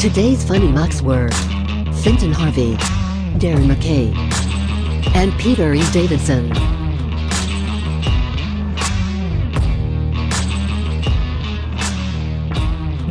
Today's 0.00 0.44
Funny 0.44 0.72
Mucks 0.72 1.00
were 1.00 1.28
Finton 2.02 2.32
Harvey, 2.32 2.74
Darren 3.38 3.70
McKay, 3.72 4.12
and 5.14 5.32
Peter 5.38 5.72
E. 5.74 5.82
Davidson. 5.92 6.50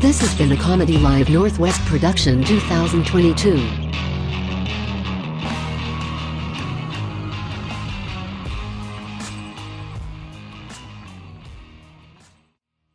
This 0.01 0.19
has 0.21 0.35
been 0.35 0.51
a 0.51 0.57
Comedy 0.57 0.97
Live 0.97 1.29
Northwest 1.29 1.79
production 1.85 2.43
2022. 2.43 3.90